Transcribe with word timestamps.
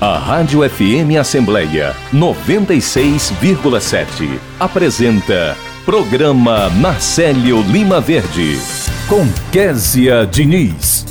A 0.00 0.16
Rádio 0.16 0.66
FM 0.66 1.20
Assembleia 1.20 1.94
96,7 2.10 4.40
apresenta 4.58 5.54
Programa 5.84 6.70
Marcelo 6.70 7.60
Lima 7.70 8.00
Verde 8.00 8.56
com 9.06 9.26
Késia 9.52 10.26
Diniz. 10.26 11.04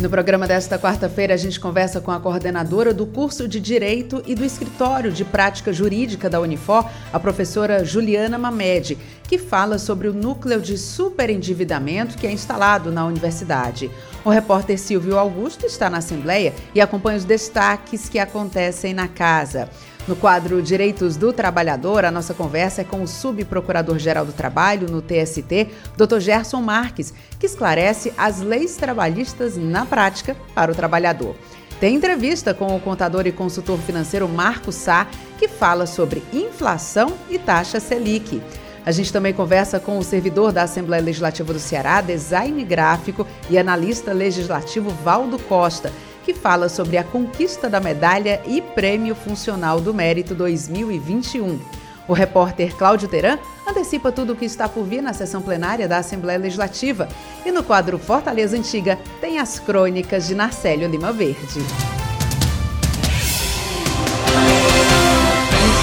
No 0.00 0.08
programa 0.08 0.46
desta 0.46 0.78
quarta-feira, 0.78 1.34
a 1.34 1.36
gente 1.36 1.58
conversa 1.58 2.00
com 2.00 2.12
a 2.12 2.20
coordenadora 2.20 2.94
do 2.94 3.04
curso 3.04 3.48
de 3.48 3.58
Direito 3.58 4.22
e 4.26 4.34
do 4.34 4.44
Escritório 4.44 5.10
de 5.10 5.24
Prática 5.24 5.72
Jurídica 5.72 6.30
da 6.30 6.40
Unifor, 6.40 6.88
a 7.12 7.18
professora 7.18 7.84
Juliana 7.84 8.38
Mamed, 8.38 8.96
que 9.28 9.38
fala 9.38 9.78
sobre 9.78 10.08
o 10.08 10.14
núcleo 10.14 10.60
de 10.60 10.78
superendividamento 10.78 12.16
que 12.16 12.26
é 12.26 12.32
instalado 12.32 12.90
na 12.90 13.04
universidade. 13.04 13.90
O 14.24 14.30
repórter 14.30 14.78
Silvio 14.78 15.18
Augusto 15.18 15.66
está 15.66 15.90
na 15.90 15.98
Assembleia 15.98 16.54
e 16.74 16.80
acompanha 16.80 17.18
os 17.18 17.24
destaques 17.24 18.08
que 18.08 18.18
acontecem 18.18 18.94
na 18.94 19.06
casa. 19.06 19.68
No 20.08 20.16
quadro 20.16 20.62
Direitos 20.62 21.18
do 21.18 21.34
Trabalhador, 21.34 22.06
a 22.06 22.10
nossa 22.10 22.32
conversa 22.32 22.80
é 22.80 22.84
com 22.84 23.02
o 23.02 23.06
subprocurador-geral 23.06 24.24
do 24.24 24.32
Trabalho 24.32 24.90
no 24.90 25.02
TST, 25.02 25.68
Dr. 25.98 26.20
Gerson 26.20 26.62
Marques, 26.62 27.12
que 27.38 27.44
esclarece 27.44 28.14
as 28.16 28.40
leis 28.40 28.76
trabalhistas 28.76 29.58
na 29.58 29.84
prática 29.84 30.34
para 30.54 30.72
o 30.72 30.74
trabalhador. 30.74 31.36
Tem 31.78 31.94
entrevista 31.94 32.54
com 32.54 32.74
o 32.74 32.80
contador 32.80 33.26
e 33.26 33.32
consultor 33.32 33.78
financeiro 33.80 34.26
Marco 34.26 34.72
Sá, 34.72 35.06
que 35.38 35.46
fala 35.46 35.86
sobre 35.86 36.24
inflação 36.32 37.12
e 37.28 37.38
taxa 37.38 37.78
Selic. 37.78 38.40
A 38.84 38.90
gente 38.90 39.12
também 39.12 39.32
conversa 39.32 39.78
com 39.78 39.98
o 39.98 40.04
servidor 40.04 40.52
da 40.52 40.62
Assembleia 40.62 41.02
Legislativa 41.02 41.52
do 41.52 41.58
Ceará, 41.58 42.00
design 42.00 42.62
gráfico 42.64 43.26
e 43.50 43.58
analista 43.58 44.12
legislativo 44.12 44.90
Valdo 44.90 45.38
Costa, 45.38 45.92
que 46.24 46.34
fala 46.34 46.68
sobre 46.68 46.96
a 46.96 47.04
conquista 47.04 47.68
da 47.68 47.80
medalha 47.80 48.40
e 48.46 48.60
prêmio 48.60 49.14
funcional 49.14 49.80
do 49.80 49.94
mérito 49.94 50.34
2021. 50.34 51.58
O 52.08 52.14
repórter 52.14 52.74
Cláudio 52.74 53.06
Teran 53.06 53.38
antecipa 53.66 54.10
tudo 54.10 54.32
o 54.32 54.36
que 54.36 54.46
está 54.46 54.66
por 54.66 54.84
vir 54.84 55.02
na 55.02 55.12
sessão 55.12 55.42
plenária 55.42 55.86
da 55.86 55.98
Assembleia 55.98 56.38
Legislativa. 56.38 57.06
E 57.44 57.52
no 57.52 57.62
quadro 57.62 57.98
Fortaleza 57.98 58.56
Antiga 58.56 58.98
tem 59.20 59.38
as 59.38 59.60
crônicas 59.60 60.26
de 60.26 60.34
Narcélio 60.34 60.88
Lima 60.88 61.12
Verde. 61.12 61.60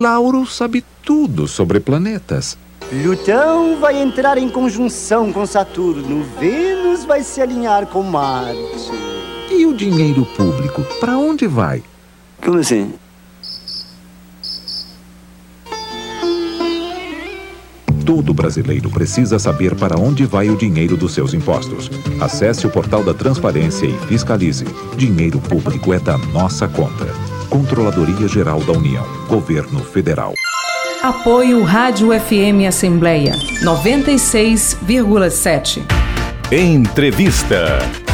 Lauro 0.00 0.44
sabe 0.44 0.84
tudo 1.02 1.46
sobre 1.46 1.78
planetas 1.80 2.58
Plutão 2.88 3.80
vai 3.80 4.00
entrar 4.00 4.38
em 4.38 4.48
conjunção 4.48 5.32
com 5.32 5.44
Saturno, 5.44 6.24
Vênus 6.38 7.04
vai 7.04 7.22
se 7.22 7.42
alinhar 7.42 7.86
com 7.86 8.00
Marte. 8.02 8.92
E 9.50 9.66
o 9.66 9.74
dinheiro 9.74 10.24
público, 10.24 10.82
para 11.00 11.18
onde 11.18 11.48
vai? 11.48 11.82
Como 12.44 12.58
assim? 12.58 12.94
Todo 18.04 18.32
brasileiro 18.32 18.88
precisa 18.88 19.36
saber 19.40 19.74
para 19.74 19.98
onde 19.98 20.24
vai 20.24 20.48
o 20.48 20.56
dinheiro 20.56 20.96
dos 20.96 21.12
seus 21.12 21.34
impostos. 21.34 21.90
Acesse 22.20 22.68
o 22.68 22.70
portal 22.70 23.02
da 23.02 23.12
Transparência 23.12 23.86
e 23.86 23.98
fiscalize. 24.06 24.64
Dinheiro 24.96 25.40
público 25.40 25.92
é 25.92 25.98
da 25.98 26.16
nossa 26.16 26.68
conta. 26.68 27.06
Controladoria 27.50 28.28
Geral 28.28 28.60
da 28.60 28.72
União. 28.72 29.04
Governo 29.28 29.80
Federal. 29.80 30.34
Apoio 31.06 31.62
Rádio 31.62 32.12
FM 32.12 32.66
Assembleia 32.66 33.36
96,7. 33.62 35.84
Entrevista. 36.50 38.05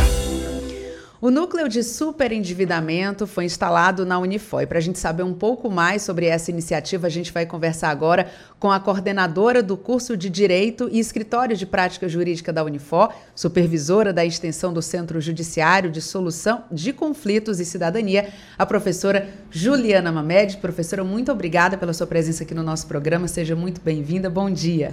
O 1.23 1.31
núcleo 1.31 1.69
de 1.69 1.85
superendividamento 1.85 3.29
foi 3.29 3.45
instalado 3.45 4.05
na 4.05 4.19
Unifor. 4.19 4.67
Para 4.67 4.79
a 4.79 4.81
gente 4.81 4.99
saber 4.99 5.23
um 5.23 5.33
pouco 5.33 5.71
mais 5.71 6.03
sobre 6.03 6.27
essa 6.27 6.51
iniciativa, 6.51 7.07
a 7.07 7.11
gente 7.11 7.31
vai 7.31 7.47
conversar 7.47 7.91
agora 7.91 8.29
com 8.59 8.73
a 8.73 8.81
coordenadora 8.81 9.63
do 9.63 9.77
curso 9.77 10.17
de 10.17 10.29
Direito 10.29 10.89
e 10.91 10.99
Escritório 10.99 11.57
de 11.57 11.65
Prática 11.65 12.09
Jurídica 12.09 12.53
da 12.53 12.65
Unifor, 12.65 13.15
supervisora 13.37 14.13
da 14.13 14.25
extensão 14.25 14.73
do 14.73 14.83
Centro 14.83 15.21
Judiciário 15.21 15.93
de 15.93 16.03
Solução 16.03 16.65
de 16.73 16.93
Conflitos 16.93 17.61
e 17.61 17.65
Cidadania, 17.65 18.29
a 18.59 18.67
professora 18.67 19.29
Juliana 19.49 20.11
Mamed. 20.11 20.57
Professora, 20.57 21.05
muito 21.05 21.31
obrigada 21.31 21.79
pela 21.79 21.93
sua 21.93 22.09
presença 22.09 22.43
aqui 22.43 22.53
no 22.53 22.65
nosso 22.65 22.89
programa. 22.89 23.29
Seja 23.29 23.55
muito 23.55 23.81
bem-vinda. 23.81 24.29
Bom 24.29 24.51
dia. 24.51 24.91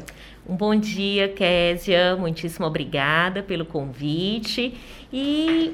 Um 0.47 0.55
bom 0.55 0.75
dia, 0.75 1.27
Késia. 1.29 2.15
Muitíssimo 2.15 2.67
obrigada 2.67 3.41
pelo 3.41 3.65
convite. 3.65 4.77
E 5.11 5.73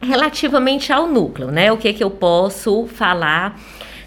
relativamente 0.00 0.92
ao 0.92 1.06
núcleo, 1.06 1.50
né? 1.50 1.70
O 1.70 1.76
que, 1.76 1.92
que 1.92 2.02
eu 2.02 2.10
posso 2.10 2.86
falar 2.86 3.60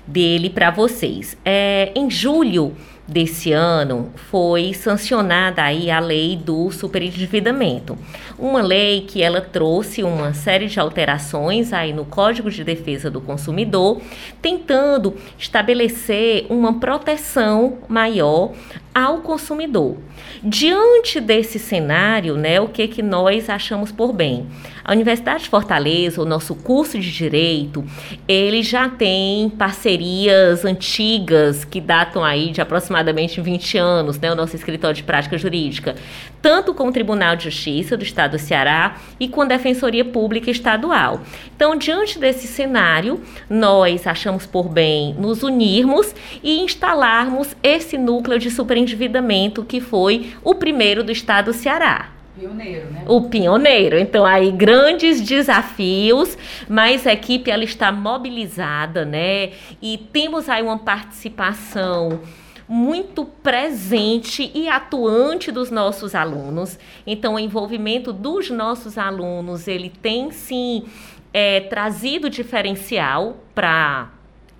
dele 0.05 0.49
para 0.49 0.71
vocês? 0.71 1.37
É, 1.45 1.91
em 1.95 2.09
julho 2.09 2.75
desse 3.07 3.51
ano 3.51 4.11
foi 4.15 4.73
sancionada 4.73 5.61
aí 5.61 5.91
a 5.91 5.99
lei 5.99 6.35
do 6.37 6.71
superendividamento. 6.71 7.97
Uma 8.37 8.61
lei 8.61 9.01
que 9.01 9.21
ela 9.21 9.41
trouxe 9.41 10.03
uma 10.03 10.33
série 10.33 10.67
de 10.67 10.79
alterações 10.79 11.71
aí 11.71 11.93
no 11.93 12.05
Código 12.05 12.49
de 12.49 12.63
Defesa 12.63 13.09
do 13.09 13.21
Consumidor, 13.21 14.01
tentando 14.41 15.15
estabelecer 15.37 16.45
uma 16.49 16.79
proteção 16.79 17.77
maior 17.87 18.51
ao 18.93 19.19
consumidor. 19.19 19.97
Diante 20.43 21.19
desse 21.19 21.57
cenário, 21.57 22.35
né, 22.35 22.59
o 22.59 22.67
que 22.67 22.87
que 22.87 23.01
nós 23.01 23.49
achamos 23.49 23.91
por 23.91 24.13
bem? 24.13 24.45
A 24.83 24.91
Universidade 24.91 25.43
de 25.43 25.49
Fortaleza, 25.49 26.21
o 26.21 26.25
nosso 26.25 26.53
curso 26.53 26.99
de 26.99 27.11
direito, 27.11 27.83
ele 28.27 28.61
já 28.61 28.89
tem 28.89 29.49
parcerias 29.49 30.65
antigas 30.65 31.63
que 31.63 31.79
datam 31.79 32.23
aí 32.23 32.51
de 32.51 32.61
aproximadamente 32.61 33.39
20 33.39 33.77
anos, 33.77 34.19
né, 34.19 34.31
o 34.31 34.35
nosso 34.35 34.55
escritório 34.55 34.95
de 34.95 35.03
prática 35.03 35.37
jurídica, 35.37 35.95
tanto 36.41 36.73
com 36.73 36.87
o 36.87 36.91
Tribunal 36.91 37.35
de 37.35 37.45
Justiça 37.45 37.95
do 37.95 38.03
Estado 38.03 38.22
do 38.27 38.39
Ceará 38.39 38.97
e 39.19 39.27
com 39.27 39.41
a 39.41 39.45
Defensoria 39.45 40.03
Pública 40.03 40.49
Estadual. 40.49 41.21
Então, 41.55 41.75
diante 41.77 42.17
desse 42.17 42.47
cenário, 42.47 43.21
nós 43.49 44.07
achamos 44.07 44.45
por 44.45 44.69
bem 44.69 45.13
nos 45.13 45.43
unirmos 45.43 46.15
e 46.41 46.61
instalarmos 46.61 47.55
esse 47.61 47.97
núcleo 47.97 48.39
de 48.39 48.49
superendividamento 48.49 49.63
que 49.63 49.79
foi 49.79 50.33
o 50.43 50.55
primeiro 50.55 51.03
do 51.03 51.11
Estado 51.11 51.43
do 51.43 51.53
Ceará. 51.53 52.09
Pioneiro, 52.35 52.89
né? 52.89 53.03
O 53.07 53.29
pioneiro. 53.29 53.99
Então, 53.99 54.25
aí, 54.25 54.51
grandes 54.51 55.21
desafios, 55.21 56.35
mas 56.67 57.05
a 57.05 57.13
equipe 57.13 57.51
ela 57.51 57.63
está 57.63 57.91
mobilizada, 57.91 59.05
né? 59.05 59.51
E 59.81 59.97
temos 60.11 60.49
aí 60.49 60.63
uma 60.63 60.79
participação 60.79 62.21
muito 62.67 63.25
presente 63.25 64.51
e 64.53 64.67
atuante 64.67 65.51
dos 65.51 65.69
nossos 65.69 66.15
alunos. 66.15 66.79
Então, 67.05 67.35
o 67.35 67.39
envolvimento 67.39 68.13
dos 68.13 68.49
nossos 68.49 68.97
alunos, 68.97 69.67
ele 69.67 69.89
tem 69.89 70.31
sim 70.31 70.85
é, 71.33 71.61
trazido 71.61 72.29
diferencial 72.29 73.37
para 73.53 74.11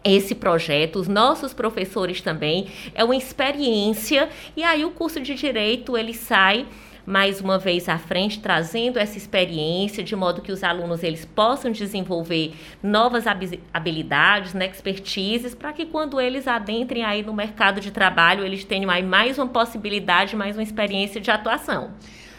esse 0.04 0.36
projeto, 0.36 1.00
os 1.00 1.08
nossos 1.08 1.54
professores 1.54 2.22
também, 2.22 2.68
é 2.94 3.04
uma 3.04 3.16
experiência, 3.16 4.28
e 4.56 4.64
aí 4.64 4.84
o 4.84 4.92
curso 4.92 5.22
de 5.22 5.34
Direito, 5.34 5.98
ele 5.98 6.14
sai 6.14 6.66
mais 7.06 7.42
uma 7.42 7.58
vez 7.58 7.90
à 7.90 7.98
frente, 7.98 8.40
trazendo 8.40 8.98
essa 8.98 9.18
experiência, 9.18 10.04
de 10.04 10.16
modo 10.16 10.42
que 10.42 10.52
os 10.52 10.64
alunos 10.64 11.04
eles 11.04 11.26
possam 11.26 11.72
desenvolver 11.72 12.54
novas 12.82 13.26
habilidades, 13.74 14.54
né, 14.54 14.68
expertises, 14.68 15.54
para 15.54 15.74
que 15.74 15.86
quando 15.86 16.20
eles 16.20 16.48
adentrem 16.48 17.04
aí 17.04 17.24
no 17.24 17.34
mercado 17.34 17.82
de 17.82 17.92
trabalho, 17.92 18.46
eles 18.46 18.64
tenham 18.64 18.90
aí 18.90 19.04
mais 19.04 19.38
uma 19.38 19.48
possibilidade, 19.48 20.36
mais 20.36 20.56
uma 20.56 20.64
experiência 20.64 21.20
de 21.20 21.30
atuação. 21.30 21.92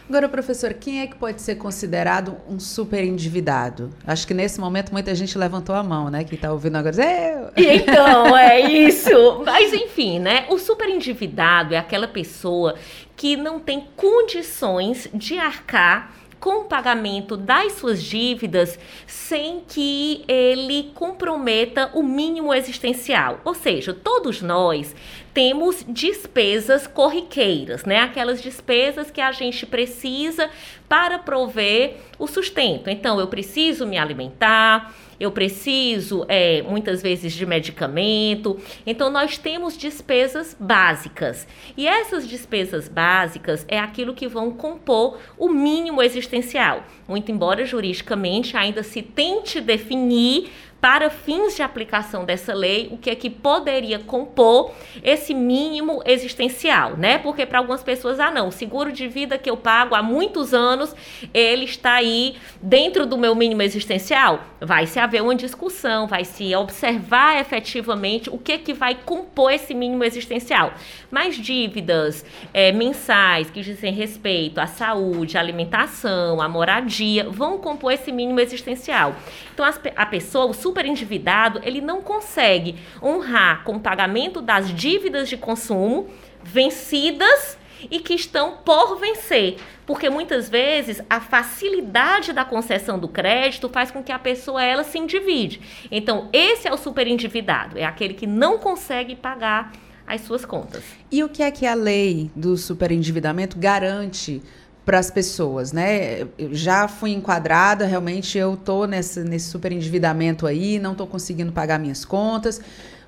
Agora, 0.07 0.29
professor, 0.29 0.71
quem 0.73 1.01
é 1.01 1.07
que 1.07 1.15
pode 1.15 1.41
ser 1.41 1.55
considerado 1.55 2.37
um 2.47 2.59
super 2.59 3.03
endividado? 3.03 3.89
Acho 4.05 4.27
que 4.27 4.35
nesse 4.35 4.59
momento 4.59 4.91
muita 4.91 5.15
gente 5.15 5.35
levantou 5.35 5.73
a 5.73 5.81
mão, 5.81 6.11
né? 6.11 6.23
Que 6.23 6.35
está 6.35 6.51
ouvindo 6.51 6.75
agora. 6.75 6.95
Eu. 6.95 7.51
Então, 7.57 8.37
é 8.37 8.59
isso. 8.59 9.41
Mas 9.43 9.73
enfim, 9.73 10.19
né? 10.19 10.45
O 10.49 10.59
super 10.59 10.87
endividado 10.89 11.73
é 11.73 11.77
aquela 11.77 12.07
pessoa 12.07 12.75
que 13.15 13.35
não 13.35 13.59
tem 13.59 13.87
condições 13.95 15.09
de 15.11 15.39
arcar 15.39 16.13
com 16.39 16.61
o 16.61 16.65
pagamento 16.65 17.35
das 17.35 17.73
suas 17.73 18.03
dívidas 18.03 18.77
sem 19.07 19.63
que 19.67 20.23
ele 20.27 20.91
comprometa 20.93 21.89
o 21.95 22.03
mínimo 22.03 22.53
existencial. 22.53 23.39
Ou 23.43 23.55
seja, 23.55 23.91
todos 23.95 24.43
nós 24.43 24.95
temos 25.35 25.85
despesas 25.85 26.87
corriqueiras, 26.87 27.83
né? 27.83 27.99
Aquelas 27.99 28.41
despesas 28.41 29.11
que 29.11 29.19
a 29.19 29.33
gente 29.33 29.65
precisa 29.65 30.49
para 30.87 31.19
prover 31.19 31.97
o 32.17 32.25
sustento. 32.25 32.89
Então, 32.89 33.19
eu 33.19 33.27
preciso 33.27 33.85
me 33.85 33.97
alimentar, 33.97 34.95
eu 35.19 35.33
preciso 35.33 36.25
é, 36.29 36.61
muitas 36.61 37.01
vezes 37.01 37.33
de 37.33 37.45
medicamento. 37.45 38.57
Então, 38.87 39.09
nós 39.09 39.37
temos 39.37 39.77
despesas 39.77 40.55
básicas. 40.57 41.45
E 41.75 41.85
essas 41.85 42.25
despesas 42.25 42.87
básicas 42.87 43.65
é 43.67 43.77
aquilo 43.77 44.13
que 44.13 44.29
vão 44.29 44.51
compor 44.51 45.19
o 45.37 45.49
mínimo 45.49 46.01
existencial. 46.01 46.85
Muito 47.09 47.29
embora 47.29 47.65
juridicamente 47.65 48.55
ainda 48.55 48.83
se 48.83 49.01
tente 49.01 49.59
definir 49.59 50.49
para 50.85 51.09
fins 51.09 51.55
de 51.55 51.63
aplicação 51.63 52.25
dessa 52.25 52.53
lei, 52.53 52.89
o 52.91 52.97
que 52.99 53.09
é 53.09 53.15
que 53.15 53.27
poderia 53.27 53.97
compor 53.97 54.71
esse 55.03 55.33
mínimo 55.33 56.03
existencial, 56.05 56.95
né? 56.95 57.17
Porque 57.17 57.43
para 57.43 57.57
algumas 57.57 57.81
pessoas, 57.81 58.19
ah, 58.19 58.29
não, 58.29 58.49
o 58.49 58.51
seguro 58.51 58.91
de 58.91 59.07
vida 59.07 59.35
que 59.35 59.49
eu 59.49 59.57
pago 59.57 59.95
há 59.95 60.03
muitos 60.03 60.53
anos, 60.53 60.95
ele 61.33 61.65
está 61.65 61.93
aí 61.93 62.35
dentro 62.61 63.07
do 63.07 63.17
meu 63.17 63.33
mínimo 63.33 63.63
existencial. 63.63 64.41
Vai 64.61 64.85
se 64.85 64.99
haver 64.99 65.23
uma 65.23 65.33
discussão, 65.33 66.05
vai 66.05 66.23
se 66.23 66.55
observar 66.55 67.41
efetivamente 67.41 68.29
o 68.29 68.37
que 68.37 68.51
é 68.51 68.57
que 68.59 68.71
vai 68.71 68.93
compor 68.93 69.51
esse 69.51 69.73
mínimo 69.73 70.03
existencial. 70.03 70.71
Mas 71.09 71.35
dívidas 71.35 72.23
é, 72.53 72.71
mensais 72.71 73.49
que 73.49 73.61
dizem 73.63 73.91
respeito 73.91 74.59
à 74.59 74.67
saúde, 74.67 75.35
à 75.35 75.39
alimentação, 75.39 76.39
à 76.39 76.47
moradia, 76.47 77.27
vão 77.27 77.57
compor 77.57 77.91
esse 77.91 78.11
mínimo 78.11 78.39
existencial. 78.39 79.15
Então, 79.51 79.65
a 79.95 80.05
pessoa, 80.05 80.45
o 80.45 80.53
super 80.75 80.85
endividado, 80.85 81.61
ele 81.63 81.79
não 81.79 82.01
consegue 82.01 82.75
honrar 83.01 83.63
com 83.63 83.77
o 83.77 83.79
pagamento 83.79 84.41
das 84.41 84.73
dívidas 84.73 85.29
de 85.29 85.37
consumo 85.37 86.09
vencidas 86.43 87.57
e 87.89 87.99
que 87.99 88.13
estão 88.13 88.57
por 88.57 88.97
vencer. 88.97 89.55
Porque 89.85 90.09
muitas 90.09 90.49
vezes 90.49 91.01
a 91.09 91.21
facilidade 91.21 92.33
da 92.33 92.43
concessão 92.43 92.99
do 92.99 93.07
crédito 93.07 93.69
faz 93.69 93.89
com 93.89 94.03
que 94.03 94.11
a 94.11 94.19
pessoa 94.19 94.61
ela 94.61 94.83
se 94.83 94.97
endivide. 94.97 95.61
Então, 95.89 96.27
esse 96.33 96.67
é 96.67 96.73
o 96.73 96.77
super 96.77 97.07
endividado, 97.07 97.77
é 97.79 97.85
aquele 97.85 98.13
que 98.13 98.27
não 98.27 98.57
consegue 98.57 99.15
pagar 99.15 99.71
as 100.05 100.21
suas 100.21 100.43
contas. 100.43 100.83
E 101.09 101.23
o 101.23 101.29
que 101.29 101.41
é 101.41 101.49
que 101.51 101.65
a 101.65 101.73
lei 101.73 102.29
do 102.35 102.57
superendividamento 102.57 103.57
garante 103.57 104.41
para 104.85 104.99
as 104.99 105.09
pessoas, 105.09 105.71
né? 105.71 106.27
Eu 106.37 106.53
já 106.53 106.87
fui 106.87 107.11
enquadrada, 107.11 107.85
realmente 107.85 108.37
eu 108.37 108.55
tô 108.55 108.85
nesse, 108.85 109.21
nesse 109.21 109.49
super 109.49 109.71
endividamento 109.71 110.45
aí, 110.45 110.77
não 110.77 110.91
estou 110.91 111.07
conseguindo 111.07 111.51
pagar 111.51 111.79
minhas 111.79 112.05
contas. 112.05 112.61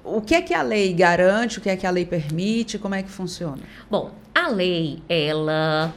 O 0.04 0.22
que 0.22 0.34
é 0.34 0.42
que 0.42 0.54
a 0.54 0.62
lei 0.62 0.92
garante? 0.94 1.60
O 1.60 1.62
que 1.62 1.70
é 1.70 1.76
que 1.76 1.86
a 1.86 1.92
lei 1.92 2.06
permite? 2.06 2.80
Como 2.80 2.96
é 2.96 3.04
que 3.04 3.10
funciona? 3.10 3.60
Bom, 3.92 4.12
a 4.34 4.48
lei 4.48 5.04
ela 5.08 5.94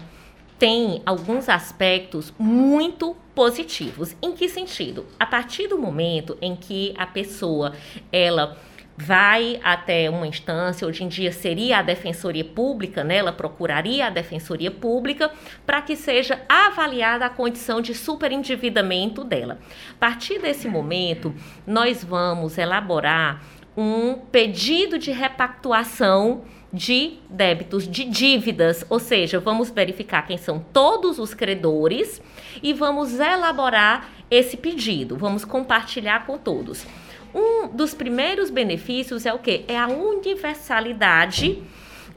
tem 0.59 1.01
alguns 1.07 1.49
aspectos 1.49 2.35
muito 2.39 3.17
positivos. 3.35 4.15
Em 4.21 4.33
que 4.33 4.49
sentido? 4.49 5.07
A 5.19 5.25
partir 5.25 5.69
do 5.69 5.79
momento 5.79 6.37
em 6.43 6.55
que 6.55 6.93
a 6.99 7.07
pessoa 7.07 7.73
ela 8.13 8.59
vai 8.97 9.59
até 9.63 10.11
uma 10.11 10.27
instância, 10.27 10.87
hoje 10.87 11.05
em 11.05 11.09
dia 11.09 11.33
seria 11.33 11.79
a 11.79 11.83
Defensoria 11.83 12.45
Pública, 12.45 13.03
né? 13.03 13.17
ela 13.17 13.33
procuraria 13.33 14.07
a 14.07 14.11
Defensoria 14.11 14.71
Pública 14.71 15.31
para 15.65 15.81
que 15.81 15.97
seja 15.97 16.41
avaliada 16.49 17.25
a 17.25 17.31
condição 17.31 17.81
de 17.81 17.95
superendividamento 17.95 19.25
dela. 19.25 19.59
A 19.93 19.99
partir 19.99 20.39
desse 20.39 20.69
momento, 20.69 21.35
nós 21.67 22.05
vamos 22.05 22.59
elaborar 22.59 23.43
um 23.77 24.15
pedido 24.15 24.99
de 24.99 25.11
repactuação 25.11 26.43
de 26.73 27.19
débitos, 27.29 27.89
de 27.89 28.05
dívidas, 28.05 28.85
ou 28.89 29.01
seja, 29.01 29.41
vamos 29.41 29.71
verificar 29.71 30.27
quem 30.27 30.39
são 30.39 30.65
todos 30.73 31.19
os 31.19 31.35
credores 31.35 32.23
e 32.63 32.73
vamos 32.73 33.19
elaborar 33.19 34.09
esse 34.31 34.57
pedido, 34.57 35.17
vamos 35.17 35.45
compartilhar 35.45 36.27
com 36.27 36.39
todos. 36.39 36.87
Um 37.35 37.69
dos 37.69 37.95
primeiros 37.95 38.51
benefícios 38.51 39.27
é 39.27 39.33
o 39.33 39.39
que? 39.39 39.65
É 39.69 39.79
a 39.79 39.89
universalidade 39.89 41.63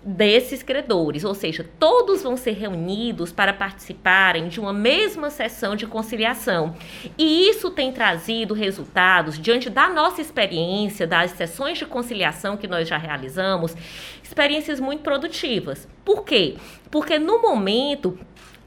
desses 0.06 0.62
credores, 0.62 1.24
ou 1.24 1.34
seja, 1.34 1.66
todos 1.80 2.22
vão 2.22 2.36
ser 2.36 2.52
reunidos 2.52 3.32
para 3.32 3.54
participarem 3.54 4.50
de 4.50 4.60
uma 4.60 4.74
mesma 4.74 5.30
sessão 5.30 5.76
de 5.76 5.88
conciliação. 5.88 6.76
E 7.18 7.50
isso 7.50 7.72
tem 7.72 7.92
trazido 7.92 8.54
resultados 8.54 9.40
diante 9.40 9.70
da 9.70 9.88
nossa 9.88 10.22
experiência 10.22 11.08
das 11.08 11.32
sessões 11.32 11.78
de 11.78 11.86
conciliação 11.86 12.58
que 12.58 12.68
nós 12.68 12.88
já 12.88 12.98
realizamos, 12.98 13.76
experiências 14.22 14.80
muito 14.80 15.04
produtivas. 15.04 15.88
Por 16.04 16.24
quê? 16.26 16.56
Porque 16.92 17.18
no 17.18 17.42
momento 17.42 18.18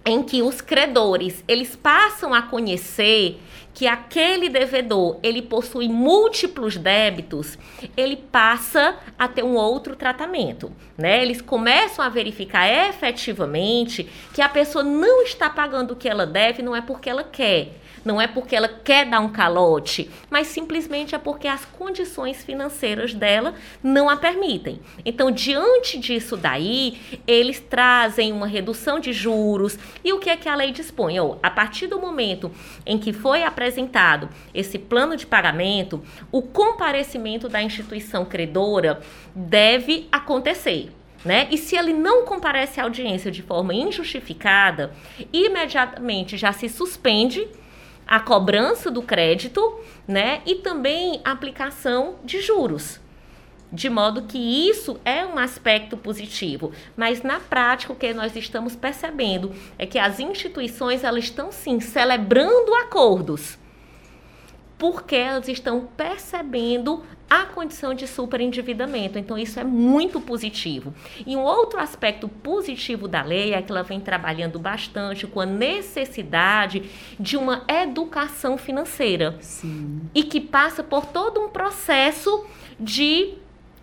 em 0.07 0.23
que 0.23 0.41
os 0.41 0.61
credores, 0.61 1.45
eles 1.49 1.75
passam 1.77 2.33
a 2.33 2.41
conhecer 2.41 3.41
que 3.77 3.87
aquele 3.87 4.49
devedor 4.49 5.19
ele 5.23 5.43
possui 5.43 5.87
múltiplos 5.87 6.79
débitos, 6.79 7.59
ele 7.95 8.17
passa 8.17 8.97
a 9.19 9.29
ter 9.29 9.45
um 9.45 9.55
outro 9.55 9.95
tratamento, 9.95 10.73
né? 10.97 11.21
Eles 11.23 11.43
começam 11.43 12.03
a 12.03 12.09
verificar 12.09 12.67
efetivamente 12.67 14.11
que 14.33 14.41
a 14.41 14.49
pessoa 14.49 14.83
não 14.83 15.23
está 15.23 15.51
pagando 15.51 15.91
o 15.91 15.97
que 15.97 16.09
ela 16.09 16.25
deve, 16.25 16.63
não 16.63 16.75
é 16.75 16.81
porque 16.81 17.11
ela 17.11 17.23
quer, 17.23 17.75
não 18.07 18.21
é 18.21 18.29
porque 18.29 18.55
ela 18.55 18.69
quer 18.69 19.05
dar 19.05 19.19
um 19.19 19.33
calote, 19.33 20.09
mas 20.31 20.47
simplesmente 20.47 21.17
é 21.17 21.19
porque 21.19 21.49
as 21.49 21.65
condições 21.65 22.45
financeiras 22.45 23.13
dela 23.13 23.55
não 23.83 24.09
a 24.09 24.17
permitem. 24.17 24.81
Então, 25.05 25.29
diante 25.29 25.99
disso 25.99 26.37
daí, 26.37 27.01
eles 27.27 27.59
trazem 27.59 28.33
uma 28.33 28.47
redução 28.47 29.01
de 29.01 29.13
juros. 29.13 29.77
E 30.05 30.13
o 30.13 30.21
que 30.21 30.31
é 30.31 30.37
que 30.37 30.49
a 30.49 30.55
lei 30.55 30.71
dispõe? 30.71 31.19
Oh, 31.19 31.37
a 31.43 31.51
partir 31.51 31.89
do 31.89 32.01
momento 32.01 32.53
em 32.87 32.97
que 32.97 33.13
foi 33.13 33.43
apresentado 33.43 34.29
esse 34.55 34.79
plano 34.79 35.17
de 35.17 35.27
pagamento, 35.27 36.01
o 36.31 36.41
comparecimento 36.41 37.49
da 37.49 37.61
instituição 37.61 38.25
credora 38.25 39.01
deve 39.35 40.07
acontecer. 40.13 40.93
Né? 41.25 41.49
E 41.51 41.59
se 41.59 41.77
ele 41.77 41.93
não 41.93 42.25
comparece 42.25 42.81
à 42.81 42.85
audiência 42.85 43.33
de 43.33 43.43
forma 43.43 43.75
injustificada, 43.75 44.93
imediatamente 45.33 46.37
já 46.37 46.53
se 46.53 46.69
suspende 46.69 47.49
a 48.07 48.21
cobrança 48.21 48.91
do 48.91 49.03
crédito, 49.03 49.81
né? 50.07 50.41
E 50.47 50.57
também 50.57 51.21
a 51.25 51.33
aplicação 51.33 52.17
de 52.25 52.41
juros. 52.41 53.01
De 53.73 53.91
modo 53.91 54.23
que 54.23 54.39
isso 54.39 55.01
é 55.05 55.27
um 55.27 55.37
aspecto 55.39 55.97
positivo, 55.97 56.73
mas 56.97 57.23
na 57.23 57.41
prática 57.41 57.93
o 57.93 57.97
que 57.97 58.15
nós 58.15 58.37
estamos 58.37 58.77
percebendo 58.77 59.53
é 59.77 59.85
que 59.85 59.99
as 59.99 60.21
instituições 60.21 61.03
elas 61.03 61.25
estão 61.25 61.51
sim 61.51 61.81
celebrando 61.81 62.73
acordos, 62.75 63.59
porque 64.79 65.17
elas 65.17 65.49
estão 65.49 65.89
percebendo 65.97 67.03
a 67.29 67.45
condição 67.45 67.93
de 67.93 68.07
superendividamento. 68.07 69.19
Então, 69.19 69.37
isso 69.37 69.59
é 69.59 69.65
muito 69.65 70.21
positivo. 70.21 70.95
E 71.27 71.37
um 71.37 71.43
outro 71.43 71.81
aspecto 71.81 72.29
positivo 72.29 73.09
da 73.09 73.23
lei 73.23 73.53
é 73.53 73.61
que 73.61 73.73
ela 73.73 73.83
vem 73.83 73.99
trabalhando 73.99 74.59
bastante 74.59 75.27
com 75.27 75.41
a 75.41 75.47
necessidade 75.47 76.89
de 77.19 77.37
uma 77.37 77.65
educação 77.67 78.57
financeira. 78.57 79.37
Sim. 79.41 80.03
E 80.15 80.23
que 80.23 80.41
passa 80.41 80.85
por 80.85 81.07
todo 81.07 81.41
um 81.41 81.49
processo 81.49 82.45
de 82.79 83.35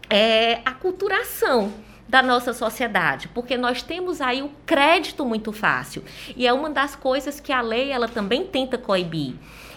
é, 0.09 0.62
aculturação 0.63 1.73
da 2.07 2.21
nossa 2.21 2.53
sociedade, 2.53 3.27
porque 3.29 3.57
nós 3.57 3.81
temos 3.81 4.21
aí 4.21 4.43
o 4.43 4.51
crédito 4.65 5.25
muito 5.25 5.51
fácil 5.51 6.03
e 6.35 6.45
é 6.45 6.53
uma 6.53 6.69
das 6.69 6.95
coisas 6.95 7.39
que 7.39 7.51
a 7.51 7.59
lei 7.59 7.91
ela 7.91 8.07
também 8.07 8.45
tenta 8.45 8.77
coibir. 8.77 9.33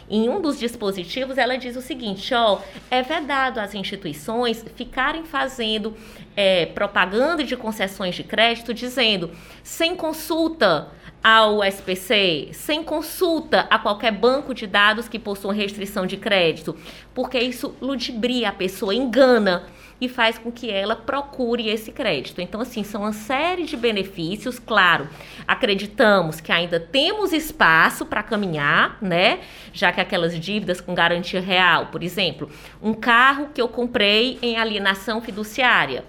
Em 0.08 0.28
um 0.28 0.40
dos 0.40 0.58
dispositivos, 0.58 1.36
ela 1.36 1.56
diz 1.56 1.76
o 1.76 1.80
seguinte: 1.80 2.32
ó, 2.32 2.60
é 2.90 3.02
vedado 3.02 3.58
às 3.58 3.74
instituições 3.74 4.64
ficarem 4.76 5.24
fazendo 5.24 5.96
é, 6.36 6.66
propaganda 6.66 7.42
de 7.42 7.56
concessões 7.56 8.14
de 8.14 8.22
crédito, 8.22 8.72
dizendo 8.72 9.30
sem 9.62 9.96
consulta 9.96 10.88
ao 11.22 11.64
SPC 11.64 12.50
sem 12.52 12.84
consulta 12.84 13.66
a 13.68 13.80
qualquer 13.80 14.12
banco 14.12 14.54
de 14.54 14.64
dados 14.64 15.08
que 15.08 15.18
possua 15.18 15.52
restrição 15.52 16.06
de 16.06 16.16
crédito, 16.16 16.76
porque 17.12 17.36
isso 17.36 17.74
ludibria 17.80 18.50
a 18.50 18.52
pessoa, 18.52 18.94
engana 18.94 19.64
e 20.00 20.08
faz 20.08 20.36
com 20.38 20.52
que 20.52 20.70
ela 20.70 20.94
procure 20.94 21.68
esse 21.68 21.90
crédito. 21.90 22.40
Então, 22.40 22.60
assim, 22.60 22.84
são 22.84 23.02
uma 23.02 23.12
série 23.12 23.64
de 23.64 23.76
benefícios, 23.76 24.58
claro. 24.58 25.08
Acreditamos 25.46 26.40
que 26.40 26.52
ainda 26.52 26.78
temos 26.78 27.32
espaço 27.32 28.04
para 28.04 28.22
caminhar, 28.22 28.98
né? 29.00 29.40
Já 29.72 29.92
que 29.92 30.00
aquelas 30.00 30.38
dívidas 30.38 30.80
com 30.80 30.94
garantia 30.94 31.40
real, 31.40 31.86
por 31.86 32.02
exemplo, 32.02 32.50
um 32.82 32.92
carro 32.92 33.48
que 33.54 33.60
eu 33.60 33.68
comprei 33.68 34.38
em 34.42 34.58
alienação 34.58 35.20
fiduciária, 35.20 36.04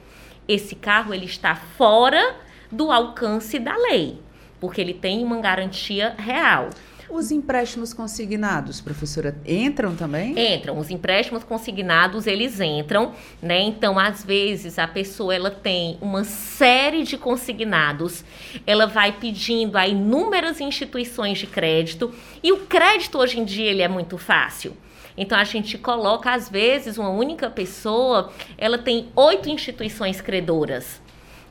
esse 0.47 0.75
carro 0.75 1.13
ele 1.13 1.25
está 1.25 1.55
fora 1.55 2.35
do 2.71 2.91
alcance 2.91 3.59
da 3.59 3.75
lei, 3.75 4.19
porque 4.59 4.81
ele 4.81 4.93
tem 4.93 5.23
uma 5.23 5.39
garantia 5.39 6.13
real. 6.17 6.69
Os 7.09 7.31
empréstimos 7.31 7.93
consignados, 7.93 8.81
professora, 8.81 9.35
entram 9.45 9.95
também? 9.95 10.35
Entram. 10.55 10.77
Os 10.77 10.89
empréstimos 10.89 11.43
consignados, 11.43 12.27
eles 12.27 12.59
entram, 12.59 13.13
né? 13.41 13.61
Então, 13.61 13.97
às 13.97 14.23
vezes, 14.25 14.77
a 14.77 14.87
pessoa, 14.87 15.33
ela 15.33 15.49
tem 15.49 15.97
uma 16.01 16.23
série 16.23 17.03
de 17.03 17.17
consignados, 17.17 18.25
ela 18.65 18.85
vai 18.85 19.13
pedindo 19.13 19.77
a 19.77 19.87
inúmeras 19.87 20.59
instituições 20.59 21.37
de 21.37 21.47
crédito, 21.47 22.13
e 22.43 22.51
o 22.51 22.65
crédito, 22.65 23.17
hoje 23.17 23.39
em 23.39 23.45
dia, 23.45 23.69
ele 23.69 23.81
é 23.81 23.87
muito 23.87 24.17
fácil. 24.17 24.75
Então 25.17 25.37
a 25.37 25.43
gente 25.43 25.77
coloca, 25.77 26.31
às 26.31 26.47
vezes, 26.47 26.97
uma 26.97 27.09
única 27.09 27.49
pessoa, 27.49 28.31
ela 28.57 28.77
tem 28.77 29.09
oito 29.15 29.49
instituições 29.49 30.21
credoras. 30.21 31.01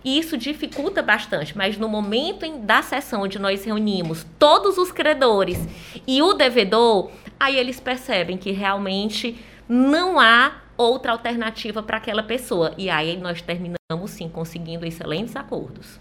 E 0.06 0.20
isso 0.20 0.38
dificulta 0.38 1.02
bastante, 1.02 1.58
mas 1.58 1.76
no 1.76 1.88
momento 1.88 2.44
em, 2.44 2.64
da 2.64 2.80
sessão 2.80 3.22
onde 3.22 3.40
nós 3.40 3.64
reunimos 3.64 4.24
todos 4.38 4.78
os 4.78 4.92
credores 4.92 5.58
e 6.06 6.22
o 6.22 6.32
devedor, 6.32 7.10
aí 7.40 7.56
eles 7.56 7.80
percebem 7.80 8.38
que 8.38 8.52
realmente 8.52 9.36
não 9.68 10.20
há 10.20 10.62
outra 10.76 11.10
alternativa 11.10 11.82
para 11.82 11.96
aquela 11.96 12.22
pessoa. 12.22 12.72
E 12.78 12.88
aí 12.88 13.16
nós 13.16 13.42
terminamos 13.42 14.12
sim 14.12 14.28
conseguindo 14.28 14.86
excelentes 14.86 15.34
acordos. 15.34 15.98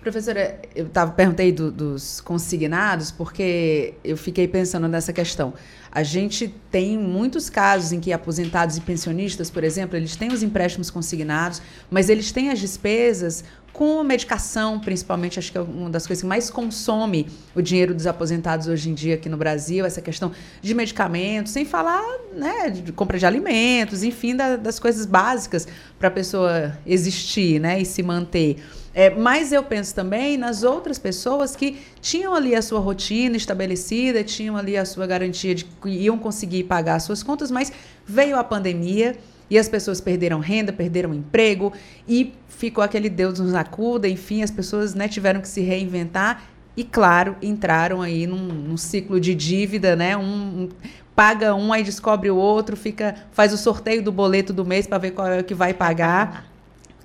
Professora, 0.00 0.60
eu 0.74 0.88
tava, 0.88 1.12
perguntei 1.12 1.52
do, 1.52 1.70
dos 1.70 2.20
consignados 2.20 3.12
porque 3.12 3.94
eu 4.02 4.16
fiquei 4.16 4.48
pensando 4.48 4.88
nessa 4.88 5.12
questão. 5.12 5.54
A 5.94 6.02
gente 6.02 6.52
tem 6.72 6.98
muitos 6.98 7.48
casos 7.48 7.92
em 7.92 8.00
que 8.00 8.12
aposentados 8.12 8.76
e 8.76 8.80
pensionistas, 8.80 9.48
por 9.48 9.62
exemplo, 9.62 9.96
eles 9.96 10.16
têm 10.16 10.32
os 10.32 10.42
empréstimos 10.42 10.90
consignados, 10.90 11.62
mas 11.88 12.08
eles 12.08 12.32
têm 12.32 12.50
as 12.50 12.58
despesas 12.58 13.44
com 13.72 14.02
medicação, 14.04 14.78
principalmente, 14.78 15.38
acho 15.38 15.50
que 15.50 15.58
é 15.58 15.60
uma 15.60 15.90
das 15.90 16.06
coisas 16.06 16.22
que 16.22 16.28
mais 16.28 16.48
consome 16.48 17.28
o 17.54 17.60
dinheiro 17.60 17.92
dos 17.92 18.06
aposentados 18.06 18.68
hoje 18.68 18.88
em 18.88 18.94
dia 18.94 19.14
aqui 19.16 19.28
no 19.28 19.36
Brasil, 19.36 19.84
essa 19.84 20.00
questão 20.00 20.30
de 20.62 20.74
medicamentos, 20.74 21.52
sem 21.52 21.64
falar 21.64 22.02
né, 22.32 22.70
de 22.70 22.92
compra 22.92 23.18
de 23.18 23.26
alimentos, 23.26 24.04
enfim, 24.04 24.36
da, 24.36 24.56
das 24.56 24.78
coisas 24.78 25.06
básicas 25.06 25.66
para 25.98 26.06
a 26.06 26.10
pessoa 26.10 26.76
existir 26.86 27.60
né, 27.60 27.80
e 27.80 27.84
se 27.84 28.00
manter. 28.02 28.62
É, 28.94 29.10
mas 29.10 29.50
eu 29.50 29.64
penso 29.64 29.92
também 29.92 30.36
nas 30.36 30.62
outras 30.62 30.96
pessoas 30.96 31.56
que 31.56 31.78
tinham 32.04 32.34
ali 32.34 32.54
a 32.54 32.60
sua 32.60 32.80
rotina 32.80 33.34
estabelecida, 33.34 34.22
tinham 34.22 34.58
ali 34.58 34.76
a 34.76 34.84
sua 34.84 35.06
garantia 35.06 35.54
de 35.54 35.64
que 35.64 35.88
iam 35.88 36.18
conseguir 36.18 36.64
pagar 36.64 36.96
as 36.96 37.04
suas 37.04 37.22
contas, 37.22 37.50
mas 37.50 37.72
veio 38.06 38.36
a 38.38 38.44
pandemia 38.44 39.16
e 39.48 39.58
as 39.58 39.70
pessoas 39.70 40.02
perderam 40.02 40.38
renda, 40.38 40.70
perderam 40.70 41.14
emprego 41.14 41.72
e 42.06 42.34
ficou 42.46 42.84
aquele 42.84 43.08
Deus 43.08 43.40
nos 43.40 43.54
acuda, 43.54 44.06
enfim, 44.06 44.42
as 44.42 44.50
pessoas 44.50 44.94
né, 44.94 45.08
tiveram 45.08 45.40
que 45.40 45.48
se 45.48 45.62
reinventar 45.62 46.44
e, 46.76 46.84
claro, 46.84 47.36
entraram 47.40 48.02
aí 48.02 48.26
num, 48.26 48.36
num 48.36 48.76
ciclo 48.76 49.18
de 49.18 49.34
dívida, 49.34 49.96
né? 49.96 50.14
Um, 50.14 50.20
um, 50.64 50.68
paga 51.16 51.54
um, 51.54 51.72
aí 51.72 51.82
descobre 51.82 52.30
o 52.30 52.36
outro, 52.36 52.76
fica 52.76 53.14
faz 53.32 53.50
o 53.50 53.56
sorteio 53.56 54.02
do 54.02 54.12
boleto 54.12 54.52
do 54.52 54.64
mês 54.64 54.86
para 54.86 54.98
ver 54.98 55.12
qual 55.12 55.28
é 55.28 55.40
o 55.40 55.44
que 55.44 55.54
vai 55.54 55.72
pagar. 55.72 56.52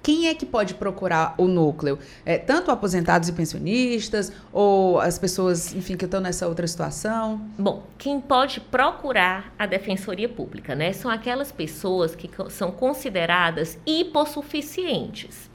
Quem 0.02 0.28
é 0.28 0.34
que 0.34 0.46
pode 0.46 0.76
procurar 0.76 1.36
o 1.38 1.48
núcleo? 1.48 2.00
É, 2.26 2.38
tanto 2.38 2.72
aposentados 2.72 3.28
e 3.28 3.34
pensionistas, 3.34 4.32
ou 4.52 5.00
as 5.00 5.20
pessoas, 5.20 5.74
enfim, 5.76 5.98
que 5.98 6.06
estão 6.06 6.22
nessa 6.22 6.48
outra 6.48 6.66
situação? 6.68 7.42
Bom, 7.58 7.84
quem 7.98 8.22
pode 8.22 8.62
procurar 8.62 9.54
a 9.60 9.66
Defensoria 9.66 10.30
Pública, 10.30 10.74
né? 10.74 10.94
São 10.94 11.12
aquelas 11.12 11.52
pessoas 11.52 12.16
que 12.16 12.30
são 12.50 12.72
consideradas 12.72 13.78
hipossuficientes. 13.86 15.49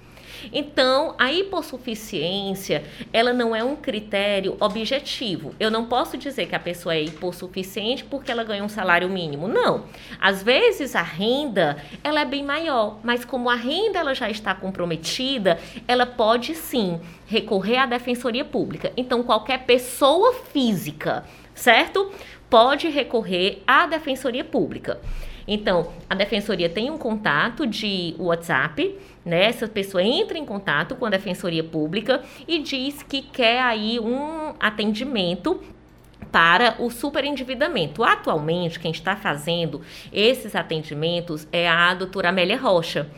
Então, 0.52 1.14
a 1.18 1.32
hipossuficiência, 1.32 2.84
ela 3.12 3.32
não 3.32 3.54
é 3.54 3.62
um 3.62 3.76
critério 3.76 4.56
objetivo. 4.60 5.54
Eu 5.58 5.70
não 5.70 5.86
posso 5.86 6.16
dizer 6.16 6.46
que 6.46 6.54
a 6.54 6.60
pessoa 6.60 6.94
é 6.94 7.02
hipossuficiente 7.02 8.04
porque 8.04 8.30
ela 8.30 8.44
ganha 8.44 8.64
um 8.64 8.68
salário 8.68 9.08
mínimo. 9.08 9.48
Não. 9.48 9.84
Às 10.20 10.42
vezes 10.42 10.94
a 10.94 11.02
renda, 11.02 11.76
ela 12.02 12.20
é 12.20 12.24
bem 12.24 12.44
maior, 12.44 12.98
mas 13.02 13.24
como 13.24 13.50
a 13.50 13.54
renda 13.54 13.98
ela 13.98 14.14
já 14.14 14.30
está 14.30 14.54
comprometida, 14.54 15.58
ela 15.86 16.06
pode 16.06 16.54
sim 16.54 17.00
recorrer 17.26 17.78
à 17.78 17.86
defensoria 17.86 18.44
pública. 18.44 18.92
Então, 18.96 19.22
qualquer 19.22 19.64
pessoa 19.64 20.34
física, 20.52 21.24
certo? 21.54 22.10
Pode 22.50 22.88
recorrer 22.88 23.62
à 23.66 23.86
defensoria 23.86 24.44
pública. 24.44 25.00
Então, 25.46 25.92
a 26.08 26.14
defensoria 26.14 26.68
tem 26.68 26.90
um 26.90 26.96
contato 26.96 27.66
de 27.66 28.14
WhatsApp, 28.18 28.96
né? 29.24 29.44
Essa 29.44 29.66
pessoa 29.66 30.02
entra 30.02 30.36
em 30.36 30.44
contato 30.44 30.94
com 30.96 31.06
a 31.06 31.10
defensoria 31.10 31.64
pública 31.64 32.22
e 32.46 32.58
diz 32.60 33.02
que 33.02 33.22
quer 33.22 33.60
aí 33.62 33.98
um 33.98 34.54
atendimento 34.60 35.60
para 36.30 36.76
o 36.80 36.90
superendividamento. 36.90 38.02
Atualmente, 38.02 38.80
quem 38.80 38.90
está 38.90 39.16
fazendo 39.16 39.80
esses 40.12 40.54
atendimentos 40.54 41.46
é 41.52 41.68
a 41.68 41.94
doutora 41.94 42.30
Amélia 42.30 42.56
Rocha. 42.58 43.08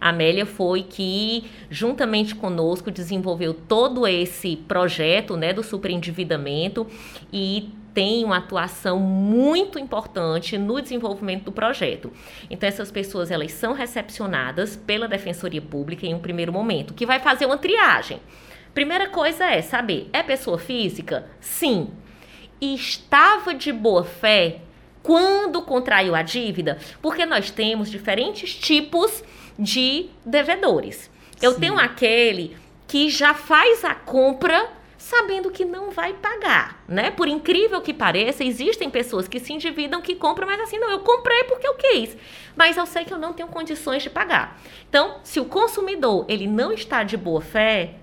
A 0.00 0.08
Amélia 0.08 0.44
foi 0.44 0.82
que, 0.82 1.44
juntamente 1.70 2.34
conosco, 2.34 2.90
desenvolveu 2.90 3.54
todo 3.54 4.06
esse 4.06 4.56
projeto 4.56 5.36
né, 5.36 5.52
do 5.52 5.62
superendividamento 5.62 6.86
e 7.32 7.72
tem 7.94 8.24
uma 8.24 8.38
atuação 8.38 8.98
muito 8.98 9.78
importante 9.78 10.58
no 10.58 10.82
desenvolvimento 10.82 11.44
do 11.44 11.52
projeto. 11.52 12.12
Então 12.50 12.68
essas 12.68 12.90
pessoas 12.90 13.30
elas 13.30 13.52
são 13.52 13.72
recepcionadas 13.72 14.74
pela 14.74 15.06
Defensoria 15.06 15.62
Pública 15.62 16.04
em 16.04 16.12
um 16.12 16.18
primeiro 16.18 16.52
momento, 16.52 16.92
que 16.92 17.06
vai 17.06 17.20
fazer 17.20 17.46
uma 17.46 17.56
triagem. 17.56 18.20
Primeira 18.74 19.08
coisa 19.08 19.44
é 19.44 19.62
saber, 19.62 20.10
é 20.12 20.22
pessoa 20.22 20.58
física? 20.58 21.28
Sim. 21.40 21.90
E 22.60 22.74
estava 22.74 23.54
de 23.54 23.72
boa 23.72 24.02
fé 24.02 24.58
quando 25.00 25.62
contraiu 25.62 26.14
a 26.16 26.22
dívida? 26.22 26.78
Porque 27.00 27.24
nós 27.24 27.52
temos 27.52 27.88
diferentes 27.88 28.52
tipos 28.56 29.22
de 29.56 30.06
devedores. 30.26 31.08
Eu 31.40 31.52
Sim. 31.52 31.60
tenho 31.60 31.78
aquele 31.78 32.56
que 32.88 33.08
já 33.08 33.34
faz 33.34 33.84
a 33.84 33.94
compra 33.94 34.68
sabendo 35.04 35.50
que 35.50 35.66
não 35.66 35.90
vai 35.90 36.14
pagar, 36.14 36.82
né? 36.88 37.10
Por 37.10 37.28
incrível 37.28 37.80
que 37.82 37.92
pareça, 37.92 38.42
existem 38.42 38.88
pessoas 38.88 39.28
que 39.28 39.38
se 39.38 39.52
endividam, 39.52 40.00
que 40.00 40.14
compram, 40.14 40.46
mas 40.46 40.58
assim, 40.60 40.78
não, 40.78 40.90
eu 40.90 41.00
comprei 41.00 41.44
porque 41.44 41.68
eu 41.68 41.74
quis, 41.74 42.16
mas 42.56 42.78
eu 42.78 42.86
sei 42.86 43.04
que 43.04 43.12
eu 43.12 43.18
não 43.18 43.34
tenho 43.34 43.48
condições 43.48 44.02
de 44.02 44.08
pagar. 44.08 44.58
Então, 44.88 45.16
se 45.22 45.38
o 45.38 45.44
consumidor, 45.44 46.24
ele 46.26 46.46
não 46.46 46.72
está 46.72 47.02
de 47.02 47.18
boa 47.18 47.42
fé, 47.42 47.96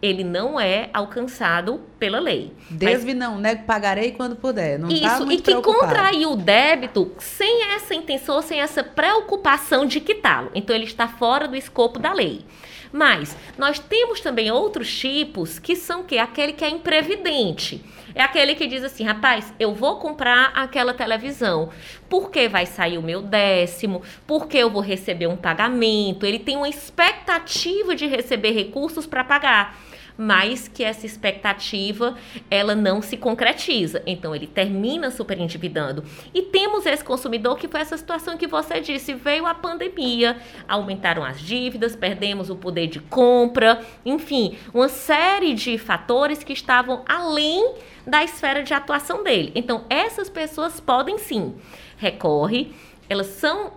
ele 0.00 0.22
não 0.22 0.60
é 0.60 0.90
alcançado 0.92 1.80
pela 1.98 2.20
lei. 2.20 2.52
Desve 2.70 3.14
não, 3.14 3.36
né? 3.36 3.56
Pagarei 3.56 4.12
quando 4.12 4.36
puder. 4.36 4.78
Não 4.78 4.88
tá 4.88 4.94
isso, 4.94 5.26
tá 5.26 5.32
e 5.32 5.40
que 5.40 5.54
contraiu 5.60 6.32
o 6.32 6.36
débito 6.36 7.12
sem 7.18 7.64
essa 7.72 7.96
intenção, 7.96 8.40
sem 8.40 8.60
essa 8.60 8.84
preocupação 8.84 9.84
de 9.84 9.98
quitá-lo. 10.00 10.52
Então, 10.54 10.74
ele 10.76 10.84
está 10.84 11.08
fora 11.08 11.48
do 11.48 11.56
escopo 11.56 11.98
da 11.98 12.12
lei. 12.12 12.44
Mas 12.92 13.36
nós 13.56 13.78
temos 13.78 14.20
também 14.20 14.50
outros 14.50 14.96
tipos 14.96 15.58
que 15.58 15.76
são 15.76 16.02
que 16.02 16.18
aquele 16.18 16.52
que 16.52 16.64
é 16.64 16.68
imprevidente. 16.68 17.84
É 18.14 18.22
aquele 18.22 18.54
que 18.54 18.66
diz 18.66 18.82
assim, 18.82 19.04
rapaz, 19.04 19.54
eu 19.60 19.74
vou 19.74 19.96
comprar 19.96 20.50
aquela 20.54 20.92
televisão, 20.92 21.70
porque 22.08 22.48
vai 22.48 22.66
sair 22.66 22.98
o 22.98 23.02
meu 23.02 23.22
décimo, 23.22 24.02
porque 24.26 24.56
eu 24.58 24.70
vou 24.70 24.82
receber 24.82 25.26
um 25.26 25.36
pagamento. 25.36 26.26
Ele 26.26 26.38
tem 26.38 26.56
uma 26.56 26.68
expectativa 26.68 27.94
de 27.94 28.06
receber 28.06 28.52
recursos 28.52 29.06
para 29.06 29.22
pagar 29.22 29.78
mas 30.18 30.66
que 30.66 30.82
essa 30.82 31.06
expectativa 31.06 32.16
ela 32.50 32.74
não 32.74 33.00
se 33.00 33.16
concretiza. 33.16 34.02
Então 34.04 34.34
ele 34.34 34.48
termina 34.48 35.12
super 35.12 35.38
endividando. 35.38 36.04
E 36.34 36.42
temos 36.42 36.84
esse 36.84 37.04
consumidor 37.04 37.56
que 37.56 37.68
foi 37.68 37.80
essa 37.80 37.96
situação 37.96 38.36
que 38.36 38.48
você 38.48 38.80
disse, 38.80 39.14
veio 39.14 39.46
a 39.46 39.54
pandemia, 39.54 40.36
aumentaram 40.66 41.24
as 41.24 41.40
dívidas, 41.40 41.94
perdemos 41.94 42.50
o 42.50 42.56
poder 42.56 42.88
de 42.88 42.98
compra, 42.98 43.80
enfim, 44.04 44.58
uma 44.74 44.88
série 44.88 45.54
de 45.54 45.78
fatores 45.78 46.42
que 46.42 46.52
estavam 46.52 47.04
além 47.08 47.74
da 48.04 48.24
esfera 48.24 48.64
de 48.64 48.74
atuação 48.74 49.22
dele. 49.22 49.52
Então 49.54 49.84
essas 49.88 50.28
pessoas 50.28 50.80
podem 50.80 51.16
sim 51.16 51.54
recorre, 51.96 52.72
elas 53.08 53.26
são 53.26 53.72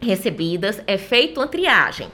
recebidas, 0.00 0.80
é 0.86 0.96
feita 0.96 1.40
uma 1.40 1.48
triagem 1.48 2.08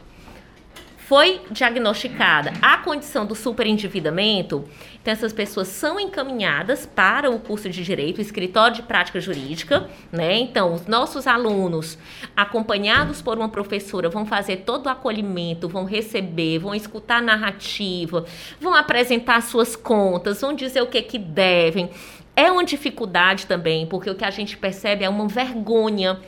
foi 1.11 1.41
diagnosticada 1.51 2.53
a 2.63 2.77
condição 2.77 3.27
do 3.27 3.35
superendividamento, 3.35 4.65
então 5.03 5.13
essas 5.13 5.33
pessoas 5.33 5.67
são 5.67 5.99
encaminhadas 5.99 6.87
para 6.87 7.29
o 7.29 7.41
curso 7.41 7.69
de 7.69 7.83
direito, 7.83 8.19
o 8.19 8.21
escritório 8.21 8.77
de 8.77 8.83
prática 8.85 9.19
jurídica, 9.19 9.91
né? 10.13 10.39
Então, 10.39 10.73
os 10.73 10.87
nossos 10.87 11.27
alunos, 11.27 11.99
acompanhados 12.37 13.21
por 13.21 13.37
uma 13.37 13.49
professora, 13.49 14.09
vão 14.09 14.25
fazer 14.25 14.59
todo 14.59 14.87
o 14.87 14.89
acolhimento, 14.89 15.69
vão 15.69 15.85
receber, 15.85 16.61
vão 16.61 16.77
escutar 16.77 17.17
a 17.17 17.23
narrativa, 17.23 18.25
vão 18.61 18.73
apresentar 18.73 19.43
suas 19.43 19.75
contas, 19.75 20.41
vão 20.41 20.55
dizer 20.55 20.81
o 20.81 20.87
que 20.87 21.03
que 21.03 21.19
devem. 21.19 21.91
É 22.37 22.53
uma 22.53 22.65
dificuldade 22.65 23.47
também, 23.47 23.85
porque 23.85 24.09
o 24.09 24.15
que 24.15 24.25
a 24.25 24.31
gente 24.31 24.57
percebe 24.57 25.05
é 25.05 25.09
uma 25.09 25.27
vergonha 25.27 26.21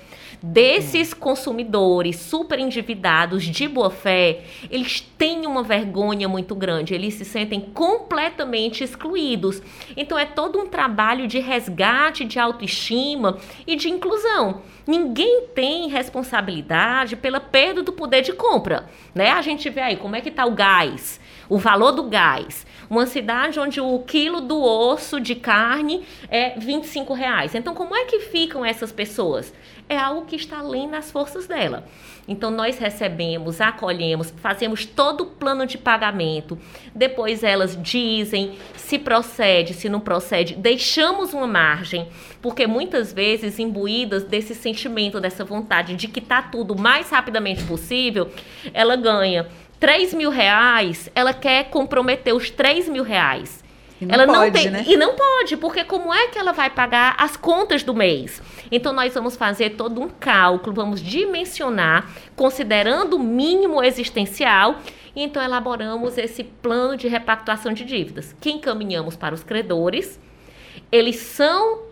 desses 0.42 1.14
consumidores 1.14 2.16
super 2.16 2.58
endividados 2.58 3.44
de 3.44 3.68
boa 3.68 3.90
fé, 3.90 4.42
eles 4.70 5.00
têm 5.00 5.46
uma 5.46 5.62
vergonha 5.62 6.28
muito 6.28 6.54
grande, 6.54 6.94
eles 6.94 7.14
se 7.14 7.24
sentem 7.24 7.60
completamente 7.60 8.82
excluídos. 8.82 9.62
Então 9.96 10.18
é 10.18 10.26
todo 10.26 10.58
um 10.58 10.66
trabalho 10.66 11.28
de 11.28 11.38
resgate 11.38 12.24
de 12.24 12.38
autoestima 12.38 13.38
e 13.66 13.76
de 13.76 13.88
inclusão. 13.88 14.62
Ninguém 14.86 15.46
tem 15.54 15.88
responsabilidade 15.88 17.14
pela 17.14 17.38
perda 17.38 17.82
do 17.82 17.92
poder 17.92 18.22
de 18.22 18.32
compra, 18.32 18.88
né? 19.14 19.30
A 19.30 19.40
gente 19.40 19.70
vê 19.70 19.80
aí 19.80 19.96
como 19.96 20.16
é 20.16 20.20
que 20.20 20.30
tá 20.30 20.44
o 20.44 20.50
gás, 20.52 21.20
o 21.48 21.56
valor 21.56 21.92
do 21.92 22.04
gás. 22.04 22.66
Uma 22.90 23.06
cidade 23.06 23.58
onde 23.58 23.80
o 23.80 23.98
quilo 24.00 24.40
do 24.40 24.60
osso 24.60 25.20
de 25.20 25.34
carne 25.34 26.04
é 26.28 26.58
25 26.58 27.14
reais. 27.14 27.54
Então, 27.54 27.74
como 27.74 27.94
é 27.94 28.04
que 28.04 28.20
ficam 28.20 28.64
essas 28.64 28.92
pessoas? 28.92 29.54
É 29.92 29.98
algo 29.98 30.24
que 30.24 30.36
está 30.36 30.60
além 30.60 30.88
das 30.88 31.10
forças 31.10 31.46
dela. 31.46 31.84
Então, 32.26 32.50
nós 32.50 32.78
recebemos, 32.78 33.60
acolhemos, 33.60 34.32
fazemos 34.38 34.86
todo 34.86 35.20
o 35.20 35.26
plano 35.26 35.66
de 35.66 35.76
pagamento. 35.76 36.58
Depois, 36.94 37.44
elas 37.44 37.76
dizem 37.78 38.54
se 38.74 38.98
procede, 38.98 39.74
se 39.74 39.90
não 39.90 40.00
procede. 40.00 40.54
Deixamos 40.54 41.34
uma 41.34 41.46
margem, 41.46 42.08
porque 42.40 42.66
muitas 42.66 43.12
vezes, 43.12 43.58
imbuídas 43.58 44.24
desse 44.24 44.54
sentimento, 44.54 45.20
dessa 45.20 45.44
vontade 45.44 45.94
de 45.94 46.08
que 46.08 46.22
tá 46.22 46.40
tudo 46.40 46.74
mais 46.74 47.10
rapidamente 47.10 47.62
possível, 47.64 48.30
ela 48.72 48.96
ganha 48.96 49.46
3 49.78 50.14
mil 50.14 50.30
reais, 50.30 51.10
ela 51.14 51.34
quer 51.34 51.64
comprometer 51.64 52.34
os 52.34 52.48
3 52.48 52.88
mil 52.88 53.04
reais. 53.04 53.61
Não 54.06 54.14
ela 54.14 54.26
pode, 54.26 54.38
não 54.38 54.52
tem 54.52 54.70
né? 54.70 54.84
e 54.86 54.96
não 54.96 55.14
pode, 55.14 55.56
porque 55.56 55.84
como 55.84 56.12
é 56.12 56.28
que 56.28 56.38
ela 56.38 56.52
vai 56.52 56.70
pagar 56.70 57.14
as 57.18 57.36
contas 57.36 57.82
do 57.82 57.94
mês? 57.94 58.42
Então 58.70 58.92
nós 58.92 59.14
vamos 59.14 59.36
fazer 59.36 59.70
todo 59.70 60.00
um 60.00 60.08
cálculo, 60.08 60.74
vamos 60.74 61.00
dimensionar, 61.00 62.10
considerando 62.34 63.16
o 63.16 63.18
mínimo 63.18 63.82
existencial, 63.82 64.76
e 65.14 65.22
então 65.22 65.42
elaboramos 65.42 66.16
esse 66.16 66.42
plano 66.42 66.96
de 66.96 67.08
repactuação 67.08 67.72
de 67.72 67.84
dívidas, 67.84 68.34
que 68.40 68.50
encaminhamos 68.50 69.16
para 69.16 69.34
os 69.34 69.44
credores. 69.44 70.18
Eles 70.90 71.16
são 71.16 71.82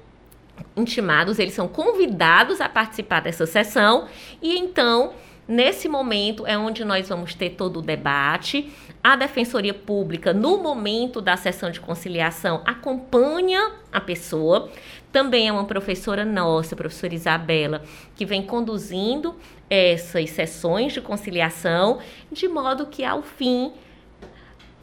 intimados, 0.77 1.39
eles 1.39 1.55
são 1.55 1.69
convidados 1.69 2.61
a 2.61 2.69
participar 2.69 3.21
dessa 3.21 3.47
sessão 3.47 4.07
e 4.43 4.59
então 4.59 5.13
Nesse 5.51 5.89
momento 5.89 6.47
é 6.47 6.57
onde 6.57 6.85
nós 6.85 7.09
vamos 7.09 7.35
ter 7.35 7.51
todo 7.51 7.81
o 7.81 7.83
debate. 7.83 8.71
A 9.03 9.17
Defensoria 9.17 9.73
Pública, 9.73 10.35
no 10.35 10.59
momento 10.59 11.23
da 11.23 11.37
sessão 11.37 11.71
de 11.71 11.81
conciliação, 11.81 12.63
acompanha 12.67 13.73
a 13.91 14.01
pessoa. 14.01 14.71
Também 15.11 15.49
é 15.49 15.53
uma 15.53 15.65
professora 15.65 16.25
nossa, 16.25 16.75
a 16.75 16.79
professora 16.79 17.15
Isabela, 17.15 17.83
que 18.15 18.27
vem 18.27 18.43
conduzindo 18.43 19.35
essas 19.71 20.31
sessões 20.31 20.93
de 20.93 21.01
conciliação, 21.01 21.99
de 22.31 22.47
modo 22.47 22.87
que, 22.87 23.03
ao 23.03 23.23
fim, 23.23 23.73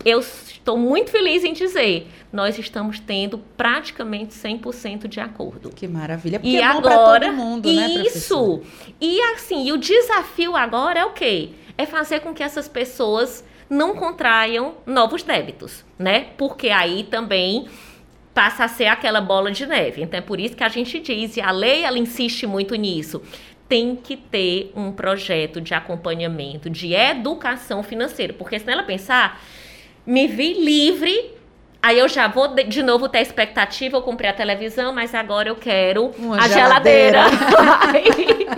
eu 0.03 0.19
estou 0.19 0.77
muito 0.77 1.11
feliz 1.11 1.43
em 1.43 1.53
dizer, 1.53 2.07
nós 2.31 2.57
estamos 2.57 2.99
tendo 2.99 3.37
praticamente 3.55 4.33
100% 4.33 5.07
de 5.07 5.19
acordo. 5.19 5.69
Que 5.69 5.87
maravilha, 5.87 6.39
porque 6.39 6.55
E 6.55 6.59
é 6.59 6.63
agora, 6.63 7.27
todo 7.27 7.33
mundo, 7.33 7.71
né, 7.71 7.87
isso. 7.87 8.61
E 8.99 9.21
assim, 9.33 9.67
e 9.67 9.71
o 9.71 9.77
desafio 9.77 10.55
agora 10.55 10.99
é 11.01 11.05
o 11.05 11.11
quê? 11.11 11.49
É 11.77 11.85
fazer 11.85 12.21
com 12.21 12.33
que 12.33 12.41
essas 12.41 12.67
pessoas 12.67 13.43
não 13.69 13.95
contraiam 13.95 14.75
novos 14.85 15.23
débitos, 15.23 15.85
né? 15.97 16.27
Porque 16.37 16.69
aí 16.69 17.03
também 17.03 17.67
passa 18.33 18.65
a 18.65 18.67
ser 18.67 18.85
aquela 18.85 19.19
bola 19.19 19.51
de 19.51 19.65
neve. 19.65 20.01
Então 20.03 20.17
é 20.17 20.21
por 20.21 20.39
isso 20.39 20.55
que 20.55 20.63
a 20.63 20.69
gente 20.69 20.99
diz, 20.99 21.37
e 21.37 21.41
a 21.41 21.51
lei 21.51 21.83
ela 21.83 21.97
insiste 21.97 22.45
muito 22.45 22.75
nisso, 22.75 23.21
tem 23.67 23.95
que 23.95 24.15
ter 24.15 24.71
um 24.75 24.91
projeto 24.91 25.59
de 25.59 25.73
acompanhamento, 25.73 26.69
de 26.69 26.93
educação 26.93 27.83
financeira, 27.83 28.33
porque 28.33 28.59
senão 28.59 28.73
ela 28.73 28.83
pensar, 28.83 29.41
me 30.05 30.27
vi 30.27 30.53
livre, 30.53 31.36
aí 31.81 31.99
eu 31.99 32.07
já 32.07 32.27
vou 32.27 32.47
de, 32.49 32.63
de 32.63 32.83
novo 32.83 33.07
ter 33.09 33.19
expectativa, 33.19 33.97
eu 33.97 34.01
comprei 34.01 34.29
a 34.29 34.33
televisão, 34.33 34.93
mas 34.93 35.13
agora 35.13 35.49
eu 35.49 35.55
quero 35.55 36.11
Uma 36.17 36.37
a 36.37 36.47
geladeira. 36.47 37.23
geladeira. 37.29 38.51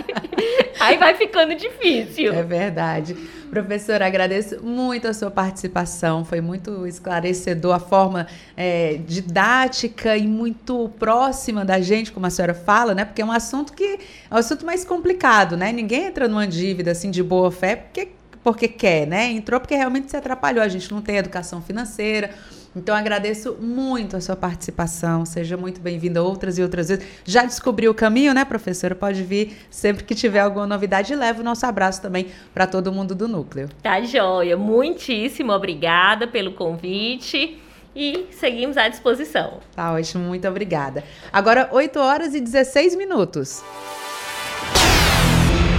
aí, 0.80 0.92
aí 0.92 0.98
vai 0.98 1.14
ficando 1.14 1.54
difícil. 1.54 2.32
É 2.32 2.42
verdade. 2.42 3.16
Professora, 3.50 4.06
agradeço 4.06 4.64
muito 4.64 5.08
a 5.08 5.12
sua 5.12 5.28
participação. 5.28 6.24
Foi 6.24 6.40
muito 6.40 6.86
esclarecedor 6.86 7.74
a 7.74 7.80
forma 7.80 8.28
é, 8.56 9.00
didática 9.04 10.16
e 10.16 10.24
muito 10.28 10.88
próxima 11.00 11.64
da 11.64 11.80
gente, 11.80 12.12
como 12.12 12.26
a 12.26 12.30
senhora 12.30 12.54
fala, 12.54 12.94
né? 12.94 13.04
Porque 13.04 13.20
é 13.20 13.24
um 13.24 13.32
assunto 13.32 13.72
que 13.72 13.98
é 14.30 14.34
um 14.34 14.38
assunto 14.38 14.64
mais 14.64 14.84
complicado, 14.84 15.56
né? 15.56 15.72
Ninguém 15.72 16.06
entra 16.06 16.28
numa 16.28 16.46
dívida 16.46 16.92
assim 16.92 17.10
de 17.10 17.24
boa 17.24 17.50
fé 17.50 17.74
porque, 17.74 18.08
porque 18.44 18.68
quer, 18.68 19.04
né? 19.04 19.32
Entrou 19.32 19.58
porque 19.58 19.74
realmente 19.74 20.12
se 20.12 20.16
atrapalhou. 20.16 20.62
A 20.62 20.68
gente 20.68 20.88
não 20.92 21.02
tem 21.02 21.16
educação 21.16 21.60
financeira. 21.60 22.30
Então 22.74 22.94
agradeço 22.94 23.54
muito 23.60 24.16
a 24.16 24.20
sua 24.20 24.36
participação. 24.36 25.26
Seja 25.26 25.56
muito 25.56 25.80
bem-vinda 25.80 26.22
outras 26.22 26.56
e 26.58 26.62
outras 26.62 26.88
vezes. 26.88 27.04
Já 27.24 27.44
descobriu 27.44 27.90
o 27.90 27.94
caminho, 27.94 28.32
né, 28.32 28.44
professora? 28.44 28.94
Pode 28.94 29.22
vir 29.22 29.56
sempre 29.70 30.04
que 30.04 30.14
tiver 30.14 30.40
alguma 30.40 30.66
novidade 30.66 31.12
e 31.12 31.16
leva 31.16 31.40
o 31.40 31.44
nosso 31.44 31.66
abraço 31.66 32.00
também 32.00 32.28
para 32.54 32.66
todo 32.66 32.92
mundo 32.92 33.14
do 33.14 33.26
núcleo. 33.26 33.68
Tá 33.82 34.00
joia. 34.02 34.56
Muitíssimo 34.56 35.52
obrigada 35.52 36.28
pelo 36.28 36.52
convite 36.52 37.60
e 37.94 38.26
seguimos 38.30 38.76
à 38.76 38.88
disposição. 38.88 39.58
Tá 39.74 39.92
ótimo, 39.92 40.24
muito 40.24 40.46
obrigada. 40.46 41.02
Agora 41.32 41.68
8 41.72 41.98
horas 41.98 42.34
e 42.34 42.40
16 42.40 42.94
minutos. 42.94 43.64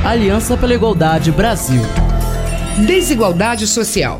Aliança 0.05 0.57
pela 0.57 0.73
Igualdade 0.73 1.31
Brasil. 1.31 1.83
Desigualdade 2.85 3.67
social. 3.67 4.19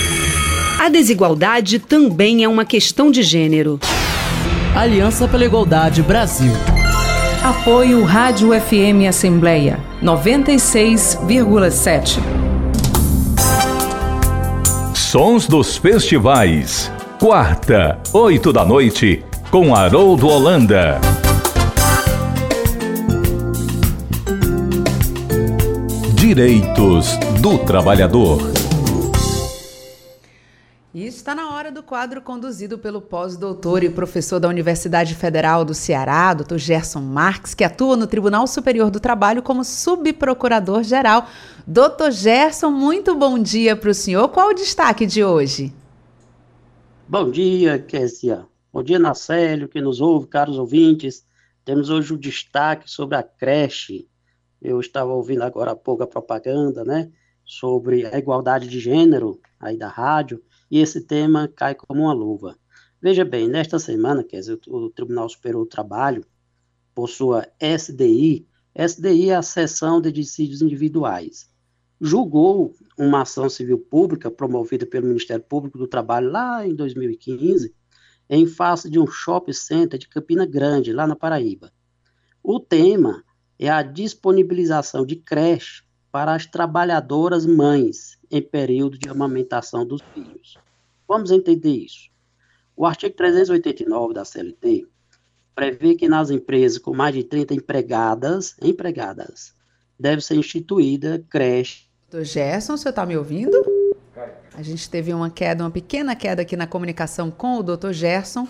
A 0.81 0.89
desigualdade 0.89 1.77
também 1.77 2.43
é 2.43 2.47
uma 2.47 2.65
questão 2.65 3.11
de 3.11 3.21
gênero. 3.21 3.79
Aliança 4.75 5.27
pela 5.27 5.45
Igualdade 5.45 6.01
Brasil. 6.01 6.51
Apoio 7.43 8.03
Rádio 8.03 8.49
FM 8.59 9.07
Assembleia 9.07 9.79
96,7. 10.01 12.17
Sons 14.95 15.45
dos 15.45 15.77
festivais. 15.77 16.91
Quarta, 17.19 17.99
oito 18.11 18.51
da 18.51 18.65
noite, 18.65 19.23
com 19.51 19.75
Haroldo 19.75 20.29
Holanda. 20.29 20.99
Direitos 26.15 27.15
do 27.39 27.59
Trabalhador. 27.59 28.50
Está 31.21 31.35
na 31.35 31.53
hora 31.53 31.71
do 31.71 31.83
quadro 31.83 32.19
conduzido 32.19 32.79
pelo 32.79 32.99
pós-doutor 32.99 33.83
e 33.83 33.91
professor 33.91 34.39
da 34.39 34.47
Universidade 34.47 35.13
Federal 35.13 35.63
do 35.63 35.71
Ceará, 35.71 36.33
Dr. 36.33 36.57
Gerson 36.57 36.99
Marques, 36.99 37.53
que 37.53 37.63
atua 37.63 37.95
no 37.95 38.07
Tribunal 38.07 38.47
Superior 38.47 38.89
do 38.89 38.99
Trabalho 38.99 39.43
como 39.43 39.63
subprocurador-geral. 39.63 41.27
Dr. 41.67 42.09
Gerson, 42.09 42.71
muito 42.71 43.13
bom 43.13 43.37
dia 43.37 43.75
para 43.75 43.91
o 43.91 43.93
senhor. 43.93 44.29
Qual 44.29 44.49
o 44.49 44.55
destaque 44.55 45.05
de 45.05 45.23
hoje? 45.23 45.71
Bom 47.07 47.29
dia, 47.29 47.77
Késia. 47.77 48.47
Bom 48.73 48.81
dia, 48.81 48.97
Nacélio, 48.97 49.69
que 49.69 49.79
nos 49.79 50.01
ouve, 50.01 50.25
caros 50.25 50.57
ouvintes. 50.57 51.23
Temos 51.63 51.91
hoje 51.91 52.15
o 52.15 52.17
destaque 52.17 52.89
sobre 52.89 53.15
a 53.15 53.21
creche. 53.21 54.07
Eu 54.59 54.79
estava 54.79 55.11
ouvindo 55.11 55.43
agora 55.43 55.73
há 55.73 55.75
pouco 55.75 56.01
a 56.01 56.07
propaganda, 56.07 56.83
né? 56.83 57.11
sobre 57.51 58.05
a 58.05 58.17
igualdade 58.17 58.67
de 58.67 58.79
gênero 58.79 59.37
aí 59.59 59.77
da 59.77 59.89
rádio, 59.89 60.41
e 60.71 60.79
esse 60.79 61.01
tema 61.01 61.49
cai 61.53 61.75
como 61.75 62.03
uma 62.03 62.13
luva. 62.13 62.57
Veja 63.01 63.25
bem, 63.25 63.49
nesta 63.49 63.77
semana, 63.77 64.23
quer 64.23 64.39
dizer, 64.39 64.59
o 64.67 64.89
Tribunal 64.89 65.27
Superior 65.27 65.65
do 65.65 65.69
Trabalho, 65.69 66.25
por 66.95 67.09
sua 67.09 67.45
SDI, 67.59 68.47
SDI 68.73 69.31
é 69.31 69.35
a 69.35 69.41
Seção 69.41 69.99
de 69.99 70.11
Dissídios 70.11 70.61
Individuais, 70.61 71.49
julgou 71.99 72.73
uma 72.97 73.23
ação 73.23 73.49
civil 73.49 73.77
pública 73.77 74.31
promovida 74.31 74.85
pelo 74.85 75.07
Ministério 75.07 75.43
Público 75.43 75.77
do 75.77 75.87
Trabalho 75.87 76.31
lá 76.31 76.65
em 76.65 76.73
2015, 76.73 77.75
em 78.29 78.47
face 78.47 78.89
de 78.89 78.97
um 78.97 79.05
shopping 79.05 79.53
center 79.53 79.99
de 79.99 80.07
Campina 80.07 80.45
Grande, 80.45 80.93
lá 80.93 81.05
na 81.05 81.15
Paraíba. 81.15 81.71
O 82.41 82.59
tema 82.59 83.23
é 83.59 83.69
a 83.69 83.83
disponibilização 83.83 85.05
de 85.05 85.17
creche 85.17 85.83
para 86.11 86.33
as 86.33 86.45
trabalhadoras 86.45 87.45
mães 87.45 88.20
em 88.31 88.41
período 88.41 88.97
de 88.97 89.09
amamentação 89.09 89.85
dos 89.85 90.01
filhos. 90.13 90.57
Vamos 91.07 91.31
entender 91.31 91.75
isso. 91.75 92.09
O 92.75 92.85
artigo 92.85 93.15
389 93.15 94.13
da 94.13 94.25
CLT 94.25 94.87
prevê 95.53 95.95
que 95.95 96.07
nas 96.07 96.29
empresas 96.29 96.77
com 96.77 96.95
mais 96.95 97.13
de 97.13 97.23
30 97.23 97.53
empregadas, 97.53 98.55
empregadas, 98.61 99.53
deve 99.99 100.21
ser 100.21 100.35
instituída 100.35 101.23
creche 101.29 101.91
Doutor 102.11 102.25
Gerson, 102.25 102.75
você 102.75 102.89
está 102.89 103.05
me 103.05 103.15
ouvindo? 103.15 103.57
A 104.53 104.61
gente 104.61 104.89
teve 104.89 105.13
uma 105.13 105.29
queda, 105.29 105.63
uma 105.63 105.71
pequena 105.71 106.13
queda 106.13 106.41
aqui 106.41 106.57
na 106.57 106.67
comunicação 106.67 107.31
com 107.31 107.55
o 107.55 107.63
doutor 107.63 107.93
Gerson, 107.93 108.45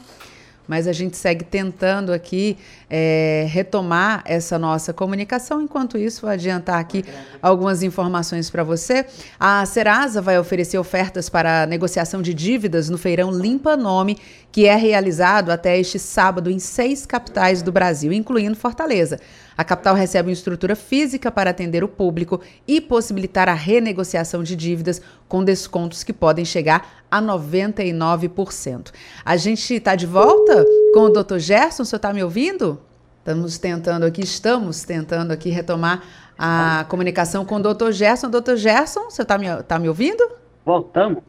mas 0.67 0.88
a 0.88 0.93
gente 0.93 1.17
segue 1.17 1.43
tentando 1.43 2.13
aqui 2.13 2.58
é, 2.89 3.45
retomar 3.50 4.24
essa 4.26 4.58
nossa 4.58 4.93
comunicação. 4.93 5.62
Enquanto 5.62 5.97
isso, 5.97 6.21
vou 6.21 6.30
adiantar 6.30 6.80
aqui 6.80 7.04
algumas 7.41 7.84
informações 7.84 8.50
para 8.50 8.63
você. 8.63 9.06
A 9.39 9.65
Serasa 9.65 10.21
vai 10.21 10.39
oferecer 10.39 10.78
ofertas 10.78 11.30
para 11.30 11.65
negociação 11.65 12.21
de 12.21 12.34
dívidas 12.34 12.89
no 12.89 12.97
feirão 12.97 13.32
Limpa 13.32 13.76
Nome, 13.76 14.17
que 14.52 14.65
é 14.65 14.76
realizado 14.76 15.50
até 15.50 15.80
este 15.80 15.97
sábado 15.97 16.50
em 16.50 16.60
seis 16.60 17.06
capitais 17.06 17.62
do 17.62 17.71
Brasil, 17.71 18.12
incluindo 18.12 18.56
Fortaleza. 18.56 19.19
A 19.62 19.63
capital 19.63 19.93
recebe 19.93 20.30
uma 20.30 20.34
estrutura 20.34 20.76
física 20.76 21.32
para 21.32 21.52
atender 21.52 21.84
o 21.84 21.88
público 21.88 22.41
e 22.67 22.82
possibilitar 22.82 23.47
a 23.47 23.54
renegociação 23.54 24.41
de 24.41 24.56
dívidas 24.56 25.00
com 25.28 25.43
descontos 25.43 26.04
que 26.04 26.12
podem 26.12 26.43
chegar 26.43 27.04
a 27.12 27.21
99%. 27.21 28.91
A 29.24 29.38
gente 29.38 29.76
está 29.76 29.95
de 29.95 30.08
volta 30.08 30.65
com 30.95 31.02
o 31.02 31.10
Dr. 31.10 31.38
Gerson, 31.38 31.84
o 31.84 31.86
senhor 31.86 31.97
está 31.97 32.12
me 32.12 32.24
ouvindo? 32.24 32.80
Estamos 33.19 33.60
tentando 33.60 34.04
aqui, 34.04 34.24
estamos 34.24 34.84
tentando 34.84 35.32
aqui 35.32 35.52
retomar 35.52 36.02
a 36.36 36.84
comunicação 36.89 37.45
com 37.45 37.58
o 37.58 37.60
Dr. 37.62 37.91
Gerson. 37.91 38.32
Dr. 38.32 38.56
Gerson, 38.56 39.12
você 39.12 39.21
está 39.21 39.38
me, 39.38 39.45
tá 39.62 39.78
me 39.78 39.88
ouvindo? 39.88 40.28
Voltamos. 40.65 41.21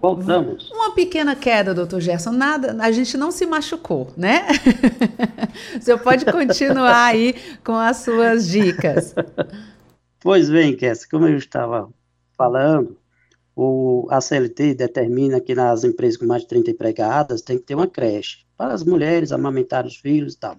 Voltamos. 0.00 0.70
Uma 0.70 0.94
pequena 0.94 1.34
queda, 1.34 1.74
doutor 1.74 2.00
Gerson. 2.00 2.32
Nada, 2.32 2.76
a 2.80 2.90
gente 2.90 3.16
não 3.16 3.30
se 3.30 3.46
machucou, 3.46 4.12
né? 4.16 4.46
o 5.78 5.82
senhor 5.82 5.98
pode 5.98 6.24
continuar 6.24 7.06
aí 7.06 7.34
com 7.64 7.74
as 7.74 7.98
suas 7.98 8.46
dicas. 8.48 9.14
Pois 10.20 10.50
bem, 10.50 10.76
Kess, 10.76 11.06
como 11.06 11.26
eu 11.26 11.36
estava 11.36 11.88
falando, 12.36 12.96
o, 13.54 14.06
a 14.10 14.20
CLT 14.20 14.74
determina 14.74 15.40
que 15.40 15.54
nas 15.54 15.84
empresas 15.84 16.18
com 16.18 16.26
mais 16.26 16.42
de 16.42 16.48
30 16.48 16.72
empregadas 16.72 17.40
tem 17.40 17.56
que 17.56 17.64
ter 17.64 17.74
uma 17.74 17.86
creche 17.86 18.44
para 18.56 18.74
as 18.74 18.82
mulheres 18.82 19.32
amamentar 19.32 19.86
os 19.86 19.96
filhos 19.96 20.34
e 20.34 20.38
tal. 20.38 20.56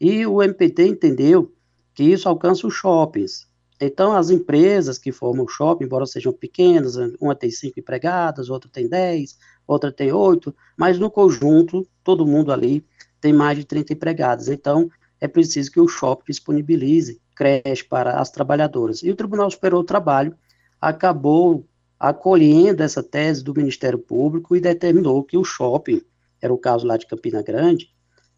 E 0.00 0.26
o 0.26 0.42
MPT 0.42 0.86
entendeu 0.86 1.52
que 1.94 2.04
isso 2.04 2.28
alcança 2.28 2.66
os 2.66 2.74
shoppings. 2.74 3.48
Então, 3.80 4.12
as 4.12 4.30
empresas 4.30 4.98
que 4.98 5.10
formam 5.10 5.44
o 5.44 5.48
shopping, 5.48 5.84
embora 5.84 6.06
sejam 6.06 6.32
pequenas, 6.32 6.96
uma 7.20 7.34
tem 7.34 7.50
cinco 7.50 7.80
empregadas, 7.80 8.48
outra 8.48 8.70
tem 8.70 8.88
dez, 8.88 9.36
outra 9.66 9.90
tem 9.90 10.12
oito, 10.12 10.54
mas 10.76 10.98
no 10.98 11.10
conjunto, 11.10 11.86
todo 12.02 12.26
mundo 12.26 12.52
ali 12.52 12.84
tem 13.20 13.32
mais 13.32 13.58
de 13.58 13.64
30 13.64 13.92
empregadas. 13.92 14.48
Então, 14.48 14.88
é 15.20 15.26
preciso 15.26 15.72
que 15.72 15.80
o 15.80 15.88
shopping 15.88 16.24
disponibilize 16.28 17.20
creche 17.34 17.84
para 17.84 18.20
as 18.20 18.30
trabalhadoras. 18.30 19.02
E 19.02 19.10
o 19.10 19.16
Tribunal 19.16 19.50
Superior 19.50 19.82
do 19.82 19.86
Trabalho 19.86 20.36
acabou 20.80 21.66
acolhendo 21.98 22.82
essa 22.82 23.02
tese 23.02 23.42
do 23.42 23.54
Ministério 23.54 23.98
Público 23.98 24.54
e 24.54 24.60
determinou 24.60 25.24
que 25.24 25.36
o 25.36 25.44
shopping, 25.44 26.02
era 26.40 26.52
o 26.52 26.58
caso 26.58 26.86
lá 26.86 26.96
de 26.96 27.06
Campina 27.06 27.42
Grande, 27.42 27.88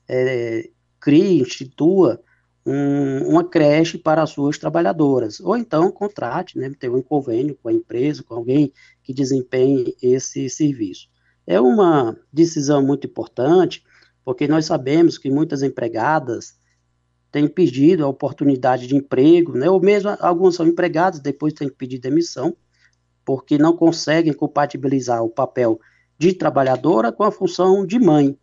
é, 0.08 0.70
crie, 1.00 1.40
institua 1.40 2.20
um, 2.66 3.28
uma 3.28 3.44
creche 3.44 3.96
para 3.96 4.22
as 4.22 4.30
suas 4.30 4.58
trabalhadoras, 4.58 5.38
ou 5.38 5.56
então 5.56 5.90
contrate, 5.92 6.58
né, 6.58 6.68
ter 6.76 6.90
um 6.90 7.00
convênio 7.00 7.56
com 7.62 7.68
a 7.68 7.72
empresa, 7.72 8.24
com 8.24 8.34
alguém 8.34 8.72
que 9.04 9.14
desempenhe 9.14 9.94
esse 10.02 10.50
serviço. 10.50 11.08
É 11.46 11.60
uma 11.60 12.18
decisão 12.32 12.84
muito 12.84 13.06
importante, 13.06 13.84
porque 14.24 14.48
nós 14.48 14.66
sabemos 14.66 15.16
que 15.16 15.30
muitas 15.30 15.62
empregadas 15.62 16.58
têm 17.30 17.46
pedido 17.46 18.04
a 18.04 18.08
oportunidade 18.08 18.88
de 18.88 18.96
emprego, 18.96 19.56
né, 19.56 19.70
ou 19.70 19.80
mesmo 19.80 20.16
algumas 20.18 20.56
são 20.56 20.66
empregadas, 20.66 21.20
depois 21.20 21.52
têm 21.52 21.68
que 21.68 21.76
pedir 21.76 21.98
demissão, 21.98 22.56
porque 23.24 23.56
não 23.56 23.76
conseguem 23.76 24.32
compatibilizar 24.32 25.22
o 25.22 25.30
papel 25.30 25.78
de 26.18 26.32
trabalhadora 26.32 27.12
com 27.12 27.22
a 27.22 27.30
função 27.30 27.86
de 27.86 27.98
mãe. 28.00 28.36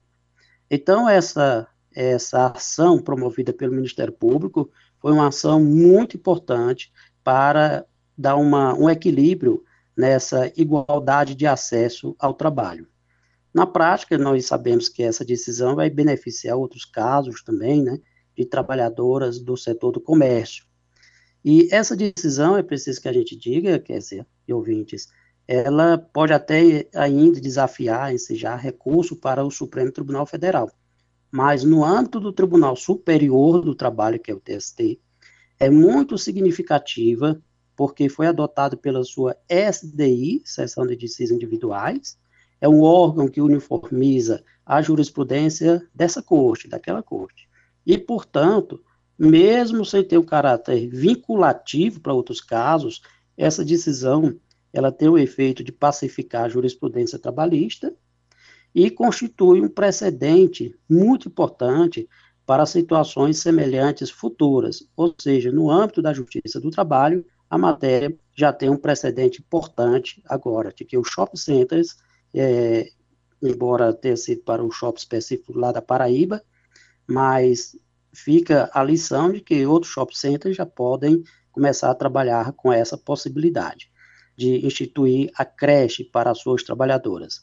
Então, 0.71 1.09
essa 1.09 1.67
essa 1.95 2.47
ação 2.47 2.99
promovida 2.99 3.53
pelo 3.53 3.73
Ministério 3.73 4.13
Público 4.13 4.69
foi 4.99 5.11
uma 5.11 5.27
ação 5.27 5.63
muito 5.63 6.17
importante 6.17 6.91
para 7.23 7.85
dar 8.17 8.35
uma, 8.35 8.73
um 8.73 8.89
equilíbrio 8.89 9.63
nessa 9.95 10.51
igualdade 10.55 11.35
de 11.35 11.45
acesso 11.45 12.15
ao 12.19 12.33
trabalho. 12.33 12.87
Na 13.53 13.67
prática, 13.67 14.17
nós 14.17 14.45
sabemos 14.45 14.89
que 14.89 15.03
essa 15.03 15.23
decisão 15.23 15.75
vai 15.75 15.89
beneficiar 15.89 16.57
outros 16.57 16.85
casos 16.85 17.43
também, 17.43 17.83
né, 17.83 17.99
de 18.35 18.45
trabalhadoras 18.45 19.39
do 19.39 19.55
setor 19.55 19.91
do 19.91 20.01
comércio. 20.01 20.65
E 21.45 21.67
essa 21.71 21.95
decisão, 21.95 22.57
é 22.57 22.63
preciso 22.63 23.01
que 23.01 23.07
a 23.07 23.13
gente 23.13 23.35
diga, 23.35 23.77
quer 23.77 23.99
dizer, 23.99 24.25
ouvintes, 24.49 25.07
ela 25.47 25.97
pode 25.97 26.33
até 26.33 26.87
ainda 26.95 27.39
desafiar, 27.39 28.13
ensejar 28.13 28.55
recurso 28.55 29.15
para 29.15 29.43
o 29.43 29.51
Supremo 29.51 29.91
Tribunal 29.91 30.25
Federal 30.25 30.71
mas 31.33 31.63
no 31.63 31.83
âmbito 31.83 32.19
do 32.19 32.31
Tribunal 32.31 32.75
Superior 32.75 33.63
do 33.63 33.73
Trabalho, 33.73 34.19
que 34.19 34.29
é 34.29 34.35
o 34.35 34.39
TST, 34.39 34.99
é 35.59 35.67
muito 35.67 36.15
significativa, 36.15 37.41
porque 37.75 38.07
foi 38.07 38.27
adotado 38.27 38.77
pela 38.77 39.03
sua 39.03 39.35
SDI, 39.49 40.43
Seção 40.45 40.85
de 40.85 40.95
Decisões 40.95 41.31
Individuais, 41.37 42.19
é 42.61 42.69
um 42.69 42.83
órgão 42.83 43.27
que 43.27 43.41
uniformiza 43.41 44.43
a 44.63 44.79
jurisprudência 44.79 45.81
dessa 45.91 46.21
corte, 46.21 46.67
daquela 46.67 47.01
corte. 47.01 47.49
E, 47.83 47.97
portanto, 47.97 48.79
mesmo 49.17 49.83
sem 49.83 50.03
ter 50.03 50.19
o 50.19 50.21
um 50.21 50.25
caráter 50.25 50.87
vinculativo 50.87 51.99
para 51.99 52.13
outros 52.13 52.41
casos, 52.41 53.01
essa 53.35 53.65
decisão 53.65 54.39
ela 54.71 54.91
tem 54.91 55.09
o 55.09 55.17
efeito 55.17 55.63
de 55.63 55.71
pacificar 55.71 56.45
a 56.45 56.49
jurisprudência 56.49 57.17
trabalhista 57.17 57.91
e 58.73 58.89
constitui 58.89 59.61
um 59.61 59.69
precedente 59.69 60.75
muito 60.89 61.27
importante 61.27 62.07
para 62.45 62.65
situações 62.65 63.39
semelhantes 63.39 64.09
futuras, 64.09 64.85
ou 64.95 65.13
seja, 65.17 65.51
no 65.51 65.69
âmbito 65.69 66.01
da 66.01 66.13
justiça 66.13 66.59
do 66.59 66.69
trabalho, 66.69 67.25
a 67.49 67.57
matéria 67.57 68.17
já 68.35 68.51
tem 68.51 68.69
um 68.69 68.77
precedente 68.77 69.41
importante 69.41 70.21
agora, 70.25 70.73
de 70.73 70.83
que 70.83 70.97
os 70.97 71.07
shopping 71.07 71.37
centers, 71.37 71.95
é, 72.33 72.89
embora 73.41 73.93
tenha 73.93 74.17
sido 74.17 74.41
para 74.43 74.63
um 74.63 74.71
shopping 74.71 74.99
específico 74.99 75.57
lá 75.57 75.71
da 75.71 75.81
Paraíba, 75.81 76.41
mas 77.07 77.77
fica 78.13 78.69
a 78.73 78.83
lição 78.83 79.31
de 79.31 79.39
que 79.39 79.65
outros 79.65 79.91
shopping 79.91 80.15
centers 80.15 80.55
já 80.55 80.65
podem 80.65 81.23
começar 81.51 81.91
a 81.91 81.95
trabalhar 81.95 82.51
com 82.53 82.73
essa 82.73 82.97
possibilidade 82.97 83.91
de 84.35 84.65
instituir 84.65 85.31
a 85.35 85.45
creche 85.45 86.03
para 86.03 86.31
as 86.31 86.39
suas 86.39 86.63
trabalhadoras. 86.63 87.41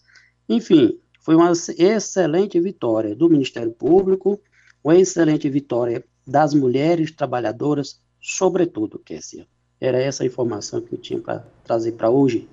Enfim, 0.49 0.99
foi 1.21 1.35
uma 1.35 1.53
excelente 1.53 2.59
vitória 2.59 3.15
do 3.15 3.29
Ministério 3.29 3.71
Público, 3.73 4.41
uma 4.83 4.97
excelente 4.97 5.49
vitória 5.49 6.05
das 6.27 6.55
mulheres 6.55 7.11
trabalhadoras, 7.11 8.01
sobretudo, 8.21 8.99
Kessia. 8.99 9.47
Era 9.81 9.99
essa 9.99 10.23
a 10.23 10.27
informação 10.27 10.81
que 10.81 10.95
eu 10.95 10.99
tinha 10.99 11.21
para 11.21 11.45
trazer 11.65 11.93
para 11.93 12.11
hoje. 12.11 12.49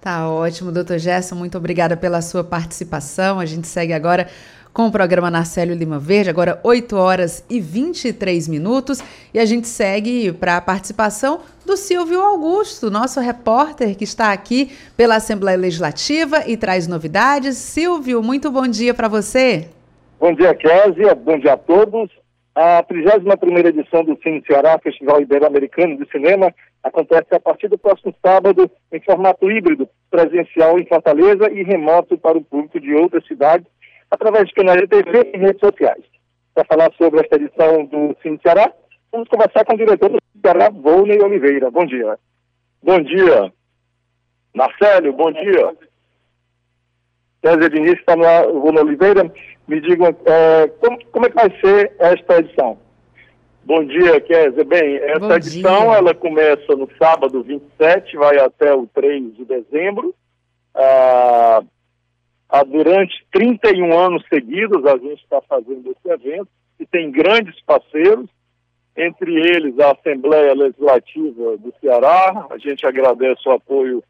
Tá 0.00 0.28
ótimo, 0.28 0.70
doutor 0.70 0.98
Gerson, 0.98 1.34
muito 1.34 1.56
obrigada 1.56 1.96
pela 1.96 2.20
sua 2.20 2.44
participação. 2.44 3.40
A 3.40 3.46
gente 3.46 3.66
segue 3.66 3.92
agora 3.94 4.28
com 4.74 4.88
o 4.88 4.92
programa 4.92 5.30
Narcélio 5.30 5.76
Lima 5.76 6.00
Verde, 6.00 6.28
agora 6.28 6.60
8 6.64 6.96
horas 6.96 7.46
e 7.48 7.60
23 7.60 8.48
minutos. 8.48 9.00
E 9.32 9.38
a 9.38 9.44
gente 9.44 9.68
segue 9.68 10.32
para 10.32 10.56
a 10.56 10.60
participação 10.60 11.42
do 11.64 11.76
Silvio 11.76 12.20
Augusto, 12.20 12.90
nosso 12.90 13.20
repórter 13.20 13.96
que 13.96 14.02
está 14.02 14.32
aqui 14.32 14.72
pela 14.96 15.14
Assembleia 15.14 15.56
Legislativa 15.56 16.42
e 16.48 16.56
traz 16.56 16.88
novidades. 16.88 17.56
Silvio, 17.56 18.20
muito 18.20 18.50
bom 18.50 18.66
dia 18.66 18.92
para 18.92 19.06
você. 19.06 19.68
Bom 20.18 20.34
dia, 20.34 20.52
Késia. 20.54 21.14
Bom 21.14 21.38
dia 21.38 21.52
a 21.52 21.56
todos. 21.56 22.10
A 22.52 22.82
31ª 22.82 23.66
edição 23.66 24.04
do 24.04 24.18
Cine 24.22 24.42
Ceará, 24.44 24.78
Festival 24.82 25.20
Ibero-Americano 25.20 25.98
de 25.98 26.10
Cinema, 26.10 26.52
acontece 26.82 27.32
a 27.32 27.40
partir 27.40 27.68
do 27.68 27.78
próximo 27.78 28.12
sábado 28.24 28.68
em 28.92 29.00
formato 29.00 29.48
híbrido, 29.50 29.88
presencial 30.10 30.78
em 30.78 30.86
Fortaleza 30.86 31.50
e 31.52 31.62
remoto 31.62 32.18
para 32.18 32.38
o 32.38 32.44
público 32.44 32.78
de 32.80 32.92
outras 32.94 33.26
cidades, 33.26 33.66
através 34.14 34.46
de 34.46 34.54
canais 34.54 34.80
de 34.80 34.86
TV 34.86 35.30
e 35.34 35.38
redes 35.38 35.60
sociais. 35.60 36.04
Para 36.54 36.64
falar 36.64 36.92
sobre 36.96 37.20
esta 37.20 37.36
edição 37.36 37.84
do 37.86 38.16
Cine 38.22 38.38
Ceará, 38.42 38.72
vamos 39.12 39.28
conversar 39.28 39.64
com 39.64 39.74
o 39.74 39.78
diretor 39.78 40.10
do 40.10 40.18
Ceará, 40.40 40.70
Volney 40.70 41.20
Oliveira. 41.20 41.70
Bom 41.70 41.84
dia. 41.84 42.16
Bom 42.82 43.00
dia. 43.00 43.52
Marcelo, 44.54 45.12
bom 45.12 45.32
dia. 45.32 45.74
César 47.44 47.68
Diniz 47.70 47.98
está 47.98 48.14
no 48.16 48.60
Volney 48.60 48.82
Oliveira. 48.82 49.30
Me 49.66 49.80
digam 49.80 50.14
é, 50.26 50.68
como, 50.80 51.04
como 51.06 51.26
é 51.26 51.30
que 51.30 51.34
vai 51.34 51.50
ser 51.60 51.92
esta 51.98 52.38
edição? 52.38 52.78
Bom 53.64 53.82
dia, 53.84 54.20
Kézia. 54.20 54.64
Bem, 54.64 54.96
essa 54.96 55.18
Bom 55.20 55.34
edição 55.34 55.88
dia. 55.88 55.96
ela 55.96 56.14
começa 56.14 56.76
no 56.76 56.88
sábado 56.98 57.42
27, 57.42 58.16
vai 58.16 58.38
até 58.38 58.74
o 58.74 58.86
3 58.86 59.34
de 59.34 59.44
dezembro. 59.44 60.14
Ah, 60.74 61.62
durante 62.62 63.26
31 63.32 63.98
anos 63.98 64.24
seguidos 64.32 64.84
a 64.86 64.96
gente 64.96 65.22
está 65.22 65.40
fazendo 65.42 65.90
esse 65.90 66.12
evento 66.12 66.48
e 66.78 66.86
tem 66.86 67.10
grandes 67.10 67.60
parceiros, 67.62 68.28
entre 68.96 69.34
eles 69.34 69.78
a 69.80 69.92
Assembleia 69.92 70.54
Legislativa 70.54 71.56
do 71.56 71.74
Ceará. 71.80 72.46
A 72.50 72.58
gente 72.58 72.86
agradece 72.86 73.48
o 73.48 73.52
apoio 73.52 74.04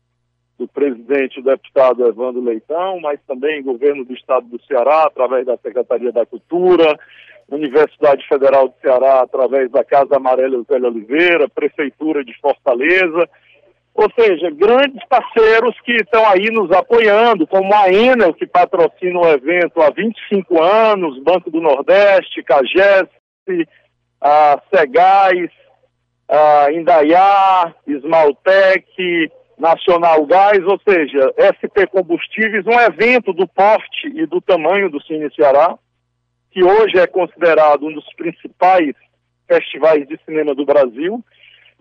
do 0.58 0.68
presidente, 0.68 1.40
o 1.40 1.42
deputado 1.42 2.06
Evandro 2.06 2.42
Leitão, 2.42 3.00
mas 3.00 3.18
também 3.26 3.60
o 3.60 3.64
governo 3.64 4.04
do 4.04 4.14
estado 4.14 4.46
do 4.46 4.62
Ceará, 4.64 5.04
através 5.04 5.46
da 5.46 5.56
Secretaria 5.56 6.12
da 6.12 6.26
Cultura, 6.26 6.98
Universidade 7.48 8.26
Federal 8.28 8.68
do 8.68 8.74
Ceará, 8.80 9.20
através 9.20 9.70
da 9.70 9.84
Casa 9.84 10.16
Amarela 10.16 10.62
Zé 10.62 10.76
Oliveira, 10.76 11.48
Prefeitura 11.48 12.24
de 12.24 12.38
Fortaleza, 12.40 13.28
ou 13.94 14.10
seja, 14.18 14.50
grandes 14.50 15.00
parceiros 15.08 15.80
que 15.82 15.92
estão 15.92 16.28
aí 16.28 16.50
nos 16.50 16.70
apoiando, 16.72 17.46
como 17.46 17.72
a 17.72 17.88
Enel, 17.88 18.34
que 18.34 18.44
patrocina 18.44 19.20
o 19.20 19.28
evento 19.28 19.80
há 19.80 19.90
25 19.90 20.60
anos, 20.60 21.22
Banco 21.22 21.48
do 21.48 21.60
Nordeste, 21.60 22.42
Cagés, 22.42 23.06
a 24.20 24.60
Segais, 24.74 25.50
a 26.28 26.72
Indaiá, 26.72 27.72
Esmaltec, 27.86 29.30
Nacional 29.56 30.26
Gás, 30.26 30.64
ou 30.64 30.80
seja, 30.86 31.32
SP 31.38 31.86
Combustíveis, 31.86 32.66
um 32.66 32.80
evento 32.80 33.32
do 33.32 33.46
porte 33.46 34.08
e 34.12 34.26
do 34.26 34.40
tamanho 34.40 34.90
do 34.90 35.00
Cine 35.04 35.32
Ceará, 35.36 35.78
que 36.50 36.64
hoje 36.64 36.98
é 36.98 37.06
considerado 37.06 37.86
um 37.86 37.92
dos 37.92 38.12
principais 38.14 38.92
festivais 39.46 40.06
de 40.08 40.18
cinema 40.24 40.52
do 40.52 40.64
Brasil, 40.64 41.22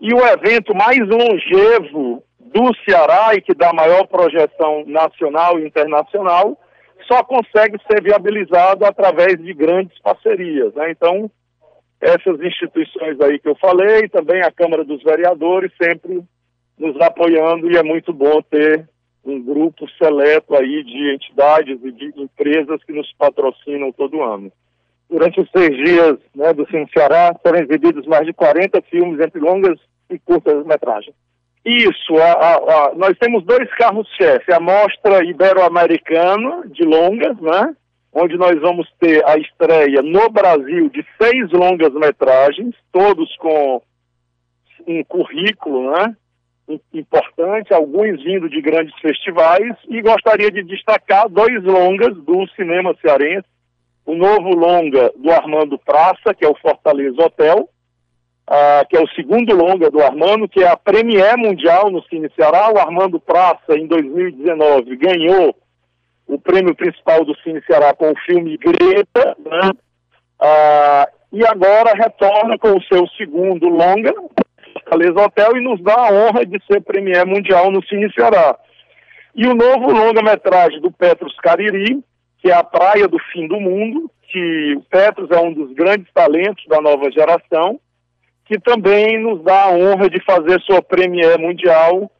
e 0.04 0.12
o 0.12 0.20
evento 0.26 0.74
mais 0.74 0.98
longevo 0.98 2.22
do 2.38 2.74
Ceará 2.84 3.34
e 3.34 3.40
que 3.40 3.54
dá 3.54 3.72
maior 3.72 4.06
projeção 4.06 4.84
nacional 4.86 5.58
e 5.58 5.66
internacional, 5.66 6.58
só 7.08 7.24
consegue 7.24 7.78
ser 7.90 8.02
viabilizado 8.02 8.84
através 8.84 9.38
de 9.42 9.54
grandes 9.54 9.98
parcerias. 10.00 10.74
Né? 10.74 10.90
Então, 10.90 11.30
essas 12.02 12.38
instituições 12.38 13.18
aí 13.18 13.38
que 13.38 13.48
eu 13.48 13.56
falei, 13.56 14.06
também 14.10 14.42
a 14.42 14.52
Câmara 14.52 14.84
dos 14.84 15.02
Vereadores, 15.02 15.72
sempre 15.82 16.22
nos 16.78 17.00
apoiando, 17.00 17.72
e 17.72 17.78
é 17.78 17.82
muito 17.82 18.12
bom 18.12 18.42
ter 18.42 18.86
um 19.24 19.42
grupo 19.42 19.88
seleto 19.96 20.54
aí 20.54 20.84
de 20.84 21.14
entidades 21.14 21.82
e 21.82 21.92
de 21.92 22.12
empresas 22.20 22.84
que 22.84 22.92
nos 22.92 23.10
patrocinam 23.14 23.90
todo 23.90 24.22
ano 24.22 24.52
durante 25.08 25.40
os 25.40 25.48
seis 25.50 25.70
dias 25.76 26.18
né, 26.34 26.52
do 26.52 26.66
Cine 26.66 26.88
Ceará, 26.92 27.34
foram 27.42 27.60
exibidos 27.60 28.06
mais 28.06 28.26
de 28.26 28.32
40 28.32 28.82
filmes 28.82 29.20
entre 29.20 29.40
longas 29.40 29.78
e 30.10 30.18
curtas 30.18 30.64
metragens. 30.66 31.14
Isso, 31.64 32.16
a, 32.18 32.32
a, 32.32 32.54
a, 32.56 32.94
nós 32.94 33.16
temos 33.18 33.42
dois 33.44 33.72
carros-chefe, 33.76 34.52
a 34.52 34.60
Mostra 34.60 35.24
Ibero-Americana 35.24 36.64
de 36.66 36.84
longas, 36.84 37.38
né, 37.40 37.74
onde 38.12 38.36
nós 38.36 38.60
vamos 38.60 38.86
ter 39.00 39.24
a 39.26 39.38
estreia 39.38 40.02
no 40.02 40.28
Brasil 40.28 40.90
de 40.90 41.04
seis 41.20 41.50
longas 41.52 41.92
metragens, 41.94 42.74
todos 42.92 43.34
com 43.36 43.80
um 44.86 45.02
currículo, 45.04 45.90
né, 45.92 46.14
importante, 46.92 47.72
alguns 47.72 48.22
vindo 48.22 48.48
de 48.48 48.60
grandes 48.60 48.94
festivais, 49.00 49.74
e 49.88 50.02
gostaria 50.02 50.50
de 50.50 50.62
destacar 50.64 51.28
dois 51.30 51.62
longas 51.64 52.14
do 52.24 52.46
cinema 52.54 52.94
cearense, 53.00 53.48
o 54.04 54.14
novo 54.14 54.50
longa 54.54 55.10
do 55.16 55.30
Armando 55.30 55.78
Praça, 55.78 56.34
que 56.34 56.44
é 56.44 56.48
o 56.48 56.56
Fortaleza 56.56 57.22
Hotel, 57.22 57.68
uh, 58.48 58.86
que 58.88 58.96
é 58.96 59.00
o 59.00 59.08
segundo 59.08 59.54
longa 59.54 59.90
do 59.90 60.02
Armando, 60.02 60.48
que 60.48 60.62
é 60.62 60.68
a 60.68 60.76
Premier 60.76 61.36
Mundial 61.36 61.90
no 61.90 62.02
Cine 62.04 62.30
Ceará. 62.34 62.72
O 62.72 62.78
Armando 62.78 63.18
Praça, 63.20 63.76
em 63.76 63.86
2019, 63.86 64.96
ganhou 64.96 65.54
o 66.26 66.38
prêmio 66.38 66.74
principal 66.74 67.24
do 67.24 67.36
Cine 67.40 67.62
Ceará 67.66 67.94
com 67.94 68.10
o 68.10 68.18
filme 68.20 68.56
Greta, 68.56 69.36
né? 69.38 69.70
uh, 70.40 71.14
e 71.32 71.44
agora 71.46 71.92
retorna 71.94 72.56
com 72.58 72.76
o 72.76 72.82
seu 72.84 73.06
segundo 73.16 73.68
longa, 73.68 74.14
Fortaleza 74.72 75.20
Hotel, 75.20 75.56
e 75.56 75.60
nos 75.60 75.82
dá 75.82 75.94
a 75.94 76.12
honra 76.12 76.46
de 76.46 76.58
ser 76.66 76.80
Premier 76.82 77.26
Mundial 77.26 77.70
no 77.70 77.84
Cine 77.84 78.12
Ceará. 78.12 78.56
E 79.34 79.46
o 79.46 79.54
novo 79.54 79.90
longa-metragem 79.90 80.80
do 80.80 80.92
Petros 80.92 81.34
Cariri, 81.40 82.02
que 82.38 82.50
é 82.50 82.54
a 82.54 82.62
praia 82.62 83.08
do 83.08 83.18
fim 83.32 83.48
do 83.48 83.58
mundo, 83.58 84.08
que 84.30 84.74
o 84.76 84.82
Petros 84.82 85.30
é 85.30 85.40
um 85.40 85.52
dos 85.52 85.72
grandes 85.72 86.12
talentos 86.12 86.64
da 86.68 86.80
nova 86.80 87.10
geração, 87.10 87.80
que 88.44 88.58
também 88.60 89.18
nos 89.18 89.42
dá 89.42 89.64
a 89.64 89.70
honra 89.70 90.08
de 90.08 90.22
fazer 90.24 90.60
sua 90.62 90.82
premiere 90.82 91.40
mundial 91.40 92.10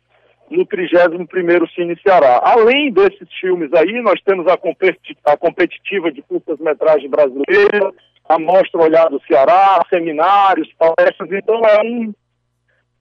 no 0.50 0.66
31º 0.66 1.68
Cine 1.74 1.98
Ceará. 2.02 2.40
Além 2.44 2.92
desses 2.92 3.28
filmes 3.40 3.72
aí, 3.72 4.00
nós 4.00 4.20
temos 4.22 4.46
a, 4.46 4.56
competi 4.56 5.16
a 5.24 5.36
competitiva 5.36 6.10
de 6.10 6.22
curtas-metragem 6.22 7.08
brasileira, 7.08 7.92
a 8.28 8.38
Mostra 8.38 8.80
Olhar 8.80 9.08
do 9.10 9.20
Ceará, 9.26 9.84
seminários, 9.90 10.68
palestras, 10.78 11.30
então 11.30 11.60
é 11.66 11.82
um, 11.82 12.14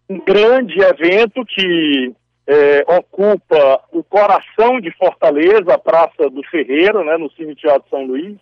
um 0.10 0.20
grande 0.20 0.80
evento 0.82 1.46
que 1.46 2.14
é, 2.46 2.84
ocupa 2.98 3.82
o 3.92 4.04
coração 4.04 4.82
de 4.82 4.92
Fortaleza, 4.92 5.74
a 5.74 5.78
Praça 5.78 6.30
do 6.30 6.44
Ferreira, 6.50 7.04
né, 7.04 7.18
no 7.18 7.32
Cine 7.32 7.56
Teatro 7.56 7.90
São 7.90 8.06
Luís, 8.06 8.38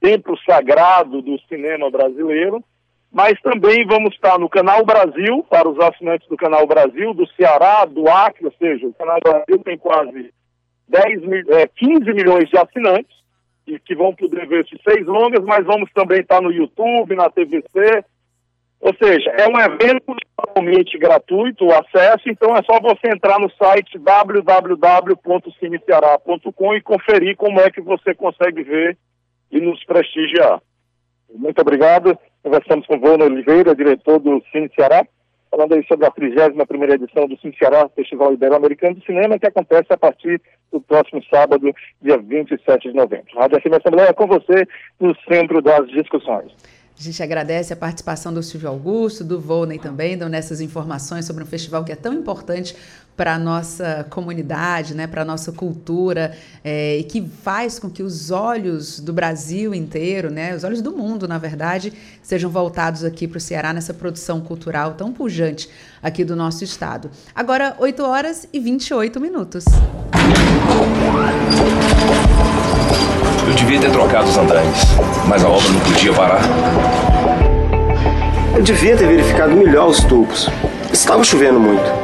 templo 0.00 0.36
sagrado 0.48 1.20
do 1.20 1.38
cinema 1.48 1.90
brasileiro, 1.90 2.62
mas 3.14 3.40
também 3.42 3.86
vamos 3.86 4.12
estar 4.12 4.36
no 4.40 4.48
Canal 4.48 4.84
Brasil, 4.84 5.46
para 5.48 5.68
os 5.68 5.78
assinantes 5.78 6.28
do 6.28 6.36
Canal 6.36 6.66
Brasil, 6.66 7.14
do 7.14 7.24
Ceará, 7.34 7.84
do 7.84 8.08
Acre, 8.08 8.46
ou 8.46 8.52
seja, 8.58 8.88
o 8.88 8.92
Canal 8.92 9.20
Brasil 9.22 9.56
tem 9.64 9.78
quase 9.78 10.34
10, 10.88 11.22
é, 11.50 11.68
15 11.68 12.12
milhões 12.12 12.50
de 12.50 12.58
assinantes, 12.58 13.14
e 13.68 13.78
que 13.78 13.94
vão 13.94 14.12
poder 14.16 14.48
ver 14.48 14.64
esses 14.64 14.80
seis 14.82 15.06
longas, 15.06 15.44
mas 15.44 15.64
vamos 15.64 15.88
também 15.92 16.22
estar 16.22 16.42
no 16.42 16.50
YouTube, 16.50 17.14
na 17.14 17.30
TVC, 17.30 18.04
ou 18.80 18.92
seja, 19.00 19.30
é 19.30 19.46
um 19.46 19.60
evento 19.60 20.16
totalmente 20.36 20.98
gratuito, 20.98 21.66
o 21.66 21.72
acesso, 21.72 22.28
então 22.28 22.56
é 22.56 22.64
só 22.64 22.80
você 22.80 23.10
entrar 23.14 23.38
no 23.38 23.48
site 23.52 23.96
www.cineceará.com 23.96 26.74
e 26.74 26.82
conferir 26.82 27.36
como 27.36 27.60
é 27.60 27.70
que 27.70 27.80
você 27.80 28.12
consegue 28.12 28.64
ver 28.64 28.98
e 29.52 29.60
nos 29.60 29.84
prestigiar. 29.84 30.60
Muito 31.32 31.60
obrigado. 31.60 32.18
Conversamos 32.44 32.86
com 32.86 33.00
Vona 33.00 33.24
Oliveira, 33.24 33.74
diretor 33.74 34.18
do 34.18 34.42
Cine 34.52 34.70
Ceará, 34.76 35.02
falando 35.50 35.72
aí 35.72 35.84
sobre 35.86 36.04
a 36.06 36.10
31 36.10 36.92
edição 36.92 37.26
do 37.26 37.38
Cine 37.38 37.56
Ceará, 37.58 37.88
Festival 37.96 38.34
Ibero-Americano 38.34 38.96
de 38.96 39.06
Cinema, 39.06 39.38
que 39.38 39.46
acontece 39.46 39.86
a 39.88 39.96
partir 39.96 40.42
do 40.70 40.78
próximo 40.78 41.24
sábado, 41.24 41.74
dia 42.02 42.18
27 42.18 42.90
de 42.90 42.94
novembro. 42.94 43.34
Rádio 43.34 43.58
FM 43.62 43.80
Assembleia 43.80 44.10
é 44.10 44.12
com 44.12 44.26
você 44.26 44.68
no 45.00 45.16
centro 45.26 45.62
das 45.62 45.88
discussões. 45.88 46.52
A 46.98 47.02
gente 47.02 47.22
agradece 47.22 47.72
a 47.72 47.76
participação 47.76 48.32
do 48.32 48.42
Silvio 48.42 48.68
Augusto, 48.68 49.24
do 49.24 49.40
Volney 49.40 49.78
também, 49.78 50.16
dando 50.16 50.34
essas 50.34 50.60
informações 50.60 51.24
sobre 51.24 51.42
um 51.42 51.46
festival 51.46 51.82
que 51.82 51.92
é 51.92 51.96
tão 51.96 52.12
importante 52.12 52.76
para 53.16 53.34
a 53.34 53.38
nossa 53.38 54.06
comunidade, 54.10 54.94
né, 54.94 55.06
para 55.06 55.22
a 55.22 55.24
nossa 55.24 55.52
cultura, 55.52 56.36
é, 56.64 56.98
e 56.98 57.04
que 57.04 57.22
faz 57.42 57.78
com 57.78 57.88
que 57.88 58.02
os 58.02 58.30
olhos 58.30 58.98
do 58.98 59.12
Brasil 59.12 59.74
inteiro, 59.74 60.30
né, 60.30 60.54
os 60.54 60.64
olhos 60.64 60.82
do 60.82 60.92
mundo, 60.92 61.28
na 61.28 61.38
verdade, 61.38 61.92
sejam 62.22 62.50
voltados 62.50 63.04
aqui 63.04 63.28
para 63.28 63.38
o 63.38 63.40
Ceará 63.40 63.72
nessa 63.72 63.94
produção 63.94 64.40
cultural 64.40 64.94
tão 64.94 65.12
pujante 65.12 65.68
aqui 66.02 66.24
do 66.24 66.34
nosso 66.34 66.64
estado. 66.64 67.10
Agora, 67.34 67.76
8 67.78 68.02
horas 68.02 68.48
e 68.52 68.58
28 68.58 69.20
minutos. 69.20 69.64
Eu 73.46 73.54
devia 73.54 73.80
ter 73.80 73.90
trocado 73.92 74.28
os 74.28 74.36
andaimes, 74.36 74.80
mas 75.28 75.44
a 75.44 75.48
obra 75.48 75.68
não 75.68 75.80
podia 75.80 76.12
parar. 76.12 76.42
Eu 78.56 78.62
devia 78.62 78.96
ter 78.96 79.06
verificado 79.06 79.54
melhor 79.54 79.88
os 79.88 80.02
tubos. 80.04 80.48
Estava 80.92 81.22
chovendo 81.22 81.60
muito. 81.60 82.03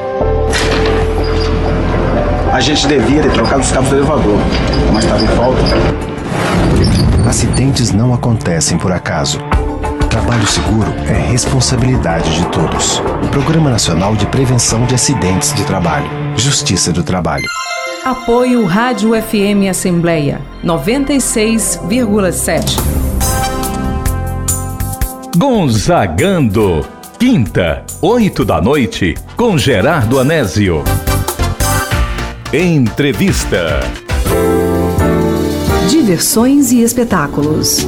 A 2.53 2.61
gente 2.61 2.87
devia 2.89 3.23
ter 3.23 3.33
trocado 3.33 3.61
os 3.61 3.71
cabos 3.71 3.91
do 3.91 3.97
elevador, 3.97 4.37
mas 4.93 5.05
estava 5.05 5.23
em 5.23 5.29
falta. 5.29 5.63
Acidentes 7.29 7.93
não 7.93 8.13
acontecem 8.13 8.77
por 8.77 8.91
acaso. 8.91 9.39
Trabalho 10.09 10.45
seguro 10.49 10.93
é 11.09 11.13
responsabilidade 11.13 12.35
de 12.35 12.45
todos. 12.47 13.01
Programa 13.31 13.71
Nacional 13.71 14.17
de 14.17 14.27
Prevenção 14.27 14.85
de 14.85 14.97
Acidentes 14.97 15.55
de 15.55 15.63
Trabalho. 15.65 16.11
Justiça 16.37 16.91
do 16.93 17.05
Trabalho. 17.05 17.47
Apoio 18.05 18.65
Rádio 18.65 19.13
FM 19.13 19.69
Assembleia 19.71 20.41
96,7. 20.65 22.81
Gonzagando. 25.37 26.85
Quinta, 27.17 27.85
oito 28.01 28.45
da 28.45 28.61
noite, 28.61 29.15
com 29.37 29.57
Gerardo 29.57 30.19
Anésio. 30.19 30.83
Entrevista. 32.53 33.79
Diversões 35.89 36.73
e 36.73 36.83
espetáculos. 36.83 37.87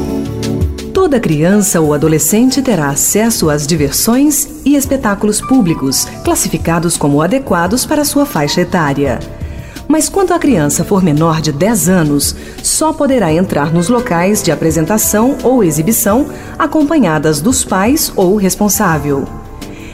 Toda 0.95 1.19
criança 1.19 1.81
ou 1.81 1.93
adolescente 1.93 2.63
terá 2.63 2.91
acesso 2.91 3.51
às 3.51 3.67
diversões 3.67 4.61
e 4.65 4.77
espetáculos 4.77 5.41
públicos, 5.41 6.05
classificados 6.25 6.97
como 6.97 7.21
adequados 7.21 7.85
para 7.85 8.05
sua 8.05 8.25
faixa 8.25 8.61
etária. 8.61 9.19
Mas 9.89 10.09
quando 10.09 10.33
a 10.33 10.39
criança 10.39 10.85
for 10.85 11.03
menor 11.03 11.41
de 11.41 11.51
10 11.51 11.89
anos, 11.89 12.37
só 12.63 12.93
poderá 12.93 13.33
entrar 13.33 13.75
nos 13.75 13.89
locais 13.89 14.45
de 14.45 14.53
apresentação 14.53 15.39
ou 15.43 15.65
exibição 15.65 16.29
acompanhadas 16.57 17.41
dos 17.41 17.65
pais 17.65 18.13
ou 18.15 18.37
responsável. 18.37 19.42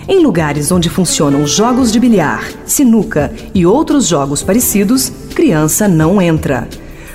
Em 0.08 0.20
lugares 0.22 0.72
onde 0.72 0.88
funcionam 0.88 1.46
jogos 1.46 1.92
de 1.92 2.00
bilhar, 2.00 2.42
sinuca 2.64 3.30
e 3.54 3.66
outros 3.66 4.06
jogos 4.06 4.42
parecidos, 4.42 5.12
criança 5.34 5.86
não 5.86 6.20
entra. 6.20 6.66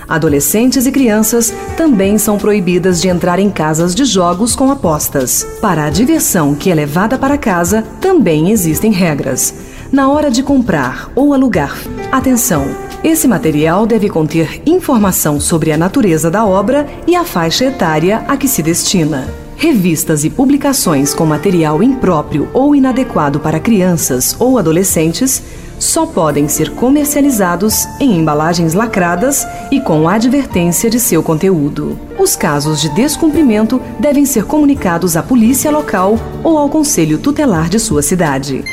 Adolescentes 0.08 0.86
e 0.86 0.92
crianças 0.92 1.52
também 1.76 2.20
são 2.20 2.38
proibidas 2.38 3.02
de 3.02 3.08
entrar 3.08 3.40
em 3.40 3.50
casas 3.50 3.96
de 3.96 4.06
jogos 4.06 4.56
com 4.56 4.70
apostas. 4.70 5.44
Para 5.60 5.86
a 5.86 5.90
diversão 5.90 6.54
que 6.54 6.70
é 6.70 6.76
levada 6.76 7.18
para 7.18 7.36
casa, 7.36 7.84
também 8.00 8.52
existem 8.52 8.92
regras. 8.92 9.56
Na 9.92 10.12
hora 10.12 10.30
de 10.30 10.44
comprar 10.44 11.12
ou 11.16 11.34
alugar, 11.34 11.76
atenção! 12.12 12.68
Esse 13.04 13.28
material 13.28 13.88
deve 13.88 14.08
conter 14.08 14.62
informação 14.68 15.40
sobre 15.40 15.72
a 15.72 15.78
natureza 15.78 16.30
da 16.30 16.46
obra 16.46 16.88
e 17.08 17.16
a 17.16 17.26
faixa 17.26 17.66
etária 17.66 18.24
a 18.28 18.38
que 18.38 18.48
se 18.48 18.62
destina. 18.62 19.28
Revistas 19.64 20.26
e 20.26 20.30
publicações 20.30 21.14
com 21.14 21.26
material 21.26 21.82
impróprio 21.82 22.50
ou 22.52 22.76
inadequado 22.76 23.40
para 23.40 23.62
crianças 23.62 24.36
ou 24.38 24.58
adolescentes 24.58 25.42
só 25.80 26.06
podem 26.06 26.50
ser 26.50 26.72
comercializados 26.72 27.88
em 27.98 28.20
embalagens 28.20 28.74
lacradas 28.74 29.48
e 29.72 29.80
com 29.80 30.10
advertência 30.10 30.90
de 30.90 31.00
seu 31.00 31.24
conteúdo. 31.24 31.98
Os 32.20 32.36
casos 32.36 32.82
de 32.82 32.90
descumprimento 32.90 33.82
devem 33.98 34.26
ser 34.26 34.44
comunicados 34.44 35.16
à 35.16 35.24
polícia 35.24 35.72
local 35.72 36.20
ou 36.44 36.58
ao 36.58 36.68
conselho 36.68 37.18
tutelar 37.18 37.70
de 37.70 37.80
sua 37.80 38.02
cidade. 38.02 38.66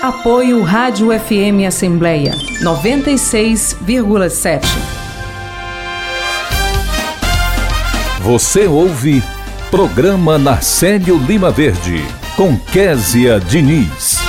Apoio 0.00 0.62
Rádio 0.62 1.08
FM 1.08 1.66
Assembleia 1.68 2.32
96,7. 2.62 4.62
Você 8.22 8.66
ouve 8.66 9.22
Programa 9.72 10.36
Narcélio 10.36 11.16
Lima 11.16 11.50
Verde, 11.50 12.04
com 12.36 12.58
Késia 12.58 13.40
Diniz. 13.40 14.21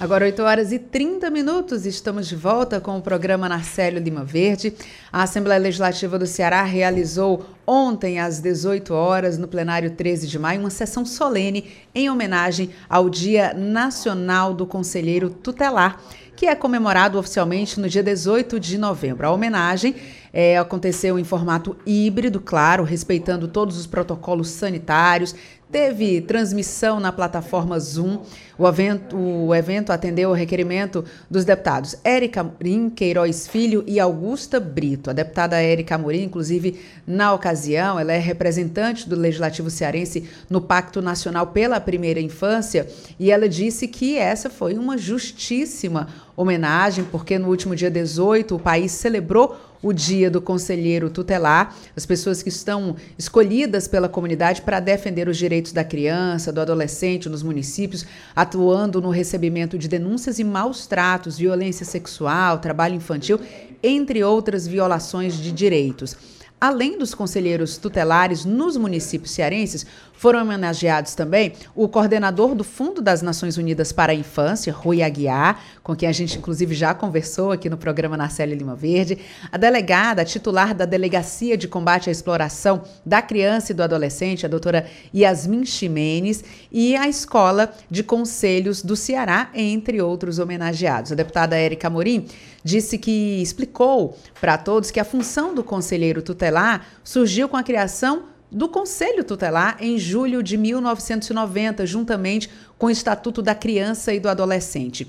Agora 0.00 0.24
8 0.24 0.42
horas 0.42 0.72
e 0.72 0.78
30 0.78 1.28
minutos, 1.28 1.84
estamos 1.84 2.26
de 2.26 2.34
volta 2.34 2.80
com 2.80 2.96
o 2.96 3.02
programa 3.02 3.50
Narcélio 3.50 4.00
Lima 4.00 4.24
Verde. 4.24 4.72
A 5.12 5.24
Assembleia 5.24 5.60
Legislativa 5.60 6.18
do 6.18 6.26
Ceará 6.26 6.62
realizou 6.62 7.44
ontem 7.66 8.18
às 8.18 8.40
18 8.40 8.94
horas, 8.94 9.36
no 9.36 9.46
plenário 9.46 9.90
13 9.90 10.26
de 10.26 10.38
maio, 10.38 10.60
uma 10.60 10.70
sessão 10.70 11.04
solene 11.04 11.66
em 11.94 12.08
homenagem 12.08 12.70
ao 12.88 13.10
Dia 13.10 13.52
Nacional 13.52 14.54
do 14.54 14.64
Conselheiro 14.64 15.28
Tutelar, 15.28 16.00
que 16.34 16.46
é 16.46 16.54
comemorado 16.54 17.18
oficialmente 17.18 17.78
no 17.78 17.86
dia 17.86 18.02
18 18.02 18.58
de 18.58 18.78
novembro. 18.78 19.26
A 19.26 19.30
homenagem 19.30 19.94
é, 20.32 20.56
aconteceu 20.56 21.18
em 21.18 21.24
formato 21.24 21.76
híbrido, 21.84 22.40
claro, 22.40 22.84
respeitando 22.84 23.46
todos 23.46 23.76
os 23.76 23.86
protocolos 23.86 24.48
sanitários. 24.48 25.34
Teve 25.70 26.20
transmissão 26.20 26.98
na 26.98 27.12
plataforma 27.12 27.78
Zoom. 27.78 28.22
O 28.58 28.66
evento, 28.66 29.16
o 29.16 29.54
evento 29.54 29.92
atendeu 29.92 30.30
o 30.30 30.34
requerimento 30.34 31.04
dos 31.30 31.44
deputados 31.44 31.96
Érica 32.02 32.40
Amorim, 32.40 32.90
Queiroz 32.90 33.46
Filho 33.46 33.84
e 33.86 34.00
Augusta 34.00 34.58
Brito. 34.58 35.10
A 35.10 35.12
deputada 35.12 35.62
Érica 35.62 35.94
Amorim, 35.94 36.24
inclusive, 36.24 36.80
na 37.06 37.32
ocasião, 37.32 38.00
ela 38.00 38.12
é 38.12 38.18
representante 38.18 39.08
do 39.08 39.14
Legislativo 39.14 39.70
Cearense 39.70 40.28
no 40.50 40.60
Pacto 40.60 41.00
Nacional 41.00 41.46
pela 41.46 41.80
Primeira 41.80 42.20
Infância 42.20 42.88
e 43.18 43.30
ela 43.30 43.48
disse 43.48 43.86
que 43.86 44.18
essa 44.18 44.50
foi 44.50 44.74
uma 44.74 44.98
justíssima 44.98 46.08
homenagem, 46.36 47.04
porque 47.04 47.38
no 47.38 47.48
último 47.48 47.76
dia 47.76 47.90
18 47.90 48.56
o 48.56 48.58
país 48.58 48.90
celebrou 48.90 49.56
o 49.82 49.92
dia 49.92 50.30
do 50.30 50.40
conselheiro 50.40 51.08
tutelar, 51.08 51.74
as 51.96 52.04
pessoas 52.04 52.42
que 52.42 52.48
estão 52.48 52.96
escolhidas 53.18 53.88
pela 53.88 54.08
comunidade 54.08 54.62
para 54.62 54.80
defender 54.80 55.28
os 55.28 55.38
direitos 55.38 55.72
da 55.72 55.84
criança, 55.84 56.52
do 56.52 56.60
adolescente 56.60 57.28
nos 57.28 57.42
municípios, 57.42 58.04
atuando 58.36 59.00
no 59.00 59.10
recebimento 59.10 59.78
de 59.78 59.88
denúncias 59.88 60.38
e 60.38 60.44
maus 60.44 60.86
tratos, 60.86 61.38
violência 61.38 61.86
sexual, 61.86 62.58
trabalho 62.58 62.94
infantil, 62.94 63.40
entre 63.82 64.22
outras 64.22 64.66
violações 64.66 65.34
de 65.34 65.50
direitos. 65.50 66.16
Além 66.60 66.98
dos 66.98 67.14
conselheiros 67.14 67.78
tutelares 67.78 68.44
nos 68.44 68.76
municípios 68.76 69.30
cearenses, 69.30 69.86
foram 70.20 70.42
homenageados 70.42 71.14
também 71.14 71.54
o 71.74 71.88
coordenador 71.88 72.54
do 72.54 72.62
Fundo 72.62 73.00
das 73.00 73.22
Nações 73.22 73.56
Unidas 73.56 73.90
para 73.90 74.12
a 74.12 74.14
Infância, 74.14 74.70
Rui 74.70 75.02
Aguiar, 75.02 75.58
com 75.82 75.96
quem 75.96 76.06
a 76.06 76.12
gente 76.12 76.36
inclusive 76.36 76.74
já 76.74 76.92
conversou 76.92 77.52
aqui 77.52 77.70
no 77.70 77.78
programa 77.78 78.18
Narcélio 78.18 78.54
Lima 78.54 78.76
Verde, 78.76 79.16
a 79.50 79.56
delegada, 79.56 80.22
titular 80.22 80.74
da 80.74 80.84
Delegacia 80.84 81.56
de 81.56 81.66
Combate 81.66 82.10
à 82.10 82.12
Exploração 82.12 82.82
da 83.04 83.22
Criança 83.22 83.72
e 83.72 83.74
do 83.74 83.82
Adolescente, 83.82 84.44
a 84.44 84.48
doutora 84.50 84.86
Yasmin 85.14 85.64
Ximenes, 85.64 86.44
e 86.70 86.94
a 86.96 87.08
Escola 87.08 87.72
de 87.90 88.02
Conselhos 88.02 88.82
do 88.82 88.96
Ceará, 88.96 89.48
entre 89.54 90.02
outros 90.02 90.38
homenageados. 90.38 91.12
A 91.12 91.14
deputada 91.14 91.56
Érica 91.56 91.88
Morim 91.88 92.26
disse 92.62 92.98
que 92.98 93.40
explicou 93.40 94.14
para 94.38 94.58
todos 94.58 94.90
que 94.90 95.00
a 95.00 95.04
função 95.04 95.54
do 95.54 95.64
conselheiro 95.64 96.20
tutelar 96.20 96.86
surgiu 97.02 97.48
com 97.48 97.56
a 97.56 97.62
criação 97.62 98.24
do 98.50 98.68
Conselho 98.68 99.22
Tutelar 99.22 99.76
em 99.80 99.98
julho 99.98 100.42
de 100.42 100.56
1990, 100.56 101.86
juntamente 101.86 102.50
com 102.76 102.86
o 102.86 102.90
Estatuto 102.90 103.40
da 103.40 103.54
Criança 103.54 104.12
e 104.12 104.20
do 104.20 104.28
Adolescente. 104.28 105.06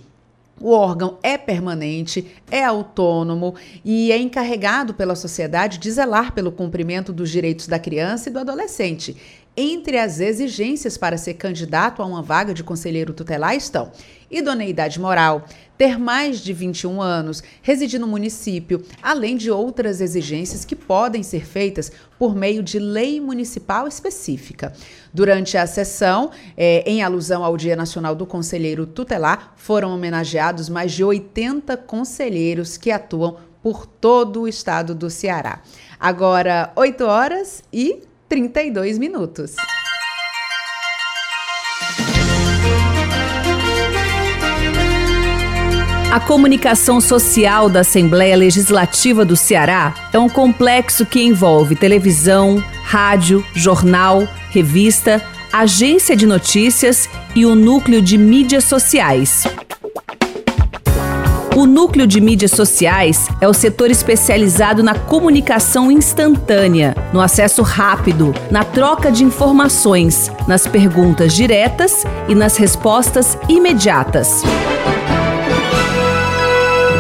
O 0.62 0.74
órgão 0.74 1.18
é 1.24 1.40
permanente, 1.40 2.28
é 2.50 2.64
autônomo 2.64 3.56
e 3.84 4.12
é 4.12 4.18
encarregado 4.20 4.94
pela 4.94 5.16
sociedade 5.16 5.80
de 5.80 5.90
zelar 5.90 6.34
pelo 6.34 6.52
cumprimento 6.52 7.12
dos 7.12 7.32
direitos 7.32 7.66
da 7.66 7.80
criança 7.80 8.30
e 8.30 8.32
do 8.32 8.38
adolescente. 8.38 9.18
Entre 9.56 9.98
as 9.98 10.22
exigências 10.22 10.98
para 10.98 11.18
ser 11.18 11.34
candidato 11.34 12.02
a 12.02 12.06
uma 12.06 12.22
vaga 12.22 12.54
de 12.54 12.64
conselheiro 12.64 13.14
tutelar 13.14 13.54
estão 13.54 13.92
idoneidade 14.32 14.98
moral, 14.98 15.44
ter 15.78 16.00
mais 16.00 16.40
de 16.40 16.54
21 16.54 17.02
anos, 17.02 17.44
residir 17.62 18.00
no 18.00 18.08
município, 18.08 18.82
além 19.04 19.36
de 19.36 19.52
outras 19.52 20.00
exigências 20.00 20.64
que 20.64 20.74
podem 20.74 21.22
ser 21.22 21.46
feitas 21.46 21.92
por 22.18 22.34
meio 22.34 22.64
de 22.64 22.80
lei 22.80 23.20
municipal 23.20 23.90
específica. 23.90 24.72
Durante 25.14 25.58
a 25.58 25.68
sessão, 25.68 26.32
é, 26.56 26.90
em 26.90 27.04
alusão 27.04 27.44
ao 27.44 27.58
Dia 27.58 27.76
Nacional 27.76 28.16
do 28.16 28.26
Conselheiro 28.26 28.86
Tutelar, 28.86 29.52
foram 29.58 29.94
homenageados 29.94 30.70
mais 30.70 30.94
de 30.94 31.04
80 31.04 31.76
conselheiros 31.76 32.78
que 32.78 32.90
atuam 32.90 33.36
por 33.62 33.86
todo 33.86 34.44
o 34.44 34.48
estado 34.48 34.96
do 34.96 35.10
Ceará. 35.10 35.62
Agora, 36.00 36.72
8 36.76 37.04
horas 37.04 37.64
e 37.72 38.04
32 38.32 38.98
minutos. 38.98 39.58
A 46.10 46.18
comunicação 46.22 47.02
social 47.02 47.68
da 47.68 47.82
Assembleia 47.82 48.38
Legislativa 48.38 49.26
do 49.26 49.36
Ceará 49.36 49.94
é 50.14 50.18
um 50.18 50.30
complexo 50.30 51.06
que 51.06 51.22
envolve 51.22 51.76
televisão, 51.76 52.64
rádio, 52.86 53.46
jornal, 53.54 54.26
revista, 54.50 55.22
agência 55.52 56.16
de 56.16 56.26
notícias 56.26 57.10
e 57.36 57.46
o 57.46 57.54
núcleo 57.54 58.02
de 58.02 58.18
mídias 58.18 58.64
sociais. 58.64 59.44
O 61.56 61.66
núcleo 61.66 62.08
de 62.08 62.22
mídias 62.22 62.52
sociais 62.52 63.28
é 63.42 63.48
o 63.48 63.54
setor 63.54 63.92
especializado 63.92 64.82
na 64.82 64.96
comunicação 64.96 65.92
instantânea, 65.92 66.96
no 67.12 67.20
acesso 67.20 67.62
rápido, 67.62 68.34
na 68.50 68.64
troca 68.64 69.12
de 69.12 69.24
informações, 69.26 70.32
nas 70.48 70.66
perguntas 70.66 71.34
diretas 71.34 72.06
e 72.30 72.34
nas 72.34 72.56
respostas 72.56 73.38
imediatas. 73.50 74.44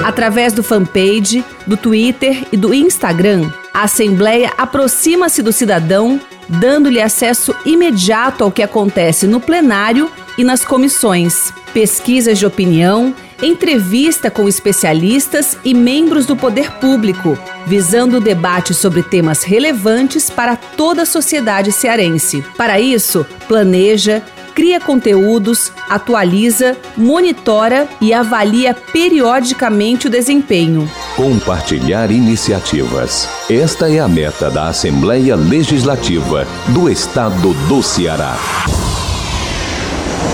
Através 0.03 0.51
do 0.51 0.61
fanpage, 0.61 1.45
do 1.65 1.77
Twitter 1.77 2.45
e 2.51 2.57
do 2.57 2.73
Instagram, 2.73 3.49
a 3.73 3.83
Assembleia 3.83 4.51
aproxima-se 4.57 5.41
do 5.41 5.53
cidadão 5.53 6.19
dando-lhe 6.49 7.01
acesso 7.01 7.55
imediato 7.65 8.43
ao 8.43 8.51
que 8.51 8.61
acontece 8.61 9.25
no 9.25 9.39
plenário 9.39 10.11
e 10.37 10.43
nas 10.43 10.65
comissões, 10.65 11.53
pesquisas 11.73 12.37
de 12.37 12.45
opinião, 12.45 13.15
entrevista 13.41 14.29
com 14.29 14.47
especialistas 14.47 15.57
e 15.63 15.73
membros 15.73 16.25
do 16.25 16.35
poder 16.35 16.71
público, 16.73 17.37
visando 17.65 18.17
o 18.17 18.21
debate 18.21 18.73
sobre 18.73 19.03
temas 19.03 19.43
relevantes 19.43 20.29
para 20.29 20.55
toda 20.55 21.03
a 21.03 21.05
sociedade 21.05 21.71
cearense. 21.71 22.43
Para 22.55 22.79
isso, 22.79 23.25
planeja, 23.47 24.21
cria 24.53 24.79
conteúdos, 24.79 25.71
atualiza, 25.89 26.77
monitora 26.95 27.87
e 27.99 28.13
avalia 28.13 28.73
periodicamente 28.73 30.07
o 30.07 30.09
desempenho. 30.09 30.89
Compartilhar 31.15 32.11
iniciativas. 32.11 33.27
Esta 33.49 33.91
é 33.91 33.99
a 33.99 34.07
meta 34.07 34.49
da 34.49 34.67
Assembleia 34.67 35.35
Legislativa 35.35 36.45
do 36.67 36.89
Estado 36.89 37.53
do 37.67 37.81
Ceará. 37.81 38.37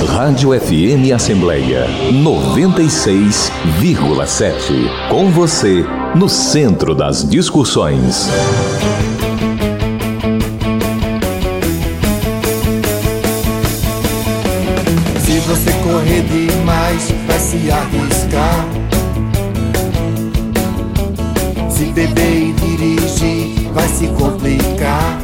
Rádio 0.05 0.51
FM 0.51 1.11
Assembleia 1.13 1.87
96,7. 2.11 5.09
Com 5.09 5.31
você, 5.31 5.83
no 6.15 6.29
centro 6.29 6.93
das 6.93 7.27
discussões. 7.27 8.29
Se 15.25 15.39
você 15.39 15.71
correr 15.83 16.21
demais, 16.21 17.11
vai 17.25 17.39
se 17.39 17.71
arriscar. 17.71 18.67
Se 21.69 21.85
beber 21.85 22.49
e 22.49 22.53
dirigir, 22.53 23.71
vai 23.73 23.87
se 23.87 24.05
complicar. 24.07 25.17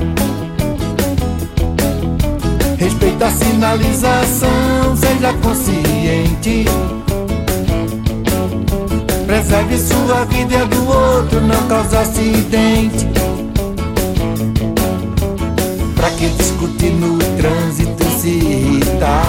Respeita 2.83 3.27
a 3.27 3.31
sinalização, 3.31 4.97
seja 4.97 5.33
consciente. 5.41 6.65
Preserve 9.25 9.77
sua 9.77 10.25
vida 10.25 10.53
e 10.53 10.57
a 10.57 10.65
do 10.65 10.89
outro, 10.89 11.39
não 11.39 11.65
cause 11.69 11.95
acidente. 11.95 13.07
Pra 15.95 16.09
que 16.09 16.27
discutir 16.27 16.91
no 16.91 17.17
trânsito 17.37 18.03
se 18.19 18.27
irritar? 18.27 19.27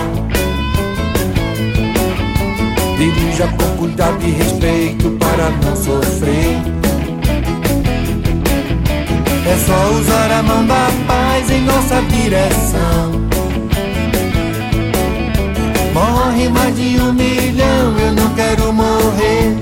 Dirija 2.98 3.46
com 3.46 3.76
cuidado 3.76 4.18
e 4.26 4.32
respeito 4.32 5.11
para 5.12 5.50
não 5.64 5.76
sofrer. 5.76 6.57
É 9.46 9.57
só 9.64 9.94
usar 9.96 10.32
a 10.40 10.42
mão 10.42 10.66
da 10.66 10.88
paz 11.07 11.48
em 11.50 11.61
nossa 11.61 12.02
direção. 12.02 13.24
De 16.75 17.01
um 17.01 17.12
milhão, 17.12 17.99
eu 17.99 18.12
não 18.12 18.29
quero 18.35 18.72
morrer. 18.72 19.57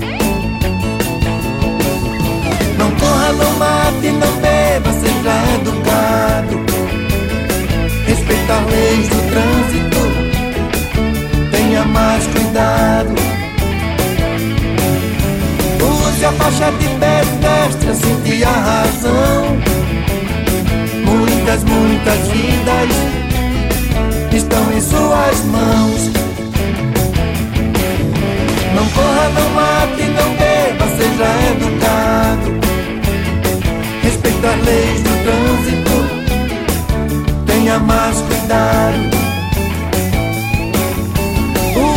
Não 2.77 2.91
corra, 2.91 3.33
não 3.33 3.51
mate, 3.57 4.09
não 4.09 4.31
beba, 4.41 4.91
seja 4.93 5.43
educado. 5.55 6.59
Respeita 8.07 8.53
as 8.53 8.65
leis 8.71 9.07
do 9.09 9.21
trânsito, 9.29 10.01
tenha 11.51 11.85
mais 11.85 12.25
cuidado. 12.27 13.13
Use 15.81 16.25
a 16.25 16.31
faixa 16.31 16.71
de 16.71 16.87
pedestre, 16.87 17.95
sentir 17.95 18.43
a 18.43 18.51
razão. 18.51 19.57
Muitas, 21.05 21.63
muitas 21.63 22.27
vidas 22.29 22.89
estão 24.33 24.73
em 24.73 24.81
suas 24.81 25.43
mãos. 25.45 26.22
Não 28.83 28.89
corra, 28.89 29.29
não 29.29 29.49
mate, 29.51 30.03
não 30.03 30.35
beba, 30.35 30.85
seja 30.97 31.27
educado. 31.51 32.51
Respeita 34.01 34.47
as 34.49 34.59
leis 34.65 35.01
do 35.03 35.13
trânsito, 35.23 35.95
tenha 37.45 37.79
mais 37.79 38.19
cuidado. 38.19 38.99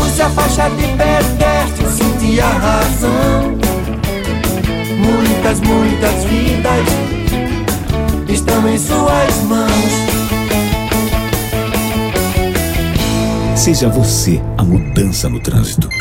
Use 0.01 0.22
a 0.22 0.30
faixa 0.30 0.68
de 0.70 0.87
pedestre, 0.87 1.89
sentir 1.91 2.41
a 2.41 2.51
razão. 2.51 3.59
Muitas, 4.97 5.61
muitas 5.62 6.24
vidas 6.24 6.87
estão 8.28 8.68
em 8.68 8.78
suas 8.78 9.43
mãos. 9.49 10.07
Seja 13.57 13.89
você 13.89 14.41
a 14.57 14.62
mudança 14.62 15.28
no 15.28 15.41
trânsito. 15.41 15.95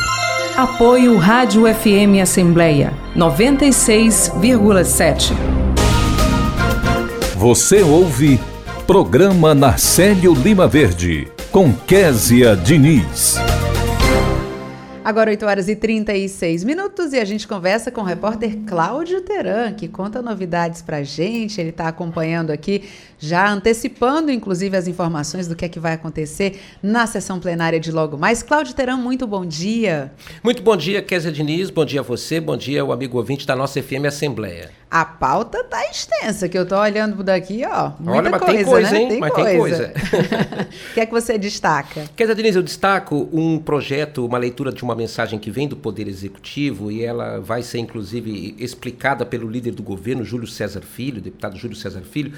Apoio 0.58 1.18
Rádio 1.18 1.64
FM 1.66 2.22
Assembleia 2.22 2.94
96,7. 3.14 5.34
Você 7.36 7.82
ouve 7.82 8.40
Programa 8.88 9.54
Narcélio 9.54 10.34
Lima 10.34 10.66
Verde, 10.66 11.28
com 11.52 11.74
Késia 11.74 12.56
Diniz. 12.56 13.38
Agora 15.06 15.30
8 15.30 15.46
horas 15.46 15.70
e 15.70 15.76
36 15.76 16.64
minutos 16.64 17.14
e 17.14 17.20
a 17.20 17.24
gente 17.24 17.48
conversa 17.48 17.92
com 17.92 18.02
o 18.02 18.04
repórter 18.04 18.58
Cláudio 18.66 19.22
Teran, 19.22 19.72
que 19.72 19.88
conta 19.88 20.20
novidades 20.20 20.82
pra 20.82 21.04
gente. 21.04 21.62
Ele 21.62 21.70
está 21.70 21.88
acompanhando 21.88 22.50
aqui, 22.50 22.82
já 23.20 23.48
antecipando 23.48 24.32
inclusive 24.32 24.76
as 24.76 24.88
informações 24.88 25.48
do 25.48 25.56
que 25.56 25.64
é 25.64 25.70
que 25.70 25.80
vai 25.80 25.94
acontecer 25.94 26.60
na 26.82 27.06
sessão 27.06 27.40
plenária 27.40 27.80
de 27.80 27.92
logo 27.92 28.18
mais. 28.18 28.42
Cláudio 28.42 28.74
Teran, 28.74 28.98
muito 28.98 29.28
bom 29.28 29.46
dia. 29.46 30.12
Muito 30.44 30.64
bom 30.64 30.76
dia, 30.76 31.04
Kézia 31.04 31.32
Diniz. 31.32 31.70
Bom 31.70 31.86
dia 31.86 32.00
a 32.00 32.04
você, 32.04 32.40
bom 32.40 32.58
dia 32.58 32.82
ao 32.82 32.92
amigo 32.92 33.20
ouvinte 33.20 33.46
da 33.46 33.56
nossa 33.56 33.80
FM 33.80 34.06
Assembleia. 34.08 34.72
A 34.90 35.04
pauta 35.04 35.64
tá 35.64 35.84
extensa, 35.90 36.48
que 36.48 36.58
eu 36.58 36.66
tô 36.66 36.78
olhando 36.78 37.24
daqui, 37.24 37.64
ó. 37.66 37.92
Olha, 38.06 38.30
mas 38.30 38.42
coisa, 38.42 38.56
tem 38.58 38.66
coisa, 38.66 38.92
né? 38.92 39.02
hein? 39.02 39.08
Tem 39.10 39.20
mas 39.20 39.34
coisa. 39.34 39.50
tem 39.50 39.60
coisa. 39.60 39.94
O 40.92 40.94
que 40.94 41.00
é 41.00 41.06
que 41.06 41.12
você 41.12 41.38
destaca? 41.38 42.06
Kézia 42.16 42.36
Diniz, 42.36 42.56
eu 42.56 42.64
destaco 42.64 43.28
um 43.34 43.58
projeto, 43.58 44.26
uma 44.26 44.38
leitura 44.38 44.72
de 44.72 44.84
uma 44.84 44.96
mensagem 44.96 45.38
que 45.40 45.50
vem 45.52 45.68
do 45.68 45.76
Poder 45.76 46.08
Executivo 46.08 46.92
e 46.92 47.04
ela 47.04 47.40
vai 47.42 47.62
ser, 47.64 47.80
inclusive, 47.80 48.56
explicada 48.60 49.26
pelo 49.26 49.50
líder 49.50 49.72
do 49.72 49.84
governo, 49.84 50.24
Júlio 50.24 50.48
César 50.48 50.82
Filho, 50.82 51.20
deputado 51.20 51.58
Júlio 51.58 51.76
César 51.76 52.02
Filho, 52.02 52.32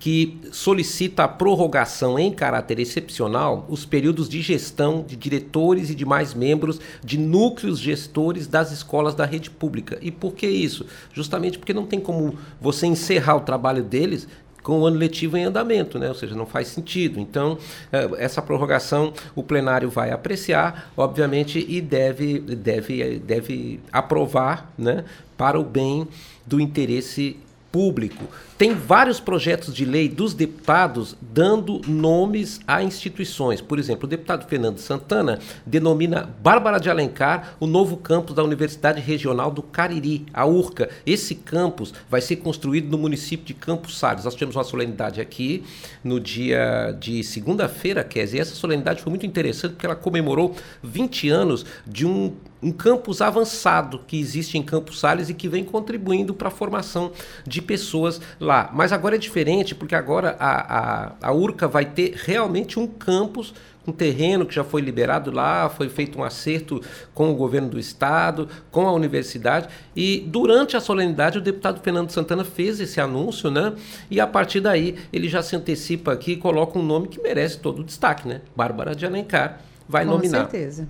que 0.00 0.40
solicita 0.50 1.24
a 1.24 1.28
prorrogação 1.28 2.18
em 2.18 2.32
caráter 2.32 2.80
excepcional 2.80 3.66
os 3.68 3.84
períodos 3.84 4.30
de 4.30 4.40
gestão 4.40 5.04
de 5.06 5.14
diretores 5.14 5.90
e 5.90 5.94
demais 5.94 6.32
membros 6.32 6.80
de 7.04 7.18
núcleos 7.18 7.78
gestores 7.78 8.46
das 8.46 8.72
escolas 8.72 9.14
da 9.14 9.26
rede 9.26 9.50
pública. 9.50 9.98
E 10.00 10.10
por 10.10 10.32
que 10.32 10.46
isso? 10.46 10.86
Justamente 11.12 11.58
porque 11.58 11.74
não 11.74 11.84
tem 11.84 12.00
como 12.00 12.38
você 12.58 12.86
encerrar 12.86 13.36
o 13.36 13.40
trabalho 13.40 13.84
deles 13.84 14.26
com 14.62 14.80
o 14.80 14.86
ano 14.86 14.96
letivo 14.96 15.36
em 15.36 15.44
andamento, 15.44 15.98
né? 15.98 16.08
ou 16.08 16.14
seja, 16.14 16.34
não 16.34 16.46
faz 16.46 16.68
sentido. 16.68 17.20
Então, 17.20 17.58
eh, 17.92 18.10
essa 18.18 18.40
prorrogação 18.40 19.12
o 19.34 19.42
plenário 19.42 19.90
vai 19.90 20.10
apreciar, 20.10 20.92
obviamente, 20.96 21.64
e 21.68 21.80
deve, 21.80 22.38
deve, 22.40 23.18
deve 23.18 23.80
aprovar 23.92 24.70
né? 24.78 25.04
para 25.36 25.58
o 25.58 25.64
bem 25.64 26.06
do 26.46 26.60
interesse 26.60 27.38
público. 27.72 28.24
Tem 28.58 28.74
vários 28.74 29.20
projetos 29.20 29.74
de 29.74 29.84
lei 29.84 30.08
dos 30.08 30.34
deputados 30.34 31.16
dando 31.20 31.80
nomes 31.86 32.60
a 32.66 32.82
instituições. 32.82 33.60
Por 33.60 33.78
exemplo, 33.78 34.04
o 34.04 34.08
deputado 34.08 34.46
Fernando 34.46 34.78
Santana 34.78 35.38
denomina 35.64 36.28
Bárbara 36.42 36.78
de 36.78 36.90
Alencar 36.90 37.56
o 37.58 37.66
novo 37.66 37.96
campus 37.96 38.34
da 38.34 38.44
Universidade 38.44 39.00
Regional 39.00 39.50
do 39.50 39.62
Cariri, 39.62 40.26
a 40.34 40.44
URCA. 40.44 40.90
Esse 41.06 41.34
campus 41.34 41.94
vai 42.08 42.20
ser 42.20 42.36
construído 42.36 42.90
no 42.90 42.98
município 42.98 43.46
de 43.46 43.54
Campos 43.54 43.98
Salles. 43.98 44.24
Nós 44.24 44.34
tivemos 44.34 44.56
uma 44.56 44.64
solenidade 44.64 45.20
aqui 45.20 45.64
no 46.04 46.20
dia 46.20 46.96
de 46.98 47.22
segunda-feira, 47.24 48.04
Kézia, 48.04 48.38
e 48.38 48.40
essa 48.40 48.54
solenidade 48.54 49.02
foi 49.02 49.10
muito 49.10 49.24
interessante 49.24 49.72
porque 49.72 49.86
ela 49.86 49.96
comemorou 49.96 50.54
20 50.82 51.28
anos 51.28 51.64
de 51.86 52.06
um 52.06 52.34
um 52.62 52.72
campus 52.72 53.20
avançado 53.20 54.00
que 54.06 54.18
existe 54.18 54.58
em 54.58 54.62
Campos 54.62 55.00
Sales 55.00 55.28
e 55.28 55.34
que 55.34 55.48
vem 55.48 55.64
contribuindo 55.64 56.34
para 56.34 56.48
a 56.48 56.50
formação 56.50 57.12
de 57.46 57.62
pessoas 57.62 58.20
lá. 58.38 58.70
Mas 58.72 58.92
agora 58.92 59.16
é 59.16 59.18
diferente, 59.18 59.74
porque 59.74 59.94
agora 59.94 60.36
a, 60.38 60.78
a, 60.78 61.12
a 61.22 61.32
URCA 61.32 61.66
vai 61.66 61.84
ter 61.84 62.14
realmente 62.16 62.78
um 62.78 62.86
campus 62.86 63.54
um 63.86 63.92
terreno 63.92 64.46
que 64.46 64.54
já 64.54 64.62
foi 64.62 64.80
liberado 64.80 65.30
lá, 65.30 65.68
foi 65.68 65.88
feito 65.88 66.18
um 66.18 66.24
acerto 66.24 66.80
com 67.14 67.30
o 67.30 67.34
governo 67.34 67.68
do 67.68 67.78
estado, 67.78 68.48
com 68.70 68.86
a 68.86 68.92
universidade, 68.92 69.68
e 69.96 70.24
durante 70.28 70.76
a 70.76 70.80
solenidade 70.80 71.38
o 71.38 71.40
deputado 71.40 71.80
Fernando 71.80 72.10
Santana 72.10 72.44
fez 72.44 72.80
esse 72.80 73.00
anúncio, 73.00 73.50
né? 73.50 73.74
E 74.10 74.20
a 74.20 74.26
partir 74.26 74.60
daí 74.60 74.96
ele 75.12 75.28
já 75.28 75.42
se 75.42 75.56
antecipa 75.56 76.12
aqui 76.12 76.32
e 76.32 76.36
coloca 76.36 76.78
um 76.78 76.82
nome 76.82 77.08
que 77.08 77.20
merece 77.20 77.58
todo 77.58 77.80
o 77.80 77.84
destaque, 77.84 78.28
né? 78.28 78.42
Bárbara 78.54 78.94
de 78.94 79.06
Alencar 79.06 79.60
vai 79.88 80.04
Com 80.04 80.12
nominar. 80.12 80.40
certeza. 80.40 80.88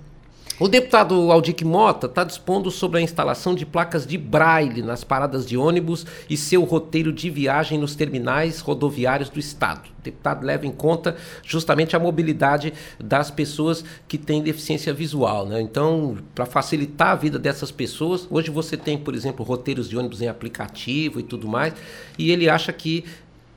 O 0.61 0.67
deputado 0.67 1.31
Aldic 1.31 1.65
Mota 1.65 2.05
está 2.05 2.23
dispondo 2.23 2.69
sobre 2.69 2.99
a 2.99 3.01
instalação 3.01 3.55
de 3.55 3.65
placas 3.65 4.05
de 4.05 4.15
braille 4.15 4.83
nas 4.83 5.03
paradas 5.03 5.43
de 5.43 5.57
ônibus 5.57 6.05
e 6.29 6.37
seu 6.37 6.63
roteiro 6.65 7.11
de 7.11 7.31
viagem 7.31 7.79
nos 7.79 7.95
terminais 7.95 8.59
rodoviários 8.59 9.27
do 9.27 9.39
estado. 9.39 9.89
O 9.97 10.03
deputado 10.03 10.45
leva 10.45 10.67
em 10.67 10.71
conta 10.71 11.17
justamente 11.41 11.95
a 11.95 11.99
mobilidade 11.99 12.75
das 12.99 13.31
pessoas 13.31 13.83
que 14.07 14.19
têm 14.19 14.43
deficiência 14.43 14.93
visual. 14.93 15.47
Né? 15.47 15.59
Então, 15.59 16.19
para 16.35 16.45
facilitar 16.45 17.07
a 17.07 17.15
vida 17.15 17.39
dessas 17.39 17.71
pessoas, 17.71 18.27
hoje 18.29 18.51
você 18.51 18.77
tem, 18.77 18.99
por 18.99 19.15
exemplo, 19.15 19.43
roteiros 19.43 19.89
de 19.89 19.97
ônibus 19.97 20.21
em 20.21 20.27
aplicativo 20.27 21.19
e 21.19 21.23
tudo 21.23 21.47
mais, 21.47 21.73
e 22.19 22.29
ele 22.29 22.47
acha 22.47 22.71
que 22.71 23.03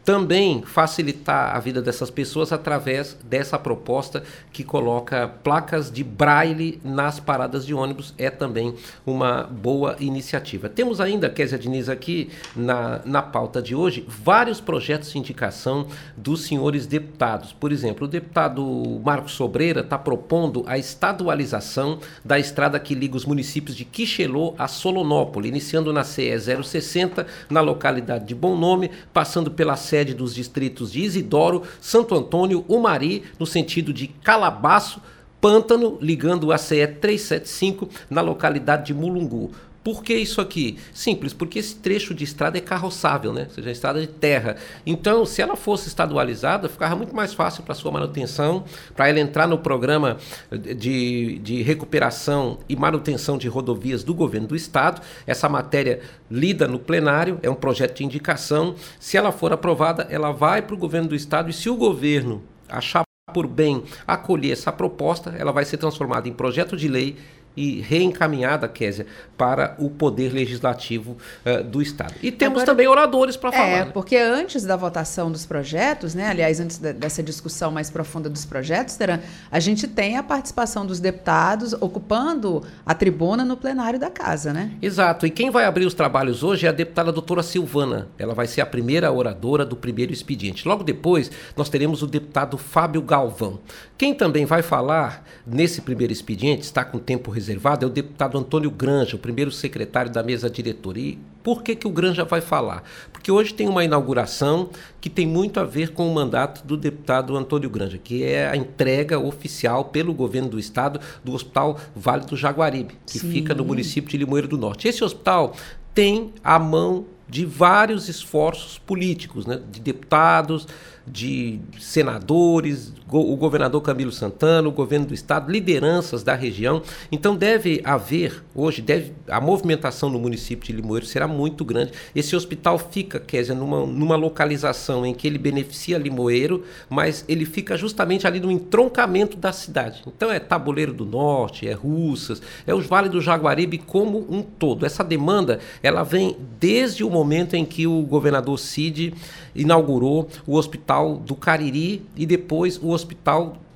também 0.05 0.63
facilitar 0.63 1.57
a 1.57 1.59
vida 1.59 1.81
dessas 1.81 2.11
pessoas 2.11 2.53
através 2.53 3.17
dessa 3.25 3.59
proposta 3.59 4.23
que 4.53 4.63
coloca 4.63 5.29
placas 5.43 5.91
de 5.91 6.05
braille 6.05 6.79
nas 6.85 7.19
paradas 7.19 7.65
de 7.65 7.73
ônibus 7.73 8.13
é 8.19 8.29
também 8.29 8.75
uma 9.07 9.45
boa 9.45 9.97
iniciativa. 9.99 10.69
Temos 10.69 11.01
ainda, 11.01 11.31
Kézia 11.31 11.59
Diniz, 11.59 11.89
aqui 11.89 12.31
na, 12.55 13.01
na 13.05 13.23
pauta 13.23 13.63
de 13.63 13.75
hoje, 13.75 14.05
vários 14.07 14.61
projetos 14.61 15.11
de 15.11 15.19
indicação 15.19 15.87
dos 16.17 16.43
senhores 16.43 16.87
deputados. 16.87 17.53
Por 17.53 17.73
exemplo, 17.73 18.07
o 18.07 18.11
deputado 18.11 19.01
Marcos 19.03 19.33
Sobreira 19.33 19.81
está 19.81 19.97
propondo 19.97 20.65
a 20.67 20.77
estadualização 20.77 21.99
da 22.23 22.39
estrada 22.39 22.79
que 22.79 22.95
liga 22.95 23.17
os 23.17 23.25
municípios 23.25 23.75
de 23.77 23.85
Quixelô 23.85 24.55
a 24.59 24.69
Solonópole, 24.69 25.49
iniciando 25.49 25.93
na 25.93 26.05
CE 26.05 26.39
060, 26.39 27.27
na 27.49 27.61
localidade 27.63 28.27
de 28.27 28.35
Bom 28.35 28.57
Nome, 28.57 28.91
passando 29.13 29.51
pela 29.51 29.77
sede 29.95 30.13
dos 30.13 30.35
distritos 30.35 30.91
de 30.91 31.03
Isidoro, 31.03 31.63
Santo 31.81 32.17
Antônio, 32.17 32.65
Umari, 32.67 33.23
no 33.39 33.47
sentido 33.47 33.93
de 33.93 34.09
Calabaço, 34.09 35.01
Pântano, 35.41 35.99
ligando 36.01 36.51
a 36.51 36.59
CE 36.59 36.85
375 36.85 37.89
na 38.11 38.21
localidade 38.21 38.87
de 38.87 38.95
Mulungu. 38.95 39.53
Por 39.85 40.03
que 40.03 40.15
isso 40.15 40.41
aqui? 40.41 40.79
Simples, 40.95 41.35
porque 41.35 41.59
esse 41.59 41.77
trecho 41.77 42.15
de 42.15 42.25
estrada 42.25 42.57
é 42.57 42.61
carroçável, 42.63 43.35
né? 43.35 43.45
Ou 43.49 43.55
seja, 43.55 43.71
estrada 43.71 44.01
de 44.01 44.07
terra. 44.07 44.57
Então, 44.87 45.27
se 45.27 45.43
ela 45.43 45.57
fosse 45.57 45.89
estadualizada, 45.89 46.71
ficava 46.71 46.97
muito 46.97 47.15
mais 47.15 47.35
fácil 47.35 47.63
para 47.63 47.75
sua 47.75 47.93
manutenção, 47.93 48.65
para 48.97 49.11
ela 49.11 49.21
entrar 49.21 49.47
no 49.47 49.59
programa 49.59 50.17
de, 50.51 51.39
de 51.41 51.61
recuperação 51.61 52.59
e 52.67 52.75
manutenção 52.75 53.37
de 53.37 53.47
rodovias 53.47 54.03
do 54.03 54.15
governo 54.15 54.49
do 54.49 54.57
estado. 54.57 55.03
Essa 55.27 55.51
matéria 55.51 56.01
lida 56.31 56.67
no 56.67 56.79
plenário, 56.79 57.39
é 57.43 57.51
um 57.51 57.55
projeto 57.55 57.99
de 57.99 58.05
indicação. 58.05 58.75
Se 58.99 59.19
ela 59.19 59.33
for 59.33 59.53
aprovada, 59.53 60.07
ela 60.09 60.33
vai 60.33 60.63
para 60.63 60.75
o 60.75 60.79
governo 60.79 61.11
do 61.11 61.15
estado 61.15 61.51
e 61.51 61.53
se 61.53 61.69
o 61.69 61.77
governo 61.77 62.43
achar 62.67 63.05
por 63.35 63.47
bem 63.47 63.83
acolher 64.07 64.53
essa 64.53 64.73
proposta, 64.73 65.35
ela 65.37 65.53
vai 65.53 65.65
ser 65.65 65.77
transformada 65.77 66.29
em 66.29 66.33
projeto 66.33 66.77
de 66.77 66.89
lei 66.89 67.17
e 67.57 67.81
reencaminhada, 67.81 68.69
Késia, 68.69 69.07
para 69.37 69.75
o 69.79 69.91
poder 69.91 70.33
legislativo 70.33 71.17
uh, 71.45 71.63
do 71.65 71.81
Estado. 71.81 72.15
E 72.23 72.31
temos 72.31 72.63
Agora, 72.63 72.67
também 72.67 72.89
oradores 72.89 73.37
para 73.37 73.53
falar. 73.53 73.69
É, 73.69 73.85
porque 73.85 74.17
antes 74.17 74.65
da 74.65 74.77
votação 74.77 75.31
dos 75.31 75.47
projetos, 75.47 76.15
né, 76.15 76.29
aliás, 76.29 76.61
antes 76.61 76.79
de, 76.79 76.93
dessa 76.93 77.23
discussão 77.23 77.71
mais 77.71 77.91
profunda 77.91 78.29
dos 78.29 78.45
projetos, 78.45 78.97
Teran, 78.97 79.21
a 79.51 79.61
gente 79.61 79.87
tem 79.87 80.17
a 80.17 80.23
participação 80.23 80.87
dos 80.87 81.01
deputados 81.01 81.73
ocupando 81.75 82.63
a 82.85 82.95
tribuna 82.95 83.45
no 83.45 83.57
plenário 83.57 83.99
da 83.99 84.11
Casa, 84.11 84.53
né? 84.53 84.73
Exato. 84.81 85.27
E 85.27 85.31
quem 85.31 85.51
vai 85.51 85.65
abrir 85.65 85.87
os 85.87 85.95
trabalhos 85.95 86.43
hoje 86.43 86.67
é 86.67 86.69
a 86.69 86.73
deputada 86.73 87.13
doutora 87.13 87.43
Silvana. 87.43 88.09
Ela 88.19 88.35
vai 88.35 88.47
ser 88.47 88.61
a 88.61 88.67
primeira 88.67 89.11
oradora 89.13 89.65
do 89.65 89.77
primeiro 89.77 90.13
expediente. 90.13 90.67
Logo 90.67 90.83
depois, 90.83 91.31
nós 91.57 91.69
teremos 91.69 92.03
o 92.03 92.07
deputado 92.07 92.57
Fábio 92.57 93.03
Galvão. 93.03 93.61
Quem 93.97 94.15
também 94.15 94.45
vai 94.45 94.63
falar 94.63 95.25
nesse 95.47 95.81
primeiro 95.81 96.13
expediente, 96.13 96.63
está 96.63 96.85
com 96.85 96.99
tempo 96.99 97.31
reservado, 97.31 97.44
reservado 97.45 97.85
é 97.85 97.89
o 97.89 97.91
deputado 97.91 98.39
Antônio 98.39 98.71
Granja, 98.71 99.17
o 99.17 99.19
primeiro 99.19 99.51
secretário 99.51 100.11
da 100.11 100.23
mesa 100.23 100.49
diretora. 100.49 100.99
E 100.99 101.19
por 101.43 101.63
que, 101.63 101.77
que 101.77 101.87
o 101.87 101.91
Granja 101.91 102.25
vai 102.25 102.41
falar? 102.41 102.83
Porque 103.13 103.31
hoje 103.31 103.53
tem 103.53 103.69
uma 103.69 103.85
inauguração 103.85 104.71
que 105.01 105.11
tem 105.11 105.27
muito 105.27 105.61
a 105.61 105.65
ver 105.65 105.93
com 105.93 106.09
o 106.09 106.15
mandato 106.15 106.67
do 106.67 106.77
deputado 106.77 107.37
Antônio 107.37 107.69
Granja, 107.69 107.99
que 107.99 108.25
é 108.25 108.49
a 108.49 108.57
entrega 108.57 109.19
oficial 109.19 109.85
pelo 109.87 110.15
governo 110.15 110.49
do 110.49 110.59
estado 110.59 110.99
do 111.23 111.33
Hospital 111.35 111.79
Vale 111.95 112.25
do 112.25 112.37
Jaguaribe, 112.37 112.95
que 113.07 113.19
Sim. 113.19 113.31
fica 113.31 113.55
no 113.55 113.65
município 113.65 114.11
de 114.11 114.17
Limoeiro 114.17 114.49
do 114.49 114.57
Norte. 114.57 114.89
Esse 114.89 115.05
hospital 115.05 115.55
tem 115.95 116.33
a 116.43 116.59
mão 116.59 117.07
de 117.29 117.47
vários 117.47 118.09
esforços 118.09 118.79
políticos, 118.79 119.47
né, 119.47 119.61
de 119.71 119.81
deputados, 119.81 120.69
de 121.07 121.59
senadores, 121.79 122.93
o 123.21 123.37
governador 123.37 123.81
Camilo 123.81 124.13
Santana, 124.13 124.69
o 124.69 124.73
governo 124.73 125.07
do 125.07 125.15
estado, 125.15 125.51
lideranças 125.51 126.23
da 126.23 126.35
região. 126.35 126.83
Então 127.11 127.37
deve 127.37 127.81
haver, 127.85 128.43
hoje, 128.55 128.83
deve, 128.83 129.13
a 129.29 129.41
movimentação 129.41 130.11
no 130.11 130.19
município 130.19 130.67
de 130.67 130.73
Limoeiro 130.73 131.07
será 131.07 131.27
muito 131.27 131.65
grande. 131.65 131.93
Esse 132.15 132.35
hospital 132.35 132.79
fica, 132.79 133.21
Kézia, 133.21 133.55
numa, 133.55 133.87
numa 133.87 134.17
localização 134.17 135.07
em 135.07 135.15
que 135.15 135.27
ele 135.27 135.39
beneficia 135.39 135.99
Limoeiro, 135.99 136.65
mas 136.91 137.25
ele 137.29 137.45
fica 137.45 137.77
justamente 137.77 138.27
ali 138.27 138.41
no 138.41 138.51
entroncamento 138.51 139.37
da 139.37 139.53
cidade. 139.53 140.03
Então 140.07 140.31
é 140.31 140.39
Tabuleiro 140.39 140.93
do 140.93 141.05
Norte, 141.05 141.69
é 141.69 141.73
Russas, 141.73 142.43
é 142.67 142.75
os 142.75 142.87
Vale 142.87 143.09
do 143.09 143.21
Jaguaribe 143.21 143.79
como 143.79 144.27
um 144.29 144.43
todo. 144.43 144.85
Essa 144.85 145.05
demanda, 145.05 145.61
ela 145.83 146.03
vem 146.03 146.37
desde 146.59 147.05
o 147.05 147.11
momento 147.11 147.55
em 147.55 147.65
que 147.65 147.87
o 147.87 148.03
governador 148.03 148.59
Cid 148.59 149.15
inaugurou 149.55 150.29
o 150.47 150.57
Hospital 150.57 151.17
do 151.17 151.35
Cariri 151.35 152.03
e 152.17 152.27
depois 152.27 152.77
o 152.83 152.91
Hospital 152.91 153.04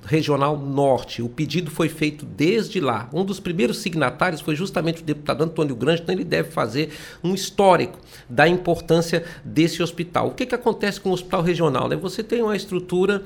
Regional 0.05 0.57
Norte. 0.57 1.21
O 1.21 1.29
pedido 1.29 1.69
foi 1.69 1.87
feito 1.87 2.25
desde 2.25 2.79
lá. 2.79 3.09
Um 3.13 3.23
dos 3.23 3.39
primeiros 3.39 3.77
signatários 3.77 4.41
foi 4.41 4.55
justamente 4.55 5.01
o 5.01 5.05
deputado 5.05 5.43
Antônio 5.43 5.75
Grande, 5.75 6.01
então 6.01 6.15
ele 6.15 6.23
deve 6.23 6.51
fazer 6.51 6.91
um 7.23 7.33
histórico 7.33 7.99
da 8.27 8.47
importância 8.47 9.23
desse 9.43 9.83
hospital. 9.83 10.29
O 10.29 10.31
que, 10.31 10.45
que 10.45 10.55
acontece 10.55 10.99
com 10.99 11.09
o 11.09 11.13
hospital 11.13 11.41
regional? 11.41 11.87
Né? 11.87 11.95
Você 11.95 12.23
tem 12.23 12.41
uma 12.41 12.55
estrutura 12.55 13.23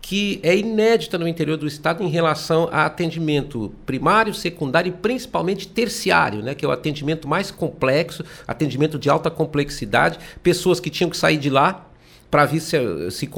que 0.00 0.40
é 0.42 0.56
inédita 0.56 1.16
no 1.16 1.28
interior 1.28 1.56
do 1.56 1.66
estado 1.66 2.02
em 2.02 2.08
relação 2.08 2.68
a 2.72 2.86
atendimento 2.86 3.72
primário, 3.86 4.34
secundário 4.34 4.88
e 4.88 4.92
principalmente 4.92 5.68
terciário, 5.68 6.42
né, 6.42 6.56
que 6.56 6.64
é 6.64 6.68
o 6.68 6.72
atendimento 6.72 7.28
mais 7.28 7.52
complexo, 7.52 8.24
atendimento 8.46 8.98
de 8.98 9.08
alta 9.08 9.30
complexidade, 9.30 10.18
pessoas 10.42 10.80
que 10.80 10.90
tinham 10.90 11.08
que 11.08 11.16
sair 11.16 11.36
de 11.36 11.48
lá 11.48 11.88
para 12.32 12.46
vir 12.46 12.60
se, 12.60 12.78
se 13.10 13.28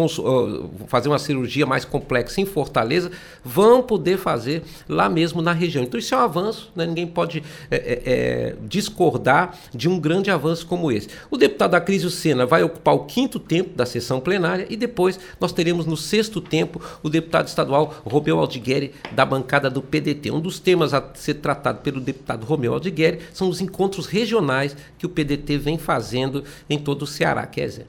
fazer 0.86 1.08
uma 1.08 1.18
cirurgia 1.18 1.66
mais 1.66 1.84
complexa 1.84 2.40
em 2.40 2.46
Fortaleza, 2.46 3.10
vão 3.44 3.82
poder 3.82 4.18
fazer 4.18 4.62
lá 4.88 5.08
mesmo 5.08 5.42
na 5.42 5.52
região. 5.52 5.82
Então 5.82 5.98
isso 5.98 6.14
é 6.14 6.16
um 6.16 6.20
avanço, 6.20 6.70
né? 6.76 6.86
ninguém 6.86 7.04
pode 7.04 7.42
é, 7.72 7.76
é, 7.76 8.02
é, 8.06 8.56
discordar 8.68 9.58
de 9.74 9.88
um 9.88 9.98
grande 9.98 10.30
avanço 10.30 10.64
como 10.68 10.92
esse. 10.92 11.08
O 11.28 11.36
deputado 11.36 11.74
Acrísio 11.74 12.08
Sena 12.08 12.46
vai 12.46 12.62
ocupar 12.62 12.94
o 12.94 13.00
quinto 13.00 13.40
tempo 13.40 13.74
da 13.74 13.84
sessão 13.84 14.20
plenária 14.20 14.64
e 14.70 14.76
depois 14.76 15.18
nós 15.40 15.50
teremos 15.52 15.86
no 15.86 15.96
sexto 15.96 16.40
tempo 16.40 16.80
o 17.02 17.10
deputado 17.10 17.48
estadual 17.48 18.00
Romeu 18.04 18.38
Aldigueri 18.38 18.92
da 19.10 19.26
bancada 19.26 19.68
do 19.68 19.82
PDT. 19.82 20.30
Um 20.30 20.38
dos 20.38 20.60
temas 20.60 20.94
a 20.94 21.02
ser 21.14 21.34
tratado 21.34 21.80
pelo 21.80 22.00
deputado 22.00 22.46
Romeu 22.46 22.72
Aldigueri 22.72 23.18
são 23.32 23.48
os 23.48 23.60
encontros 23.60 24.06
regionais 24.06 24.76
que 24.96 25.04
o 25.04 25.08
PDT 25.08 25.58
vem 25.58 25.78
fazendo 25.78 26.44
em 26.70 26.78
todo 26.78 27.02
o 27.02 27.06
Ceará, 27.08 27.44
Kézia. 27.44 27.88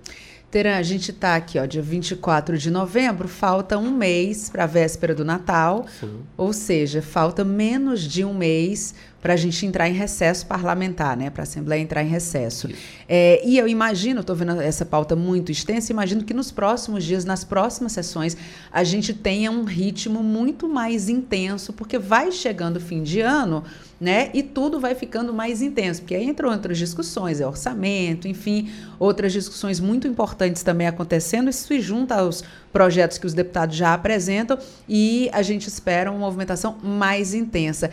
Teran, 0.56 0.78
a 0.78 0.84
gente 0.84 1.12
está 1.12 1.36
aqui, 1.36 1.60
ó, 1.60 1.66
dia 1.66 1.82
24 1.82 2.58
de 2.58 2.72
novembro, 2.72 3.28
falta 3.28 3.78
um 3.78 3.92
mês 3.92 4.50
para 4.50 4.64
a 4.64 4.66
véspera 4.66 5.14
do 5.14 5.26
Natal. 5.26 5.86
Sim. 6.00 6.22
Ou 6.38 6.54
seja, 6.54 7.02
falta 7.02 7.44
menos 7.44 8.00
de 8.02 8.24
um 8.24 8.34
mês 8.34 8.96
para 9.22 9.34
a 9.34 9.36
gente 9.36 9.66
entrar 9.66 9.90
em 9.90 9.94
recesso 9.94 10.46
parlamentar, 10.46 11.18
né? 11.18 11.30
Para 11.30 11.42
a 11.42 11.44
Assembleia 11.44 11.82
entrar 11.82 12.04
em 12.04 12.08
recesso. 12.08 12.70
É, 13.10 13.42
e 13.44 13.58
eu 13.58 13.68
imagino, 13.68 14.22
estou 14.22 14.34
vendo 14.34 14.62
essa 14.62 14.86
pauta 14.86 15.14
muito 15.14 15.52
extensa, 15.52 15.92
imagino 15.92 16.24
que 16.24 16.34
nos 16.34 16.52
próximos 16.52 17.04
dias, 17.04 17.26
nas 17.26 17.44
próximas 17.44 17.92
sessões, 17.92 18.38
a 18.72 18.84
gente 18.86 19.14
tenha 19.14 19.52
um 19.52 19.66
ritmo 19.66 20.24
muito 20.24 20.70
mais 20.70 21.10
intenso, 21.10 21.74
porque 21.74 22.00
vai 22.00 22.32
chegando 22.32 22.78
o 22.78 22.80
fim 22.80 23.04
de 23.04 23.20
ano, 23.20 23.62
né? 24.00 24.30
E 24.34 24.44
tudo 24.44 24.80
vai 24.80 24.94
ficando 24.94 25.34
mais 25.34 25.62
intenso, 25.62 26.02
porque 26.02 26.16
aí 26.16 26.26
entram 26.26 26.50
outras 26.50 26.78
discussões, 26.78 27.40
é 27.40 27.48
orçamento, 27.48 28.28
enfim, 28.28 28.70
outras 29.00 29.32
discussões 29.32 29.80
muito 29.80 30.08
importantes 30.08 30.64
também 30.64 30.88
acontecendo. 30.88 31.50
Isso 31.50 31.68
se 31.68 31.80
junta 31.80 32.16
aos 32.16 32.44
projetos 32.74 33.18
que 33.18 33.26
os 33.26 33.34
deputados 33.34 33.76
já 33.76 33.94
apresentam 33.94 34.58
e 34.88 35.30
a 35.32 35.42
gente 35.42 35.68
espera 35.68 36.12
uma 36.12 36.20
movimentação 36.20 36.78
mais 36.84 37.34
intensa. 37.34 37.90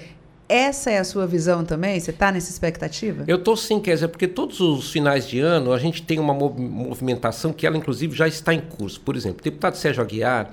Essa 0.49 0.91
é 0.91 0.99
a 0.99 1.05
sua 1.05 1.27
visão 1.27 1.65
também? 1.65 1.99
Você 1.99 2.11
está 2.11 2.31
nessa 2.31 2.51
expectativa? 2.51 3.25
Eu 3.27 3.37
estou 3.37 3.57
sim, 3.57 3.81
Kézia, 3.81 4.07
porque 4.07 4.29
todos 4.29 4.61
os 4.61 4.91
finais 4.91 5.27
de 5.27 5.41
ano 5.41 5.73
a 5.73 5.79
gente 5.79 6.03
tem 6.03 6.19
uma 6.19 6.35
movimentação 6.35 7.55
que 7.55 7.67
ela, 7.67 7.77
inclusive, 7.77 8.15
já 8.15 8.29
está 8.29 8.53
em 8.53 8.61
curso. 8.61 9.01
Por 9.01 9.17
exemplo, 9.17 9.41
o 9.41 9.45
deputado 9.45 9.77
Sérgio 9.77 10.03
Aguiar 10.03 10.51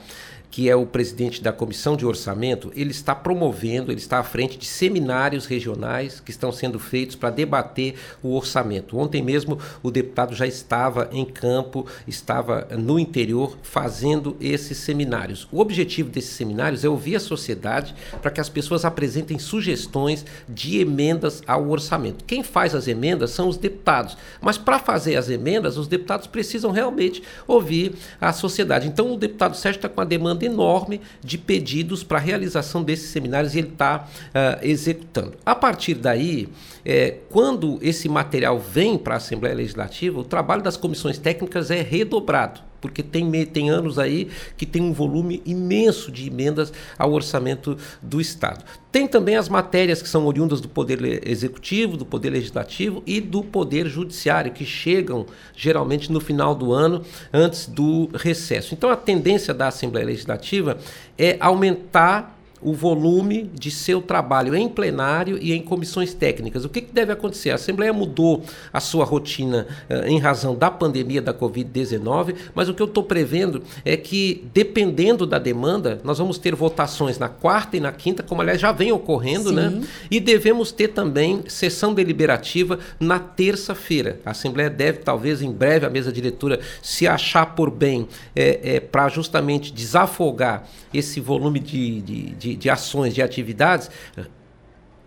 que 0.52 0.70
é 0.70 0.76
o 0.76 0.86
presidente 0.86 1.42
da 1.42 1.52
Comissão 1.52 1.96
de 1.96 2.06
Orçamento, 2.06 2.72
ele 2.76 2.92
está 2.92 3.14
promovendo, 3.14 3.92
ele 3.92 4.00
está 4.00 4.20
à 4.20 4.24
frente 4.24 4.58
de 4.58 4.66
seminários 4.66 5.46
regionais 5.46 6.20
que 6.20 6.32
estão 6.32 6.52
sendo 6.52 6.80
feitos 6.80 7.16
para 7.16 7.30
debater 7.30 7.96
o 8.24 8.36
orçamento. 8.36 8.98
Ontem 8.98 9.22
mesmo 9.22 9.60
o 9.84 9.92
deputado 9.92 10.34
já 10.34 10.48
estava 10.48 11.10
em 11.12 11.26
campo, 11.26 11.86
estava 12.08 12.68
no 12.78 12.98
interior 12.98 13.58
fazendo 13.62 14.36
esses 14.40 14.78
seminários. 14.78 15.48
O 15.52 15.60
objetivo 15.60 16.10
desses 16.10 16.32
seminários 16.32 16.84
é 16.84 16.90
ouvir 16.90 17.16
a 17.16 17.20
sociedade 17.20 17.94
para 18.22 18.32
que 18.32 18.42
as 18.42 18.50
pessoas 18.50 18.86
apresentem 18.86 19.38
sugestões 19.38 20.26
de 20.48 20.80
emendas 20.80 21.44
ao 21.46 21.70
orçamento. 21.70 22.24
Quem 22.26 22.44
faz 22.44 22.74
as 22.74 22.88
emendas 22.88 23.32
são 23.32 23.48
os 23.48 23.58
deputados, 23.58 24.18
mas 24.42 24.58
para 24.58 24.80
fazer 24.80 25.16
as 25.16 25.30
emendas, 25.30 25.78
os 25.78 25.88
deputados 25.88 26.28
precisam 26.28 26.72
realmente 26.72 27.22
ouvir 27.48 27.94
a 28.20 28.34
sociedade. 28.34 28.88
Então, 28.88 29.14
o 29.14 29.18
deputado 29.18 29.56
Sérgio 29.56 29.78
está 29.78 29.90
com 29.90 30.00
uma 30.02 30.06
demanda 30.06 30.39
enorme 30.46 31.02
de 31.24 31.38
pedidos 31.38 32.04
para 32.04 32.18
a 32.18 32.22
realização 32.22 32.84
desses 32.84 33.10
seminários 33.10 33.56
e 33.56 33.60
ele 33.60 33.70
está 33.70 34.08
uh, 34.08 34.66
executando. 34.66 35.34
A 35.46 35.56
partir 35.56 35.96
daí, 35.96 36.50
é, 36.86 37.18
quando 37.30 37.80
esse 37.82 38.08
material 38.08 38.60
vem 38.60 38.98
para 38.98 39.16
a 39.16 39.18
Assembleia 39.18 39.56
Legislativa, 39.56 40.20
o 40.20 40.24
trabalho 40.24 40.62
das 40.62 40.78
comissões 40.78 41.18
técnicas 41.18 41.72
é 41.72 41.82
redobrado 41.82 42.69
porque 42.82 43.04
tem, 43.04 43.30
tem 43.46 43.70
anos 43.70 44.00
aí 44.00 44.30
que 44.58 44.66
tem 44.66 44.82
um 44.82 44.94
volume 44.94 45.42
imenso 45.46 46.12
de 46.12 46.28
emendas 46.28 46.72
ao 46.98 47.12
orçamento 47.12 47.78
do 48.02 48.20
Estado. 48.20 48.64
Tem 48.92 49.08
também 49.08 49.36
as 49.36 49.48
matérias 49.48 50.02
que 50.02 50.10
são 50.10 50.26
oriundas 50.26 50.60
do 50.60 50.68
Poder 50.68 51.28
Executivo, 51.28 51.96
do 51.96 52.06
Poder 52.06 52.32
Legislativo 52.32 53.04
e 53.06 53.22
do 53.22 53.44
Poder 53.44 53.88
Judiciário, 53.88 54.52
que 54.52 54.66
chegam 54.66 55.28
geralmente 55.56 56.12
no 56.12 56.20
final 56.20 56.56
do 56.56 56.74
ano, 56.74 57.04
antes 57.32 57.68
do 57.68 58.10
recesso. 58.16 58.74
Então 58.74 58.90
a 58.90 58.96
tendência 58.96 59.54
da 59.54 59.68
Assembleia 59.68 60.08
Legislativa 60.08 60.78
é 61.18 61.38
aumentar 61.40 62.39
o 62.62 62.74
volume 62.74 63.50
de 63.54 63.72
seu 63.72 64.02
trabalho 64.02 64.56
em 64.56 64.68
plenário 64.68 65.38
e 65.42 65.54
em 65.54 65.62
comissões 65.62 66.14
técnicas. 66.14 66.66
O 66.66 66.70
que, 66.70 66.82
que 66.82 66.94
deve 66.94 67.12
acontecer? 67.12 67.52
A 67.52 67.56
Assembleia 67.56 67.94
mudou 67.94 68.44
a 68.72 68.80
sua 68.80 69.06
rotina 69.06 69.68
uh, 69.90 70.08
em 70.08 70.20
razão 70.20 70.56
da 70.56 70.70
pandemia 70.70 71.22
da 71.22 71.34
Covid-19, 71.34 72.36
mas 72.54 72.68
o 72.68 72.74
que 72.74 72.82
eu 72.82 72.88
estou 72.88 73.04
prevendo 73.04 73.64
é 73.86 73.96
que, 73.96 74.46
dependendo 74.54 75.26
da 75.26 75.40
demanda, 75.40 76.00
nós 76.04 76.18
vamos 76.18 76.38
ter 76.38 76.56
votações 76.56 77.18
na 77.18 77.30
quarta 77.30 77.78
e 77.78 77.80
na 77.80 77.92
quinta, 77.92 78.24
como 78.24 78.42
aliás 78.42 78.60
já 78.60 78.72
vem 78.72 78.92
ocorrendo, 78.92 79.52
né? 79.52 79.70
Sim. 79.70 79.76
né? 79.80 79.88
E 80.12 80.20
devemos 80.20 80.72
ter 80.72 80.90
também 80.90 81.44
sessão 81.48 81.94
deliberativa 81.94 82.80
na 83.00 83.20
terça-feira. 83.20 84.20
A 84.26 84.32
Assembleia 84.32 84.70
deve, 84.70 85.00
talvez 85.00 85.42
em 85.42 85.52
breve, 85.52 85.86
a 85.86 85.90
mesa 85.90 86.12
diretora 86.12 86.60
se 86.82 87.08
achar 87.08 87.56
por 87.56 87.70
bem 87.70 88.08
é, 88.36 88.76
é, 88.76 88.80
para 88.80 89.08
justamente 89.10 89.72
desafogar 89.72 90.68
esse 90.94 91.20
volume 91.20 91.60
de, 91.60 92.02
de, 92.02 92.30
de 92.32 92.49
de, 92.50 92.56
de 92.56 92.70
ações, 92.70 93.14
de 93.14 93.22
atividades, 93.22 93.90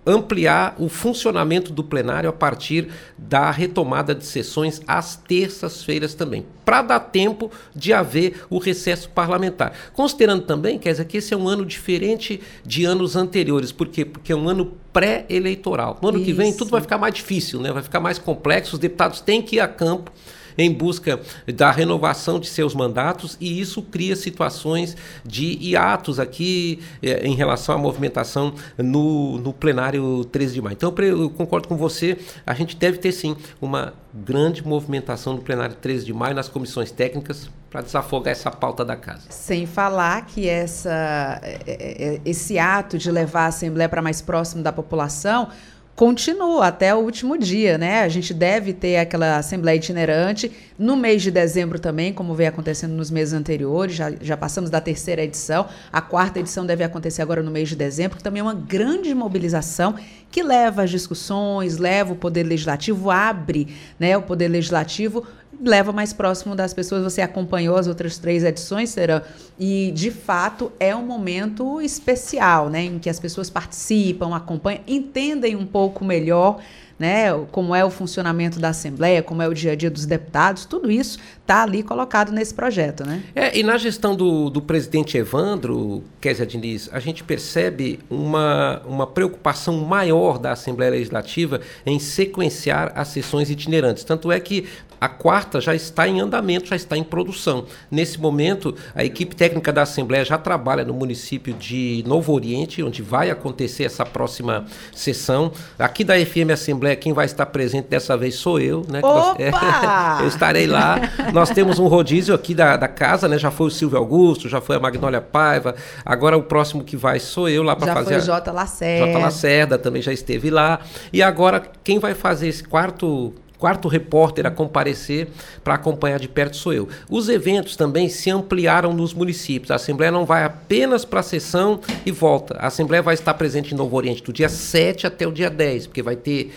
ampliar 0.04 0.74
o 0.78 0.88
funcionamento 0.88 1.72
do 1.72 1.84
plenário 1.84 2.28
a 2.28 2.32
partir 2.32 2.88
da 3.16 3.52
retomada 3.52 4.14
de 4.14 4.24
sessões 4.26 4.80
às 4.86 5.14
terças-feiras 5.14 6.12
também, 6.12 6.44
para 6.64 6.82
dar 6.82 7.00
tempo 7.00 7.50
de 7.74 7.92
haver 7.92 8.44
o 8.50 8.58
recesso 8.58 9.08
parlamentar. 9.10 9.72
Considerando 9.92 10.42
também, 10.42 10.78
dizer, 10.78 11.04
que 11.04 11.18
esse 11.18 11.32
é 11.32 11.36
um 11.36 11.46
ano 11.46 11.64
diferente 11.64 12.40
de 12.64 12.84
anos 12.84 13.14
anteriores, 13.14 13.70
por 13.70 13.86
quê? 13.88 14.04
Porque 14.04 14.32
é 14.32 14.36
um 14.36 14.48
ano 14.48 14.72
pré-eleitoral. 14.92 15.98
No 16.02 16.08
ano 16.08 16.18
Isso. 16.18 16.26
que 16.26 16.32
vem 16.32 16.52
tudo 16.52 16.70
vai 16.70 16.80
ficar 16.80 16.98
mais 16.98 17.14
difícil, 17.14 17.60
né? 17.60 17.70
vai 17.72 17.82
ficar 17.82 18.00
mais 18.00 18.18
complexo, 18.18 18.74
os 18.74 18.80
deputados 18.80 19.20
têm 19.20 19.40
que 19.40 19.56
ir 19.56 19.60
a 19.60 19.68
campo 19.68 20.10
em 20.56 20.72
busca 20.72 21.20
da 21.54 21.70
renovação 21.70 22.38
de 22.38 22.48
seus 22.48 22.74
mandatos 22.74 23.36
e 23.40 23.60
isso 23.60 23.82
cria 23.82 24.16
situações 24.16 24.96
de 25.24 25.58
hiatos 25.60 26.18
aqui 26.18 26.80
eh, 27.02 27.26
em 27.26 27.34
relação 27.34 27.74
à 27.74 27.78
movimentação 27.78 28.54
no, 28.78 29.38
no 29.38 29.52
plenário 29.52 30.24
13 30.26 30.54
de 30.54 30.62
maio. 30.62 30.74
Então 30.74 30.94
eu 30.98 31.30
concordo 31.30 31.68
com 31.68 31.76
você, 31.76 32.18
a 32.46 32.54
gente 32.54 32.76
deve 32.76 32.98
ter 32.98 33.12
sim 33.12 33.36
uma 33.60 33.94
grande 34.14 34.66
movimentação 34.66 35.34
no 35.34 35.40
plenário 35.40 35.74
13 35.76 36.04
de 36.04 36.12
maio 36.12 36.34
nas 36.34 36.48
comissões 36.48 36.90
técnicas 36.90 37.50
para 37.70 37.80
desafogar 37.80 38.32
essa 38.32 38.50
pauta 38.50 38.84
da 38.84 38.94
casa. 38.94 39.22
Sem 39.30 39.64
falar 39.64 40.26
que 40.26 40.46
essa, 40.46 41.40
eh, 41.42 41.60
eh, 41.66 42.20
esse 42.22 42.58
ato 42.58 42.98
de 42.98 43.10
levar 43.10 43.44
a 43.44 43.46
Assembleia 43.46 43.88
para 43.88 44.02
mais 44.02 44.20
próximo 44.20 44.62
da 44.62 44.70
população 44.70 45.48
continua 45.94 46.68
até 46.68 46.94
o 46.94 46.98
último 46.98 47.36
dia, 47.36 47.76
né? 47.76 48.02
A 48.02 48.08
gente 48.08 48.32
deve 48.32 48.72
ter 48.72 48.96
aquela 48.96 49.36
assembleia 49.36 49.76
itinerante 49.76 50.50
no 50.78 50.96
mês 50.96 51.22
de 51.22 51.30
dezembro 51.30 51.78
também, 51.78 52.12
como 52.12 52.34
vem 52.34 52.46
acontecendo 52.46 52.92
nos 52.92 53.10
meses 53.10 53.34
anteriores, 53.34 53.94
já, 53.94 54.10
já 54.20 54.36
passamos 54.36 54.70
da 54.70 54.80
terceira 54.80 55.22
edição, 55.22 55.68
a 55.92 56.00
quarta 56.00 56.40
edição 56.40 56.64
deve 56.64 56.82
acontecer 56.82 57.22
agora 57.22 57.42
no 57.42 57.50
mês 57.50 57.68
de 57.68 57.76
dezembro, 57.76 58.16
que 58.16 58.22
também 58.22 58.40
é 58.40 58.42
uma 58.42 58.54
grande 58.54 59.14
mobilização 59.14 59.94
que 60.30 60.42
leva 60.42 60.82
as 60.82 60.90
discussões, 60.90 61.76
leva 61.76 62.14
o 62.14 62.16
Poder 62.16 62.42
Legislativo, 62.42 63.10
abre 63.10 63.68
né, 64.00 64.16
o 64.16 64.22
Poder 64.22 64.48
Legislativo 64.48 65.26
leva 65.62 65.92
mais 65.92 66.12
próximo 66.12 66.54
das 66.54 66.74
pessoas. 66.74 67.02
Você 67.04 67.20
acompanhou 67.20 67.76
as 67.76 67.86
outras 67.86 68.18
três 68.18 68.44
edições, 68.44 68.90
será? 68.90 69.22
E, 69.58 69.92
de 69.94 70.10
fato, 70.10 70.72
é 70.78 70.94
um 70.94 71.04
momento 71.04 71.80
especial, 71.80 72.68
né? 72.68 72.84
Em 72.84 72.98
que 72.98 73.08
as 73.08 73.20
pessoas 73.20 73.48
participam, 73.48 74.34
acompanham, 74.34 74.80
entendem 74.86 75.56
um 75.56 75.66
pouco 75.66 76.04
melhor 76.04 76.60
né, 77.02 77.32
como 77.50 77.74
é 77.74 77.84
o 77.84 77.90
funcionamento 77.90 78.60
da 78.60 78.68
Assembleia, 78.68 79.24
como 79.24 79.42
é 79.42 79.48
o 79.48 79.52
dia 79.52 79.72
a 79.72 79.74
dia 79.74 79.90
dos 79.90 80.06
deputados, 80.06 80.64
tudo 80.64 80.88
isso 80.88 81.18
está 81.40 81.64
ali 81.64 81.82
colocado 81.82 82.30
nesse 82.30 82.54
projeto, 82.54 83.04
né? 83.04 83.24
É, 83.34 83.58
e 83.58 83.64
na 83.64 83.76
gestão 83.76 84.14
do, 84.14 84.48
do 84.48 84.62
presidente 84.62 85.18
Evandro, 85.18 86.04
Kézia 86.20 86.46
Diniz, 86.46 86.88
a 86.92 87.00
gente 87.00 87.24
percebe 87.24 87.98
uma, 88.08 88.80
uma 88.86 89.04
preocupação 89.04 89.78
maior 89.78 90.38
da 90.38 90.52
Assembleia 90.52 90.92
Legislativa 90.92 91.60
em 91.84 91.98
sequenciar 91.98 92.92
as 92.94 93.08
sessões 93.08 93.50
itinerantes. 93.50 94.04
Tanto 94.04 94.30
é 94.30 94.38
que 94.38 94.68
a 95.02 95.08
quarta 95.08 95.60
já 95.60 95.74
está 95.74 96.06
em 96.06 96.20
andamento, 96.20 96.68
já 96.68 96.76
está 96.76 96.96
em 96.96 97.02
produção. 97.02 97.64
Nesse 97.90 98.20
momento, 98.20 98.72
a 98.94 99.04
equipe 99.04 99.34
técnica 99.34 99.72
da 99.72 99.82
Assembleia 99.82 100.24
já 100.24 100.38
trabalha 100.38 100.84
no 100.84 100.94
município 100.94 101.52
de 101.54 102.04
Novo 102.06 102.32
Oriente, 102.32 102.84
onde 102.84 103.02
vai 103.02 103.28
acontecer 103.28 103.82
essa 103.82 104.06
próxima 104.06 104.64
sessão. 104.94 105.50
Aqui 105.76 106.04
da 106.04 106.14
FM 106.14 106.52
Assembleia, 106.52 106.94
quem 106.94 107.12
vai 107.12 107.26
estar 107.26 107.46
presente 107.46 107.88
dessa 107.88 108.16
vez 108.16 108.36
sou 108.36 108.60
eu, 108.60 108.86
né? 108.88 109.00
Opa! 109.02 110.18
eu 110.22 110.28
estarei 110.28 110.68
lá. 110.68 111.00
Nós 111.32 111.50
temos 111.50 111.80
um 111.80 111.88
rodízio 111.88 112.32
aqui 112.32 112.54
da, 112.54 112.76
da 112.76 112.86
casa, 112.86 113.26
né? 113.26 113.38
Já 113.38 113.50
foi 113.50 113.66
o 113.66 113.70
Silvio 113.70 113.98
Augusto, 113.98 114.48
já 114.48 114.60
foi 114.60 114.76
a 114.76 114.78
Magnólia 114.78 115.20
Paiva. 115.20 115.74
Agora 116.04 116.38
o 116.38 116.44
próximo 116.44 116.84
que 116.84 116.96
vai 116.96 117.18
sou 117.18 117.48
eu 117.48 117.64
lá 117.64 117.74
para 117.74 117.92
fazer. 117.92 118.20
Já 118.20 118.20
foi 118.20 118.34
o 118.34 118.36
J. 118.36 118.52
Lacerda. 118.52 119.06
J. 119.06 119.18
Lacerda 119.18 119.78
também 119.78 120.00
já 120.00 120.12
esteve 120.12 120.48
lá. 120.48 120.78
E 121.12 121.20
agora 121.20 121.60
quem 121.82 121.98
vai 121.98 122.14
fazer 122.14 122.46
esse 122.46 122.62
quarto 122.62 123.34
quarto 123.62 123.86
repórter 123.86 124.44
a 124.44 124.50
comparecer 124.50 125.28
para 125.62 125.74
acompanhar 125.74 126.18
de 126.18 126.28
perto 126.28 126.56
sou 126.56 126.72
eu. 126.72 126.88
Os 127.08 127.28
eventos 127.28 127.76
também 127.76 128.08
se 128.08 128.28
ampliaram 128.28 128.92
nos 128.92 129.14
municípios. 129.14 129.70
A 129.70 129.76
Assembleia 129.76 130.10
não 130.10 130.26
vai 130.26 130.42
apenas 130.42 131.04
para 131.04 131.20
a 131.20 131.22
sessão 131.22 131.78
e 132.04 132.10
volta. 132.10 132.56
A 132.58 132.66
Assembleia 132.66 133.00
vai 133.00 133.14
estar 133.14 133.32
presente 133.34 133.72
em 133.72 133.76
Novo 133.76 133.94
Oriente 133.96 134.20
do 134.20 134.32
dia 134.32 134.48
7 134.48 135.06
até 135.06 135.28
o 135.28 135.30
dia 135.30 135.48
10, 135.48 135.86
porque 135.86 136.02
vai 136.02 136.16
ter 136.16 136.52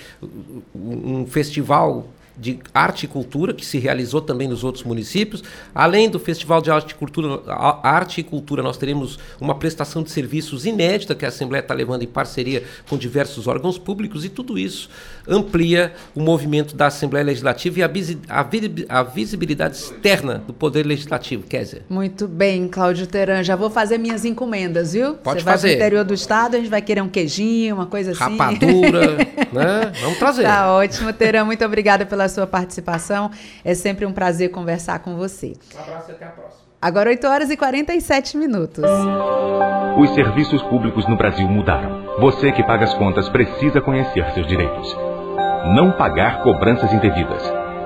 um 0.73 1.27
festival 1.27 2.07
de 2.37 2.59
arte 2.73 3.05
e 3.05 3.07
cultura 3.07 3.53
que 3.53 3.65
se 3.65 3.77
realizou 3.77 4.21
também 4.21 4.47
nos 4.47 4.63
outros 4.63 4.83
municípios. 4.83 5.43
Além 5.73 6.09
do 6.09 6.19
Festival 6.19 6.61
de 6.61 6.71
Arte 6.71 6.91
e 6.91 6.95
Cultura, 6.95 7.41
arte 7.83 8.21
e 8.21 8.23
cultura 8.23 8.61
nós 8.61 8.77
teremos 8.77 9.17
uma 9.39 9.55
prestação 9.55 10.03
de 10.03 10.11
serviços 10.11 10.65
inédita 10.65 11.15
que 11.15 11.25
a 11.25 11.29
Assembleia 11.29 11.61
está 11.61 11.73
levando 11.73 12.03
em 12.03 12.07
parceria 12.07 12.63
com 12.89 12.97
diversos 12.97 13.47
órgãos 13.47 13.77
públicos 13.77 14.25
e 14.25 14.29
tudo 14.29 14.57
isso 14.57 14.89
amplia 15.27 15.93
o 16.13 16.21
movimento 16.21 16.75
da 16.75 16.87
Assembleia 16.87 17.25
Legislativa 17.25 17.79
e 17.79 17.83
a, 17.83 19.03
visibilidade 19.03 19.75
externa 19.75 20.43
do 20.45 20.53
Poder 20.53 20.85
Legislativo, 20.85 21.43
Kézia. 21.43 21.81
Muito 21.89 22.27
bem, 22.27 22.67
Cláudio 22.67 23.07
Teran. 23.07 23.43
Já 23.43 23.55
vou 23.55 23.69
fazer 23.69 23.97
minhas 23.97 24.25
encomendas, 24.25 24.93
viu? 24.93 25.15
Pode 25.15 25.39
Você 25.39 25.45
fazer. 25.45 25.67
vai 25.67 25.75
pro 25.75 25.85
interior 25.85 26.05
do 26.05 26.13
estado, 26.13 26.55
a 26.55 26.59
gente 26.59 26.69
vai 26.69 26.81
querer 26.81 27.01
um 27.01 27.09
queijinho, 27.09 27.75
uma 27.75 27.85
coisa 27.85 28.11
assim. 28.11 28.19
Rapadura, 28.19 29.17
né? 29.51 29.91
Vamos 30.01 30.19
trazer. 30.19 30.43
Tá 30.43 30.73
ótimo, 30.73 31.11
Teran. 31.11 31.45
Muito 31.45 31.63
obrigada 31.65 32.05
pela 32.05 32.24
sua 32.29 32.47
participação. 32.47 33.31
É 33.63 33.73
sempre 33.73 34.05
um 34.05 34.13
prazer 34.13 34.49
conversar 34.51 34.99
com 34.99 35.15
você. 35.15 35.53
Um 35.75 35.79
abraço 35.79 36.11
e 36.11 36.13
até 36.13 36.25
a 36.25 36.29
próxima. 36.29 36.65
Agora 36.81 37.09
8 37.09 37.27
horas 37.27 37.49
e 37.49 37.57
47 37.57 38.37
minutos. 38.37 38.85
Os 39.97 40.13
serviços 40.13 40.61
públicos 40.63 41.07
no 41.07 41.17
Brasil 41.17 41.47
mudaram. 41.47 42.19
Você 42.19 42.51
que 42.51 42.63
paga 42.63 42.83
as 42.83 42.93
contas 42.93 43.27
precisa 43.29 43.81
conhecer 43.81 44.23
seus 44.33 44.45
direitos. 44.45 44.95
Não 45.73 45.93
pagar 45.93 46.43
cobranças 46.43 46.93
indevidas. 46.93 47.41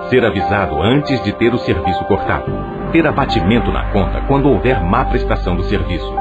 Ser 0.10 0.26
avisado 0.26 0.82
antes 0.82 1.24
de 1.24 1.32
ter 1.32 1.54
o 1.54 1.60
serviço 1.60 2.04
cortado. 2.06 2.52
Ter 2.92 3.08
abatimento 3.08 3.72
na 3.72 3.92
conta 3.92 4.22
quando 4.28 4.50
houver 4.50 4.84
má 4.84 5.06
prestação 5.06 5.56
do 5.56 5.64
serviço. 5.64 6.12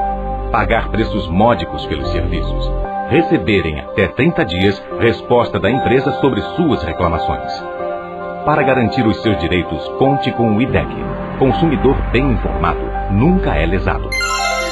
Pagar 0.51 0.89
preços 0.89 1.27
módicos 1.27 1.85
pelos 1.85 2.09
serviços. 2.11 2.71
Receberem 3.09 3.81
até 3.81 4.07
30 4.07 4.45
dias 4.45 4.81
resposta 4.99 5.59
da 5.59 5.69
empresa 5.69 6.11
sobre 6.21 6.41
suas 6.55 6.83
reclamações. 6.83 7.78
Para 8.45 8.63
garantir 8.63 9.05
os 9.05 9.21
seus 9.21 9.37
direitos, 9.39 9.85
conte 9.99 10.31
com 10.31 10.55
o 10.55 10.61
IDEC. 10.61 10.87
Consumidor 11.37 11.95
bem 12.11 12.31
informado 12.31 12.79
nunca 13.11 13.53
é 13.55 13.65
lesado. 13.65 14.09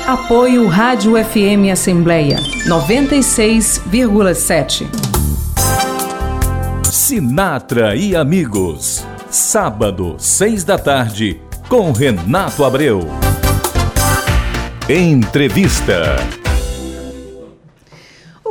Apoio 0.07 0.67
Rádio 0.67 1.13
FM 1.23 1.71
Assembleia 1.71 2.37
96,7. 2.67 4.87
Sinatra 6.85 7.95
e 7.95 8.15
amigos. 8.15 9.05
Sábado, 9.29 10.15
seis 10.17 10.63
da 10.63 10.77
tarde, 10.77 11.41
com 11.67 11.91
Renato 11.91 12.63
Abreu. 12.63 13.01
Entrevista. 14.89 16.15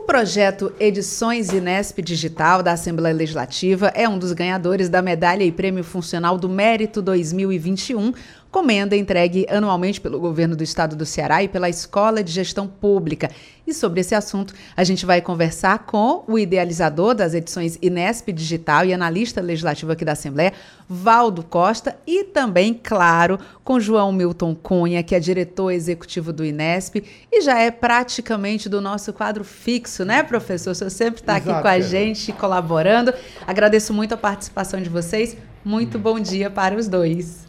O 0.06 0.14
projeto 0.16 0.72
Edições 0.78 1.48
Inesp 1.48 2.00
Digital 2.00 2.62
da 2.62 2.70
Assembleia 2.70 3.12
Legislativa 3.12 3.88
é 3.88 4.08
um 4.08 4.16
dos 4.16 4.32
ganhadores 4.32 4.88
da 4.88 5.02
Medalha 5.02 5.42
e 5.42 5.50
Prêmio 5.50 5.82
Funcional 5.82 6.38
do 6.38 6.48
Mérito 6.48 7.02
2021, 7.02 8.12
comenda 8.50 8.96
entregue 8.96 9.46
anualmente 9.48 10.00
pelo 10.00 10.18
governo 10.18 10.56
do 10.56 10.62
estado 10.62 10.96
do 10.96 11.04
Ceará 11.04 11.42
e 11.42 11.48
pela 11.48 11.68
Escola 11.68 12.22
de 12.22 12.32
Gestão 12.32 12.66
Pública. 12.66 13.30
E 13.66 13.74
sobre 13.74 14.00
esse 14.00 14.14
assunto, 14.14 14.54
a 14.76 14.84
gente 14.84 15.04
vai 15.04 15.20
conversar 15.20 15.80
com 15.80 16.22
o 16.28 16.38
idealizador 16.38 17.14
das 17.14 17.34
edições 17.34 17.76
Inesp 17.82 18.32
Digital 18.32 18.84
e 18.84 18.94
analista 18.94 19.40
legislativo 19.40 19.90
aqui 19.90 20.04
da 20.04 20.12
Assembleia, 20.12 20.52
Valdo 20.88 21.42
Costa, 21.42 21.96
e 22.06 22.22
também, 22.22 22.72
claro, 22.72 23.40
com 23.64 23.80
João 23.80 24.12
Milton 24.12 24.54
Cunha, 24.54 25.02
que 25.02 25.16
é 25.16 25.20
diretor 25.20 25.72
executivo 25.72 26.32
do 26.32 26.44
Inesp 26.44 27.02
e 27.30 27.42
já 27.42 27.58
é 27.58 27.72
praticamente 27.72 28.68
do 28.68 28.80
nosso 28.80 29.12
quadro 29.12 29.42
fixo, 29.42 30.04
né, 30.04 30.22
professor? 30.22 30.70
O 30.70 30.74
senhor 30.74 30.90
sempre 30.90 31.20
está 31.20 31.36
aqui 31.36 31.46
com 31.46 31.68
a 31.68 31.80
gente, 31.80 32.32
colaborando. 32.32 33.12
Agradeço 33.46 33.92
muito 33.92 34.14
a 34.14 34.16
participação 34.16 34.80
de 34.80 34.88
vocês. 34.88 35.36
Muito 35.64 35.98
bom 35.98 36.20
dia 36.20 36.48
para 36.48 36.76
os 36.76 36.86
dois. 36.86 37.44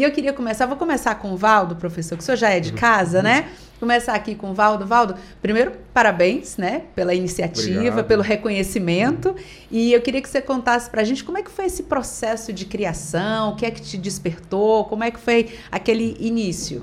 E 0.00 0.02
eu 0.02 0.10
queria 0.10 0.32
começar, 0.32 0.64
vou 0.64 0.78
começar 0.78 1.14
com 1.16 1.30
o 1.30 1.36
Valdo, 1.36 1.76
professor, 1.76 2.16
que 2.16 2.22
o 2.22 2.24
senhor 2.24 2.38
já 2.38 2.48
é 2.48 2.58
de 2.58 2.72
casa, 2.72 3.22
né? 3.22 3.50
Começar 3.78 4.14
aqui 4.14 4.34
com 4.34 4.50
o 4.50 4.54
Valdo. 4.54 4.86
Valdo, 4.86 5.14
primeiro, 5.42 5.72
parabéns, 5.92 6.56
né, 6.56 6.84
pela 6.94 7.12
iniciativa, 7.12 7.80
Obrigado. 7.80 8.06
pelo 8.06 8.22
reconhecimento. 8.22 9.36
E 9.70 9.92
eu 9.92 10.00
queria 10.00 10.22
que 10.22 10.28
você 10.30 10.40
contasse 10.40 10.88
para 10.88 11.02
a 11.02 11.04
gente 11.04 11.22
como 11.22 11.36
é 11.36 11.42
que 11.42 11.50
foi 11.50 11.66
esse 11.66 11.82
processo 11.82 12.50
de 12.50 12.64
criação, 12.64 13.50
o 13.50 13.56
que 13.56 13.66
é 13.66 13.70
que 13.70 13.82
te 13.82 13.98
despertou, 13.98 14.86
como 14.86 15.04
é 15.04 15.10
que 15.10 15.20
foi 15.20 15.50
aquele 15.70 16.16
início. 16.18 16.82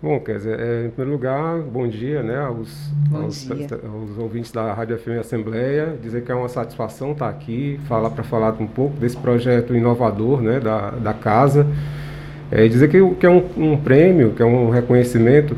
Bom, 0.00 0.22
dizer, 0.24 0.60
é, 0.60 0.86
em 0.86 0.90
primeiro 0.90 1.10
lugar, 1.10 1.58
bom 1.58 1.88
dia, 1.88 2.22
né, 2.22 2.38
aos, 2.38 2.68
bom 3.10 3.22
aos, 3.22 3.44
dia. 3.44 3.66
aos, 3.82 4.16
ouvintes 4.16 4.52
da 4.52 4.72
Rádio 4.72 4.96
FM 4.96 5.18
Assembleia, 5.18 5.92
dizer 6.00 6.22
que 6.22 6.30
é 6.30 6.34
uma 6.36 6.48
satisfação 6.48 7.10
estar 7.10 7.28
aqui, 7.28 7.80
falar 7.88 8.10
para 8.10 8.22
falar 8.22 8.54
um 8.60 8.66
pouco 8.68 8.96
desse 8.96 9.16
projeto 9.16 9.74
inovador, 9.74 10.40
né, 10.40 10.60
da, 10.60 10.90
da 10.90 11.12
casa, 11.12 11.66
é, 12.48 12.68
dizer 12.68 12.88
que, 12.88 13.14
que 13.16 13.26
é 13.26 13.28
um, 13.28 13.44
um 13.56 13.76
prêmio, 13.76 14.30
que 14.34 14.40
é 14.40 14.46
um 14.46 14.70
reconhecimento, 14.70 15.56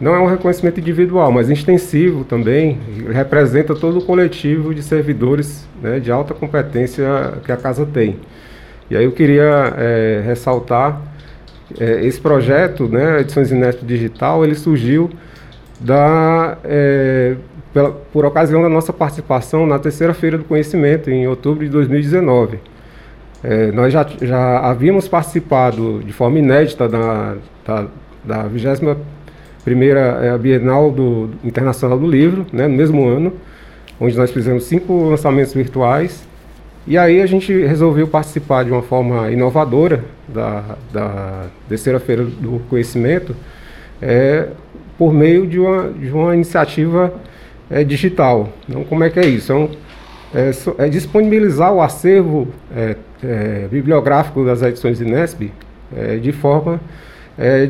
não 0.00 0.12
é 0.12 0.18
um 0.18 0.26
reconhecimento 0.26 0.80
individual, 0.80 1.30
mas 1.30 1.48
extensivo 1.48 2.24
também, 2.24 2.80
representa 3.12 3.76
todo 3.76 4.00
o 4.00 4.04
coletivo 4.04 4.74
de 4.74 4.82
servidores 4.82 5.68
né, 5.80 6.00
de 6.00 6.10
alta 6.10 6.34
competência 6.34 7.06
que 7.44 7.52
a 7.52 7.56
casa 7.56 7.86
tem. 7.86 8.16
E 8.90 8.96
aí 8.96 9.04
eu 9.04 9.12
queria 9.12 9.72
é, 9.76 10.20
ressaltar 10.26 11.00
é, 11.78 12.04
esse 12.06 12.20
projeto, 12.20 12.88
né, 12.88 13.20
Edições 13.20 13.50
Inesp 13.50 13.84
Digital, 13.84 14.44
ele 14.44 14.54
surgiu 14.54 15.10
da, 15.80 16.56
é, 16.64 17.36
pela, 17.72 17.90
por 17.90 18.24
ocasião 18.24 18.62
da 18.62 18.68
nossa 18.68 18.92
participação 18.92 19.66
na 19.66 19.78
terceira 19.78 20.14
Feira 20.14 20.38
do 20.38 20.44
Conhecimento, 20.44 21.10
em 21.10 21.26
outubro 21.26 21.64
de 21.64 21.70
2019. 21.70 22.58
É, 23.42 23.70
nós 23.70 23.92
já, 23.92 24.06
já 24.20 24.58
havíamos 24.60 25.06
participado 25.06 26.02
de 26.04 26.12
forma 26.12 26.38
inédita 26.38 26.88
da, 26.88 27.36
da, 27.66 27.86
da 28.24 28.42
21 28.44 28.96
é, 30.22 30.38
Bienal 30.38 30.90
do, 30.90 31.30
Internacional 31.44 31.98
do 31.98 32.06
Livro, 32.06 32.46
né, 32.52 32.66
no 32.66 32.74
mesmo 32.74 33.06
ano, 33.06 33.32
onde 34.00 34.16
nós 34.16 34.30
fizemos 34.30 34.64
cinco 34.64 35.10
lançamentos 35.10 35.52
virtuais 35.52 36.26
e 36.86 36.96
aí 36.96 37.20
a 37.20 37.26
gente 37.26 37.52
resolveu 37.52 38.08
participar 38.08 38.64
de 38.64 38.70
uma 38.70 38.80
forma 38.80 39.30
inovadora 39.30 40.02
da, 40.28 40.76
da 40.92 41.46
terceira 41.68 41.98
feira 41.98 42.24
do 42.24 42.60
conhecimento 42.68 43.34
é, 44.00 44.48
por 44.96 45.12
meio 45.12 45.46
de 45.46 45.58
uma, 45.58 45.90
de 45.90 46.10
uma 46.10 46.34
iniciativa 46.34 47.12
é, 47.70 47.84
digital. 47.84 48.48
Então, 48.68 48.84
como 48.84 49.04
é 49.04 49.10
que 49.10 49.18
é 49.18 49.26
isso? 49.26 49.52
Então, 49.52 49.70
é, 50.34 50.50
é 50.84 50.88
disponibilizar 50.88 51.72
o 51.72 51.80
acervo 51.80 52.48
é, 52.74 52.96
é, 53.22 53.68
bibliográfico 53.70 54.44
das 54.44 54.62
edições 54.62 55.00
Inesp 55.00 55.50
é, 55.96 56.16
de 56.16 56.32
forma 56.32 56.80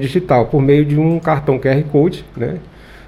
digital, 0.00 0.46
por 0.46 0.62
meio 0.62 0.82
de 0.82 0.98
um 0.98 1.18
cartão 1.18 1.58
QR 1.58 1.82
Code. 1.92 2.24
Né? 2.34 2.56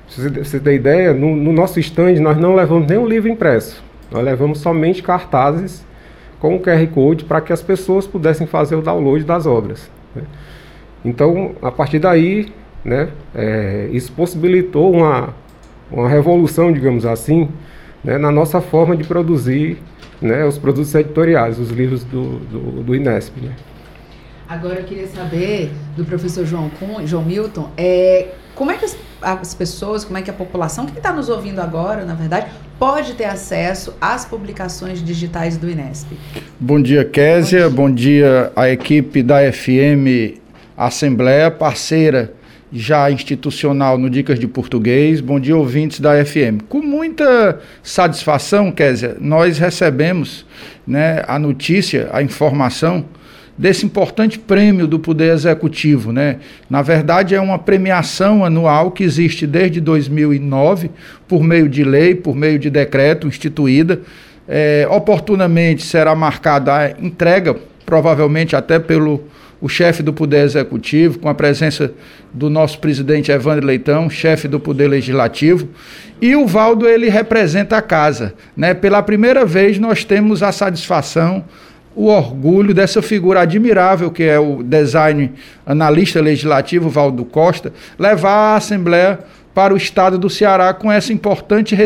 Se 0.07 0.29
você 0.29 0.61
ter 0.61 0.75
ideia, 0.75 1.15
no, 1.15 1.35
no 1.35 1.55
nosso 1.55 1.81
stand 1.81 2.17
nós 2.21 2.37
não 2.37 2.55
levamos 2.55 2.87
nenhum 2.87 3.07
livro 3.07 3.31
impresso, 3.31 3.83
nós 4.11 4.23
levamos 4.23 4.59
somente 4.59 5.03
cartazes 5.03 5.83
com 6.41 6.57
o 6.57 6.61
QR 6.61 6.85
Code 6.89 7.25
para 7.25 7.41
que 7.41 7.53
as 7.53 7.63
pessoas 7.63 8.07
pudessem 8.07 8.47
fazer 8.47 8.75
o 8.75 8.83
download 8.83 9.23
das 9.25 9.47
obras. 9.47 9.91
Né? 10.17 10.23
Então, 11.05 11.53
a 11.63 11.71
partir 11.71 11.99
daí, 11.99 12.53
né, 12.85 13.11
é, 13.35 13.89
isso 13.93 14.11
possibilitou 14.13 14.93
uma, 14.93 15.35
uma 15.91 16.09
revolução, 16.09 16.73
digamos 16.73 17.05
assim, 17.05 17.49
né, 18.03 18.19
na 18.19 18.33
nossa 18.33 18.61
forma 18.61 18.97
de 18.97 19.05
produzir 19.05 19.79
né, 20.21 20.45
os 20.45 20.59
produtos 20.59 20.95
editoriais, 20.95 21.59
os 21.59 21.71
livros 21.71 22.05
do, 22.05 22.39
do, 22.39 22.83
do 22.83 22.95
Inesp. 22.95 23.37
Né? 23.41 23.55
Agora 24.49 24.81
eu 24.81 24.85
queria 24.85 25.07
saber 25.07 25.71
do 25.97 26.05
professor 26.05 26.45
João, 26.45 26.71
João 27.05 27.25
Milton, 27.25 27.71
é, 27.77 28.29
como 28.55 28.71
é 28.71 28.77
que 28.77 28.85
as, 28.85 28.97
as 29.23 29.55
pessoas, 29.55 30.05
como 30.05 30.19
é 30.19 30.23
que 30.23 30.31
a 30.31 30.35
população, 30.35 30.87
quem 30.87 30.97
está 30.97 31.13
nos 31.13 31.29
ouvindo 31.29 31.61
agora, 31.61 32.05
na 32.05 32.15
verdade, 32.15 32.47
pode 32.79 33.15
ter 33.15 33.25
acesso 33.25 33.95
às 34.01 34.25
publicações 34.25 35.03
digitais 35.03 35.57
do 35.57 35.71
Inesp? 35.71 36.09
Bom 36.59 36.81
dia, 36.81 37.05
Késia. 37.05 37.69
Bom 37.69 37.91
dia, 37.91 37.91
Bom 37.91 37.95
dia 37.95 38.53
à 38.57 38.71
equipe 38.71 39.23
da 39.23 39.53
FM 39.53 40.39
Assembleia, 40.77 41.51
parceira 41.51 42.33
já 42.73 43.11
institucional 43.11 43.99
no 43.99 44.09
Dicas 44.09 44.39
de 44.39 44.47
Português. 44.47 45.21
Bom 45.21 45.41
dia, 45.41 45.57
ouvintes 45.57 46.01
da 46.01 46.25
FM. 46.25 46.63
Com 46.69 46.81
muita 46.81 47.59
satisfação, 47.83 48.71
Késia, 48.71 49.17
nós 49.21 49.59
recebemos 49.59 50.47
né, 50.87 51.23
a 51.27 51.39
notícia, 51.39 52.09
a 52.13 52.23
informação 52.23 53.05
desse 53.61 53.85
importante 53.85 54.39
prêmio 54.39 54.87
do 54.87 54.99
Poder 54.99 55.35
Executivo. 55.35 56.13
Né? 56.13 56.39
Na 56.71 56.81
verdade, 56.81 57.35
é 57.35 57.41
uma 57.41 57.59
premiação 57.59 58.43
anual 58.43 58.91
que 58.91 59.05
existe 59.05 59.47
desde 59.47 59.83
2009, 59.83 60.91
por 61.29 61.43
meio 61.43 61.69
de 61.69 61.85
lei, 61.85 62.15
por 62.15 62.35
meio 62.35 62.59
de 62.59 62.71
decreto 62.71 63.29
instituída. 63.29 64.01
É, 64.49 64.89
oportunamente 64.91 65.83
será 65.83 66.15
marcada 66.15 66.75
a 66.75 66.91
entrega, 66.93 67.55
provavelmente 67.85 68.57
até 68.57 68.79
pelo 68.79 69.23
o 69.61 69.69
chefe 69.69 70.03
do 70.03 70.11
Poder 70.11 70.43
Executivo, 70.43 71.19
com 71.19 71.29
a 71.29 71.35
presença 71.35 71.93
do 72.33 72.49
nosso 72.49 72.79
presidente 72.79 73.31
Evandro 73.31 73.67
Leitão, 73.67 74.09
chefe 74.09 74.49
do 74.49 74.59
Poder 74.59 74.89
Legislativo. 74.89 75.69
E 76.19 76.35
o 76.35 76.47
Valdo, 76.47 76.89
ele 76.89 77.11
representa 77.11 77.77
a 77.77 77.83
casa. 77.83 78.33
Né? 78.57 78.73
Pela 78.73 79.03
primeira 79.03 79.45
vez, 79.45 79.79
nós 79.79 80.03
temos 80.03 80.43
a 80.43 80.51
satisfação 80.51 81.45
o 81.95 82.07
orgulho 82.07 82.73
dessa 82.73 83.03
figura 83.03 83.41
admirável 83.41 84.11
que 84.11 84.23
é 84.23 84.39
o 84.39 84.63
design 84.63 85.33
analista 85.67 86.21
legislativo 86.21 86.89
Valdo 86.89 87.25
Costa, 87.25 87.73
levar 87.99 88.55
a 88.55 88.57
Assembleia 88.57 89.19
para 89.55 89.75
o 89.75 89.77
Estado 89.77 90.17
do 90.17 90.31
Ceará 90.31 90.73
com, 90.73 90.91
essa 90.91 91.13
importante, 91.13 91.77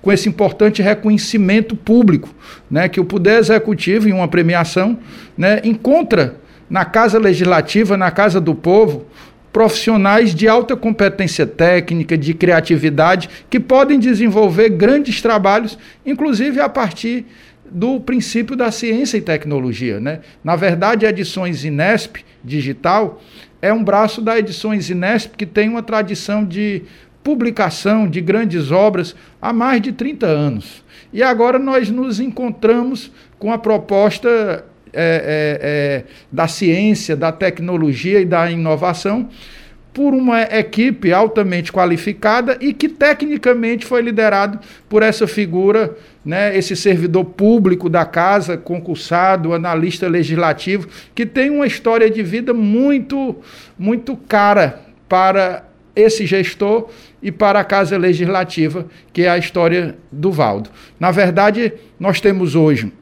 com 0.00 0.12
esse 0.12 0.28
importante 0.28 0.80
reconhecimento 0.80 1.74
público, 1.74 2.28
né, 2.70 2.88
que 2.88 3.00
o 3.00 3.04
Poder 3.04 3.38
Executivo, 3.38 4.08
em 4.08 4.12
uma 4.12 4.28
premiação, 4.28 4.98
né, 5.36 5.60
encontra 5.64 6.36
na 6.70 6.84
Casa 6.84 7.18
Legislativa, 7.18 7.96
na 7.96 8.10
Casa 8.10 8.40
do 8.40 8.54
Povo, 8.54 9.06
profissionais 9.52 10.34
de 10.34 10.46
alta 10.46 10.76
competência 10.76 11.46
técnica, 11.46 12.16
de 12.16 12.34
criatividade, 12.34 13.28
que 13.50 13.58
podem 13.58 13.98
desenvolver 13.98 14.68
grandes 14.68 15.20
trabalhos, 15.20 15.76
inclusive 16.06 16.60
a 16.60 16.68
partir 16.68 17.26
do 17.70 18.00
princípio 18.00 18.56
da 18.56 18.70
ciência 18.70 19.16
e 19.16 19.20
tecnologia. 19.20 20.00
Né? 20.00 20.20
Na 20.42 20.56
verdade, 20.56 21.06
a 21.06 21.10
Edições 21.10 21.64
Inesp 21.64 22.18
Digital 22.44 23.20
é 23.60 23.72
um 23.72 23.82
braço 23.82 24.20
da 24.20 24.38
Edições 24.38 24.90
Inesp 24.90 25.34
que 25.36 25.46
tem 25.46 25.68
uma 25.68 25.82
tradição 25.82 26.44
de 26.44 26.82
publicação 27.22 28.08
de 28.08 28.20
grandes 28.20 28.70
obras 28.70 29.14
há 29.40 29.52
mais 29.52 29.82
de 29.82 29.92
30 29.92 30.26
anos. 30.26 30.84
E 31.12 31.22
agora 31.22 31.58
nós 31.58 31.90
nos 31.90 32.20
encontramos 32.20 33.10
com 33.38 33.52
a 33.52 33.58
proposta 33.58 34.64
é, 34.92 34.94
é, 34.94 35.58
é, 35.60 36.04
da 36.32 36.48
ciência, 36.48 37.14
da 37.16 37.30
tecnologia 37.30 38.20
e 38.20 38.24
da 38.24 38.50
inovação 38.50 39.28
por 39.98 40.14
uma 40.14 40.42
equipe 40.42 41.12
altamente 41.12 41.72
qualificada 41.72 42.56
e 42.60 42.72
que 42.72 42.88
tecnicamente 42.88 43.84
foi 43.84 44.00
liderado 44.00 44.60
por 44.88 45.02
essa 45.02 45.26
figura, 45.26 45.96
né, 46.24 46.56
esse 46.56 46.76
servidor 46.76 47.24
público 47.24 47.88
da 47.88 48.04
casa, 48.04 48.56
concursado, 48.56 49.52
analista 49.52 50.06
legislativo, 50.06 50.86
que 51.16 51.26
tem 51.26 51.50
uma 51.50 51.66
história 51.66 52.08
de 52.08 52.22
vida 52.22 52.54
muito, 52.54 53.34
muito 53.76 54.16
cara 54.16 54.82
para 55.08 55.64
esse 55.96 56.24
gestor 56.24 56.90
e 57.20 57.32
para 57.32 57.58
a 57.58 57.64
Casa 57.64 57.98
Legislativa, 57.98 58.86
que 59.12 59.22
é 59.22 59.28
a 59.28 59.36
história 59.36 59.96
do 60.12 60.30
Valdo. 60.30 60.70
Na 61.00 61.10
verdade, 61.10 61.72
nós 61.98 62.20
temos 62.20 62.54
hoje 62.54 62.92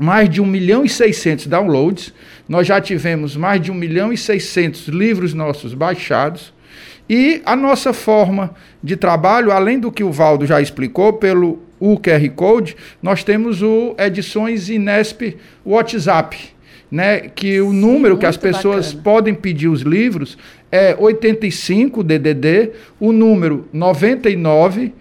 mais 0.00 0.30
de 0.30 0.40
1 0.40 0.46
milhão 0.46 0.84
e 0.84 0.88
600 0.88 1.46
downloads, 1.46 2.12
nós 2.48 2.66
já 2.66 2.80
tivemos 2.80 3.36
mais 3.36 3.60
de 3.60 3.70
1 3.70 3.74
milhão 3.74 4.12
e 4.12 4.16
600 4.16 4.88
livros 4.88 5.34
nossos 5.34 5.74
baixados, 5.74 6.52
e 7.08 7.40
a 7.44 7.54
nossa 7.54 7.92
forma 7.92 8.52
de 8.82 8.96
trabalho, 8.96 9.52
além 9.52 9.78
do 9.78 9.92
que 9.92 10.02
o 10.02 10.10
Valdo 10.10 10.46
já 10.46 10.60
explicou, 10.60 11.12
pelo 11.12 11.60
QR 11.80 12.28
Code, 12.34 12.76
nós 13.02 13.22
temos 13.22 13.62
o 13.62 13.94
Edições 13.98 14.70
Inesp 14.70 15.36
WhatsApp, 15.64 16.36
né, 16.90 17.20
que 17.20 17.60
o 17.60 17.72
número 17.72 18.14
Sim, 18.14 18.20
que 18.20 18.26
as 18.26 18.36
pessoas 18.36 18.94
bacana. 18.94 19.02
podem 19.02 19.34
pedir 19.34 19.68
os 19.68 19.82
livros 19.82 20.36
é 20.72 20.96
85 20.98 22.02
DDD, 22.02 22.70
o 22.98 23.12
número 23.12 23.68
99 23.72 24.92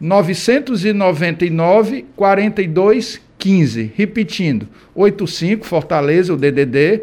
999 0.00 2.06
42 2.16 3.29
15. 3.40 3.92
Repetindo, 3.96 4.68
85 4.94 5.66
Fortaleza, 5.66 6.32
o 6.32 6.36
DDD 6.36 7.02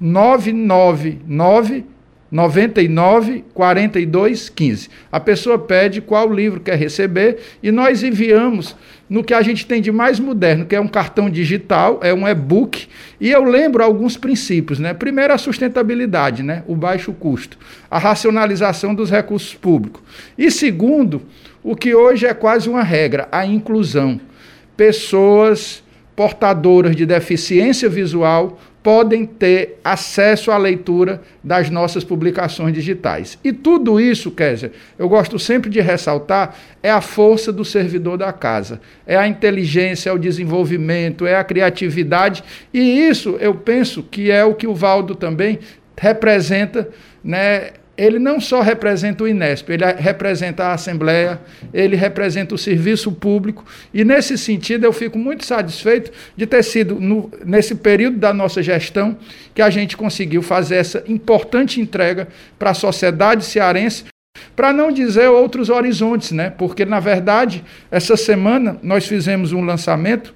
999 0.00 1.84
99 2.30 3.44
42 3.52 4.48
15. 4.48 4.88
A 5.10 5.18
pessoa 5.18 5.58
pede 5.58 6.00
qual 6.00 6.32
livro 6.32 6.60
quer 6.60 6.76
receber 6.76 7.38
e 7.62 7.72
nós 7.72 8.02
enviamos 8.02 8.76
no 9.08 9.24
que 9.24 9.34
a 9.34 9.42
gente 9.42 9.66
tem 9.66 9.82
de 9.82 9.90
mais 9.90 10.20
moderno, 10.20 10.64
que 10.64 10.76
é 10.76 10.80
um 10.80 10.86
cartão 10.86 11.28
digital, 11.28 11.98
é 12.00 12.14
um 12.14 12.28
e-book, 12.28 12.86
e 13.20 13.28
eu 13.28 13.42
lembro 13.42 13.82
alguns 13.82 14.16
princípios, 14.16 14.78
né? 14.78 14.94
Primeiro 14.94 15.34
a 15.34 15.38
sustentabilidade, 15.38 16.44
né? 16.44 16.62
O 16.68 16.76
baixo 16.76 17.12
custo, 17.12 17.58
a 17.90 17.98
racionalização 17.98 18.94
dos 18.94 19.10
recursos 19.10 19.52
públicos. 19.52 20.00
E 20.38 20.48
segundo, 20.48 21.22
o 21.60 21.74
que 21.74 21.92
hoje 21.92 22.24
é 22.24 22.32
quase 22.32 22.68
uma 22.68 22.84
regra, 22.84 23.26
a 23.32 23.44
inclusão. 23.44 24.20
Pessoas 24.76 25.82
portadoras 26.14 26.94
de 26.94 27.06
deficiência 27.06 27.88
visual 27.88 28.58
podem 28.82 29.26
ter 29.26 29.78
acesso 29.84 30.50
à 30.50 30.56
leitura 30.56 31.22
das 31.44 31.68
nossas 31.68 32.02
publicações 32.02 32.72
digitais. 32.72 33.38
E 33.44 33.52
tudo 33.52 34.00
isso, 34.00 34.30
Kézia, 34.30 34.72
eu 34.98 35.08
gosto 35.08 35.38
sempre 35.38 35.68
de 35.68 35.80
ressaltar, 35.80 36.56
é 36.82 36.90
a 36.90 37.00
força 37.00 37.52
do 37.52 37.64
servidor 37.64 38.16
da 38.16 38.32
casa, 38.32 38.80
é 39.06 39.16
a 39.16 39.28
inteligência, 39.28 40.10
é 40.10 40.12
o 40.12 40.18
desenvolvimento, 40.18 41.26
é 41.26 41.36
a 41.36 41.44
criatividade, 41.44 42.42
e 42.72 42.80
isso 42.80 43.36
eu 43.40 43.54
penso 43.54 44.02
que 44.02 44.30
é 44.30 44.44
o 44.44 44.54
que 44.54 44.66
o 44.66 44.74
Valdo 44.74 45.14
também 45.14 45.58
representa, 45.96 46.88
né, 47.22 47.70
ele 48.00 48.18
não 48.18 48.40
só 48.40 48.62
representa 48.62 49.24
o 49.24 49.28
Inesp, 49.28 49.68
ele 49.68 49.84
representa 49.84 50.64
a 50.64 50.72
Assembleia, 50.72 51.38
ele 51.72 51.96
representa 51.96 52.54
o 52.54 52.58
serviço 52.58 53.12
público, 53.12 53.62
e 53.92 54.04
nesse 54.04 54.38
sentido 54.38 54.84
eu 54.84 54.92
fico 54.92 55.18
muito 55.18 55.44
satisfeito 55.44 56.10
de 56.34 56.46
ter 56.46 56.62
sido, 56.62 56.94
no, 56.98 57.30
nesse 57.44 57.74
período 57.74 58.16
da 58.16 58.32
nossa 58.32 58.62
gestão, 58.62 59.18
que 59.54 59.60
a 59.60 59.68
gente 59.68 59.98
conseguiu 59.98 60.40
fazer 60.40 60.76
essa 60.76 61.04
importante 61.06 61.78
entrega 61.78 62.28
para 62.58 62.70
a 62.70 62.74
sociedade 62.74 63.44
cearense, 63.44 64.04
para 64.56 64.72
não 64.72 64.90
dizer 64.90 65.28
outros 65.28 65.68
horizontes, 65.68 66.32
né? 66.32 66.48
Porque, 66.48 66.86
na 66.86 67.00
verdade, 67.00 67.62
essa 67.90 68.16
semana 68.16 68.78
nós 68.82 69.06
fizemos 69.06 69.52
um 69.52 69.62
lançamento 69.62 70.34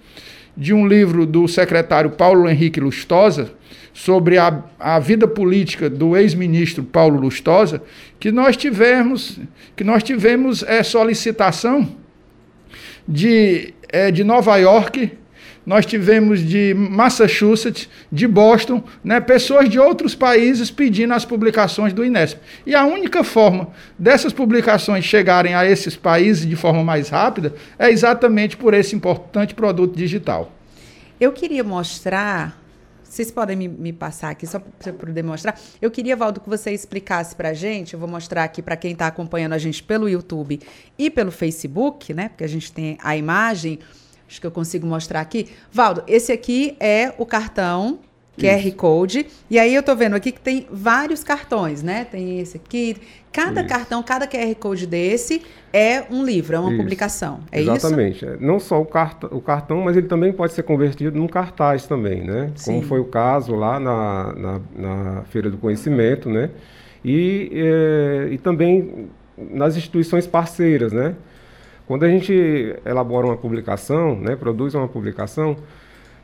de 0.56 0.72
um 0.72 0.86
livro 0.86 1.26
do 1.26 1.48
secretário 1.48 2.10
Paulo 2.10 2.48
Henrique 2.48 2.80
Lustosa, 2.80 3.52
sobre 3.94 4.36
a, 4.38 4.64
a 4.78 4.98
vida 4.98 5.26
política 5.28 5.88
do 5.88 6.16
ex-ministro 6.16 6.82
Paulo 6.82 7.20
Lustosa, 7.20 7.80
que 8.18 8.32
nós 8.32 8.56
tivemos, 8.56 9.38
que 9.76 9.84
nós 9.84 10.02
tivemos 10.02 10.64
é, 10.64 10.82
solicitação 10.82 11.88
de, 13.06 13.72
é, 13.88 14.10
de 14.10 14.24
Nova 14.24 14.56
York, 14.56 15.12
nós 15.66 15.86
tivemos 15.86 16.40
de 16.40 16.74
Massachusetts, 16.74 17.88
de 18.10 18.26
Boston, 18.26 18.82
né, 19.02 19.20
pessoas 19.20 19.68
de 19.68 19.78
outros 19.78 20.14
países 20.14 20.70
pedindo 20.70 21.14
as 21.14 21.24
publicações 21.24 21.92
do 21.92 22.04
Inesp. 22.04 22.38
E 22.66 22.74
a 22.74 22.84
única 22.84 23.24
forma 23.24 23.68
dessas 23.98 24.32
publicações 24.32 25.04
chegarem 25.04 25.54
a 25.54 25.64
esses 25.64 25.96
países 25.96 26.46
de 26.46 26.56
forma 26.56 26.84
mais 26.84 27.08
rápida 27.08 27.54
é 27.78 27.90
exatamente 27.90 28.56
por 28.56 28.74
esse 28.74 28.94
importante 28.94 29.54
produto 29.54 29.96
digital. 29.96 30.52
Eu 31.20 31.32
queria 31.32 31.64
mostrar 31.64 32.64
vocês 33.14 33.30
podem 33.30 33.54
me, 33.54 33.68
me 33.68 33.92
passar 33.92 34.30
aqui 34.30 34.44
só 34.44 34.58
para 34.58 34.92
poder 34.92 35.22
mostrar. 35.22 35.56
Eu 35.80 35.88
queria, 35.88 36.16
Valdo, 36.16 36.40
que 36.40 36.48
você 36.48 36.72
explicasse 36.72 37.32
para 37.36 37.50
a 37.50 37.54
gente. 37.54 37.94
Eu 37.94 38.00
vou 38.00 38.08
mostrar 38.08 38.42
aqui 38.42 38.60
para 38.60 38.76
quem 38.76 38.90
está 38.90 39.06
acompanhando 39.06 39.52
a 39.52 39.58
gente 39.58 39.80
pelo 39.84 40.08
YouTube 40.08 40.60
e 40.98 41.08
pelo 41.08 41.30
Facebook, 41.30 42.12
né? 42.12 42.30
Porque 42.30 42.42
a 42.42 42.48
gente 42.48 42.72
tem 42.72 42.98
a 43.00 43.16
imagem. 43.16 43.78
Acho 44.28 44.40
que 44.40 44.46
eu 44.46 44.50
consigo 44.50 44.86
mostrar 44.86 45.20
aqui. 45.20 45.48
Valdo, 45.70 46.02
esse 46.06 46.32
aqui 46.32 46.76
é 46.80 47.12
o 47.18 47.26
cartão 47.26 47.98
QR 48.38 48.66
Isso. 48.66 48.76
Code. 48.76 49.26
E 49.48 49.58
aí 49.58 49.74
eu 49.74 49.82
tô 49.82 49.94
vendo 49.94 50.14
aqui 50.14 50.32
que 50.32 50.40
tem 50.40 50.66
vários 50.70 51.22
cartões, 51.22 51.82
né? 51.82 52.04
Tem 52.04 52.40
esse 52.40 52.56
aqui. 52.56 52.96
Cada 53.32 53.60
isso. 53.60 53.68
cartão, 53.68 54.02
cada 54.02 54.26
QR 54.26 54.54
Code 54.56 54.86
desse 54.86 55.42
é 55.72 56.04
um 56.10 56.24
livro, 56.24 56.56
é 56.56 56.58
uma 56.58 56.70
isso. 56.70 56.82
publicação. 56.82 57.40
É 57.50 57.60
Exatamente. 57.60 58.16
isso? 58.16 58.24
Exatamente. 58.24 58.44
Não 58.44 58.60
só 58.60 58.80
o, 58.80 58.86
cart 58.86 59.24
o 59.24 59.40
cartão, 59.40 59.80
mas 59.82 59.96
ele 59.96 60.06
também 60.06 60.32
pode 60.32 60.52
ser 60.52 60.62
convertido 60.62 61.16
num 61.16 61.28
cartaz 61.28 61.86
também, 61.86 62.22
né? 62.22 62.50
Sim. 62.54 62.74
Como 62.74 62.86
foi 62.86 63.00
o 63.00 63.04
caso 63.04 63.54
lá 63.54 63.78
na, 63.78 64.32
na, 64.34 64.60
na 64.76 65.22
Feira 65.24 65.50
do 65.50 65.56
Conhecimento, 65.56 66.28
né? 66.28 66.50
E, 67.04 67.50
é, 67.52 68.28
e 68.32 68.38
também 68.38 69.08
nas 69.36 69.76
instituições 69.76 70.26
parceiras, 70.26 70.92
né? 70.92 71.14
Quando 71.86 72.04
a 72.04 72.08
gente 72.08 72.32
elabora 72.86 73.26
uma 73.26 73.36
publicação, 73.36 74.16
né, 74.16 74.34
produz 74.36 74.74
uma 74.74 74.88
publicação, 74.88 75.56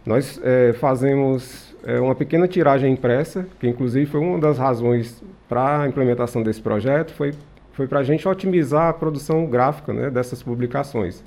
nós 0.07 0.41
é, 0.43 0.73
fazemos 0.73 1.77
é, 1.85 2.01
uma 2.01 2.15
pequena 2.15 2.49
tiragem 2.49 2.93
impressa, 2.93 3.47
que 3.59 3.69
inclusive 3.69 4.07
foi 4.07 4.21
uma 4.21 4.39
das 4.39 4.57
razões 4.57 5.23
para 5.47 5.83
a 5.83 5.89
implementação 5.89 6.43
desse 6.43 6.63
projeto, 6.63 7.13
foi, 7.13 7.35
foi 7.73 7.87
para 7.87 7.99
a 7.99 8.03
gente 8.03 8.27
otimizar 8.27 8.89
a 8.89 8.93
produção 8.95 9.45
gráfica 9.47 9.93
né, 9.93 10.09
dessas 10.09 10.43
publicações. 10.43 11.23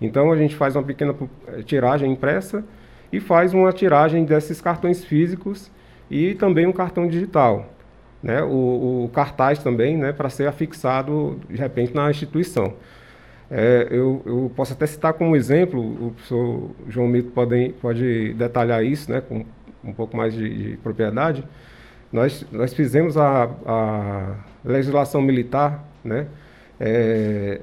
Então 0.00 0.30
a 0.30 0.36
gente 0.36 0.54
faz 0.54 0.76
uma 0.76 0.84
pequena 0.84 1.12
é, 1.48 1.62
tiragem 1.62 2.12
impressa 2.12 2.64
e 3.12 3.18
faz 3.18 3.52
uma 3.52 3.72
tiragem 3.72 4.24
desses 4.24 4.60
cartões 4.60 5.04
físicos 5.04 5.72
e 6.08 6.34
também 6.34 6.68
um 6.68 6.72
cartão 6.72 7.08
digital. 7.08 7.72
Né, 8.22 8.42
o, 8.42 9.04
o 9.04 9.10
cartaz 9.12 9.58
também, 9.58 9.96
né, 9.96 10.12
para 10.12 10.28
ser 10.28 10.48
afixado 10.48 11.38
de 11.48 11.56
repente 11.56 11.94
na 11.94 12.10
instituição. 12.10 12.74
É, 13.50 13.86
eu, 13.90 14.22
eu, 14.26 14.52
posso 14.56 14.72
até 14.72 14.86
citar 14.86 15.12
como 15.12 15.36
exemplo, 15.36 15.80
o 15.80 16.10
professor 16.10 16.70
João 16.88 17.06
Mito 17.06 17.30
pode, 17.30 17.74
pode 17.80 18.34
detalhar 18.34 18.84
isso, 18.84 19.10
né, 19.10 19.20
com 19.20 19.44
um 19.84 19.92
pouco 19.92 20.16
mais 20.16 20.34
de, 20.34 20.70
de 20.70 20.76
propriedade, 20.78 21.44
nós, 22.12 22.44
nós 22.50 22.74
fizemos 22.74 23.16
a, 23.16 23.44
a 23.64 24.34
legislação 24.64 25.20
militar, 25.20 25.84
né? 26.04 26.26
É, 26.78 27.60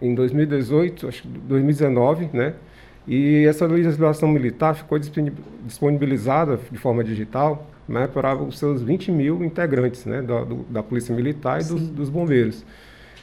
em 0.00 0.14
2018, 0.14 1.08
acho 1.08 1.22
que 1.22 1.28
2019, 1.28 2.30
né? 2.32 2.54
E 3.06 3.44
essa 3.46 3.66
legislação 3.66 4.28
militar 4.28 4.74
ficou 4.74 4.98
disponibilizada 4.98 6.58
de 6.70 6.78
forma 6.78 7.04
digital 7.04 7.66
né, 7.86 8.06
para 8.06 8.34
os 8.34 8.58
seus 8.58 8.82
20 8.82 9.12
mil 9.12 9.44
integrantes 9.44 10.06
né, 10.06 10.22
da, 10.22 10.42
do, 10.42 10.64
da 10.70 10.82
Polícia 10.82 11.14
Militar 11.14 11.60
e 11.60 11.64
dos, 11.64 11.88
dos, 11.90 12.08
bombeiros. 12.08 12.64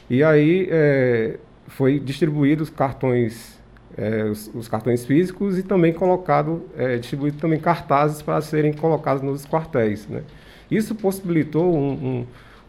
E 0.08 0.22
aí 0.22 0.68
é, 0.70 1.36
foi 1.76 1.98
distribuídos 1.98 2.70
cartões 2.70 3.60
é, 3.96 4.24
os, 4.24 4.50
os, 4.54 4.68
cartões 4.68 5.04
físicos 5.04 5.58
e 5.58 5.62
também 5.62 5.92
colocado, 5.92 6.62
é, 6.76 6.96
distribuído 6.96 7.38
também 7.38 7.60
cartazes 7.60 8.22
para 8.22 8.40
serem 8.40 8.72
colocados 8.72 9.22
nos 9.22 9.44
quartéis. 9.44 10.06
Né? 10.08 10.22
Isso 10.70 10.94
possibilitou 10.94 11.76
um, 11.76 11.92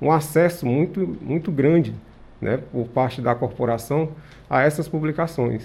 um, 0.01 0.08
um, 0.08 0.12
acesso 0.12 0.66
muito, 0.66 1.18
muito 1.22 1.51
grande 1.51 1.93
né, 2.41 2.60
por 2.72 2.88
parte 2.88 3.22
da 3.22 3.34
corporação 3.34 4.10
a 4.49 4.62
essas 4.62 4.88
publicações. 4.88 5.64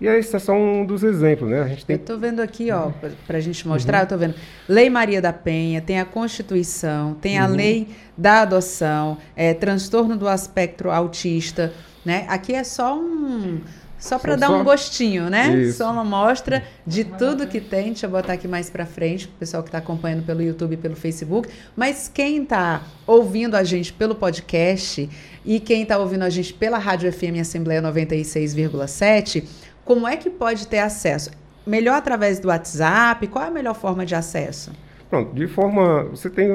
E 0.00 0.06
esse 0.06 0.34
é 0.34 0.38
só 0.38 0.52
um 0.52 0.84
dos 0.84 1.02
exemplos, 1.02 1.48
né? 1.48 1.62
A 1.62 1.68
gente 1.68 1.86
tem... 1.86 1.96
Eu 1.96 2.00
estou 2.00 2.18
vendo 2.18 2.40
aqui, 2.40 2.70
ó, 2.70 2.90
para 3.26 3.38
a 3.38 3.40
gente 3.40 3.66
mostrar, 3.66 3.98
uhum. 3.98 4.00
eu 4.00 4.04
estou 4.04 4.18
vendo 4.18 4.34
Lei 4.68 4.90
Maria 4.90 5.22
da 5.22 5.32
Penha, 5.32 5.80
tem 5.80 6.00
a 6.00 6.04
Constituição, 6.04 7.14
tem 7.14 7.38
a 7.38 7.46
uhum. 7.46 7.54
Lei 7.54 7.88
da 8.16 8.42
Adoção, 8.42 9.18
é, 9.36 9.54
transtorno 9.54 10.16
do 10.16 10.28
aspecto 10.28 10.90
autista, 10.90 11.72
né? 12.04 12.26
Aqui 12.28 12.52
é 12.52 12.64
só 12.64 12.98
um 12.98 13.60
só 14.04 14.18
para 14.18 14.36
dar 14.36 14.48
só... 14.48 14.60
um 14.60 14.64
gostinho, 14.64 15.30
né? 15.30 15.56
Isso. 15.56 15.78
Só 15.78 15.90
uma 15.90 16.02
amostra 16.02 16.62
de 16.86 17.04
tudo 17.04 17.46
que 17.46 17.58
tem. 17.58 17.86
Deixa 17.86 18.04
eu 18.04 18.10
botar 18.10 18.34
aqui 18.34 18.46
mais 18.46 18.68
para 18.68 18.84
frente, 18.84 19.24
o 19.24 19.30
pessoal 19.38 19.62
que 19.62 19.70
está 19.70 19.78
acompanhando 19.78 20.22
pelo 20.26 20.42
YouTube 20.42 20.74
e 20.74 20.76
pelo 20.76 20.94
Facebook. 20.94 21.48
Mas 21.74 22.10
quem 22.12 22.42
está 22.42 22.82
ouvindo 23.06 23.54
a 23.54 23.64
gente 23.64 23.94
pelo 23.94 24.14
podcast 24.14 25.08
e 25.42 25.58
quem 25.58 25.84
está 25.84 25.96
ouvindo 25.96 26.22
a 26.22 26.28
gente 26.28 26.52
pela 26.52 26.76
Rádio 26.76 27.10
FM 27.10 27.40
Assembleia 27.40 27.80
96,7, 27.80 29.44
como 29.84 30.08
é 30.08 30.16
que 30.16 30.30
pode 30.30 30.66
ter 30.66 30.78
acesso? 30.78 31.30
Melhor 31.66 31.96
através 31.96 32.38
do 32.38 32.48
WhatsApp? 32.48 33.26
Qual 33.28 33.44
é 33.44 33.48
a 33.48 33.50
melhor 33.50 33.74
forma 33.74 34.04
de 34.04 34.14
acesso? 34.14 34.72
Pronto, 35.08 35.34
de 35.34 35.46
forma. 35.46 36.04
Você 36.04 36.28
tem 36.28 36.48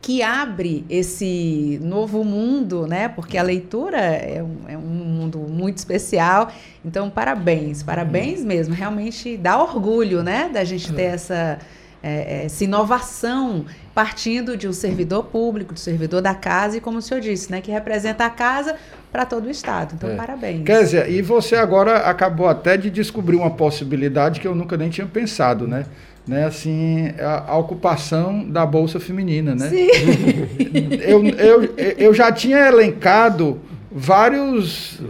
que 0.00 0.22
abre 0.22 0.84
esse 0.88 1.80
novo 1.82 2.22
mundo, 2.22 2.86
né? 2.86 3.08
Porque 3.08 3.36
a 3.36 3.42
leitura 3.42 3.98
é 3.98 4.40
um, 4.40 4.56
é 4.68 4.78
um, 4.78 4.80
mundo 4.80 5.38
muito 5.40 5.78
especial. 5.78 6.52
Então, 6.84 7.10
parabéns, 7.10 7.82
parabéns 7.82 8.44
mesmo. 8.44 8.72
Realmente 8.72 9.36
dá 9.36 9.60
orgulho, 9.60 10.22
né? 10.22 10.48
Da 10.48 10.62
gente 10.62 10.92
ter 10.92 11.06
essa, 11.14 11.58
é, 12.02 12.44
essa 12.44 12.64
inovação 12.64 13.64
partindo 13.94 14.56
de 14.56 14.68
um 14.68 14.72
servidor 14.72 15.24
público, 15.24 15.72
do 15.72 15.80
servidor 15.80 16.20
da 16.20 16.34
casa, 16.34 16.76
e 16.76 16.80
como 16.80 16.98
o 16.98 17.02
senhor 17.02 17.20
disse, 17.20 17.50
né? 17.50 17.60
Que 17.60 17.70
representa 17.70 18.26
a 18.26 18.30
casa 18.30 18.76
para 19.10 19.24
todo 19.24 19.46
o 19.46 19.50
Estado. 19.50 19.94
Então, 19.94 20.10
é. 20.10 20.14
parabéns. 20.14 20.64
Kézia, 20.64 21.08
e 21.08 21.22
você 21.22 21.56
agora 21.56 21.98
acabou 21.98 22.46
até 22.46 22.76
de 22.76 22.90
descobrir 22.90 23.36
uma 23.36 23.50
possibilidade 23.50 24.38
que 24.38 24.46
eu 24.46 24.54
nunca 24.54 24.76
nem 24.76 24.90
tinha 24.90 25.06
pensado, 25.06 25.66
né? 25.66 25.86
Né, 26.26 26.44
assim, 26.44 27.14
a, 27.20 27.52
a 27.52 27.56
ocupação 27.56 28.50
da 28.50 28.66
Bolsa 28.66 28.98
Feminina, 28.98 29.54
né? 29.54 29.68
Sim. 29.70 29.88
eu, 31.00 31.24
eu, 31.24 31.74
eu 31.96 32.12
já 32.12 32.32
tinha 32.32 32.58
elencado 32.66 33.60
vários, 33.90 35.00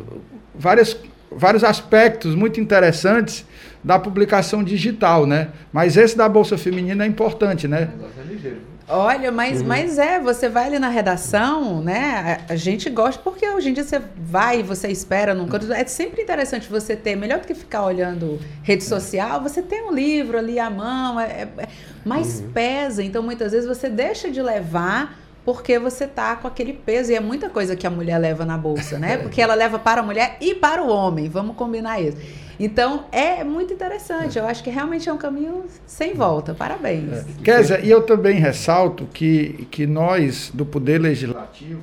várias, 0.55 0.97
vários 1.33 1.65
aspectos 1.65 2.35
muito 2.35 2.61
interessantes 2.61 3.47
da 3.87 4.01
publicação 4.01 4.65
digital, 4.65 5.27
né? 5.27 5.51
Mas 5.73 5.97
esse 5.97 6.17
da 6.17 6.29
Bolsa 6.29 6.59
Feminina 6.59 7.05
é 7.05 7.07
importante, 7.07 7.69
né? 7.69 7.89
É 8.19 8.23
ligeiro. 8.25 8.57
Olha, 8.89 9.31
mas, 9.31 9.61
uhum. 9.61 9.67
mas 9.69 9.97
é, 9.97 10.19
você 10.19 10.49
vai 10.49 10.67
ali 10.67 10.81
na 10.81 10.89
redação, 10.89 11.81
né? 11.83 12.41
A, 12.49 12.53
a, 12.53 12.57
gente 12.57 12.91
gosta, 12.91 13.23
porque 13.23 13.49
hoje 13.49 13.71
em 13.71 13.73
dia 13.73 13.85
você 13.85 14.03
vai, 14.17 14.61
você 14.65 14.89
espera 14.89 15.35
num 15.35 15.47
canto. 15.47 15.73
É 15.73 15.85
sempre 15.85 16.21
interessante 16.21 16.69
você 16.69 16.97
ter, 16.97 17.15
melhor 17.15 17.39
do 17.39 17.47
que 17.47 17.55
ficar 17.55 17.85
olhando 17.85 18.41
rede 18.65 18.83
social, 18.83 19.41
você 19.41 19.63
tem 19.63 19.89
um 19.89 19.95
livro 19.95 20.37
ali 20.37 20.59
à 20.59 20.69
mão, 20.69 21.21
é, 21.21 21.25
é, 21.27 21.49
é 21.59 21.69
mais 22.05 22.41
uhum. 22.41 22.51
pesa. 22.51 23.05
Então, 23.05 23.23
muitas 23.23 23.53
vezes 23.53 23.69
você 23.69 23.89
deixa 23.89 24.33
de 24.33 24.43
levar 24.43 25.17
porque 25.47 25.79
você 25.79 26.09
tá 26.09 26.35
com 26.35 26.49
aquele 26.49 26.73
peso. 26.73 27.13
E 27.13 27.15
é 27.15 27.21
muita 27.21 27.49
coisa 27.49 27.77
que 27.77 27.87
a 27.87 27.91
mulher 27.91 28.19
leva 28.19 28.45
na 28.45 28.59
bolsa, 28.59 28.99
né? 28.99 29.17
Porque 29.17 29.41
ela 29.41 29.55
leva 29.55 29.79
para 29.79 30.01
a 30.01 30.05
mulher 30.05 30.37
e 30.41 30.57
para 30.57 30.83
o 30.83 30.89
homem. 30.89 31.29
Vamos 31.29 31.55
combinar 31.55 32.03
isso. 32.03 32.19
Então, 32.59 33.05
é 33.13 33.45
muito 33.45 33.73
interessante. 33.73 34.37
Eu 34.37 34.45
acho 34.45 34.65
que 34.65 34.71
realmente 34.71 35.09
é 35.09 35.13
um 35.13 35.17
caminho 35.17 35.67
sem 35.87 36.15
volta. 36.15 36.53
Parabéns. 36.53 37.13
É. 37.13 37.25
Kézia, 37.45 37.79
e 37.79 37.89
eu 37.89 38.03
também 38.03 38.41
ressalto 38.41 39.07
que, 39.13 39.69
que 39.71 39.87
nós, 39.87 40.51
do 40.53 40.67
Poder 40.67 40.99
Legislativo, 41.01 41.81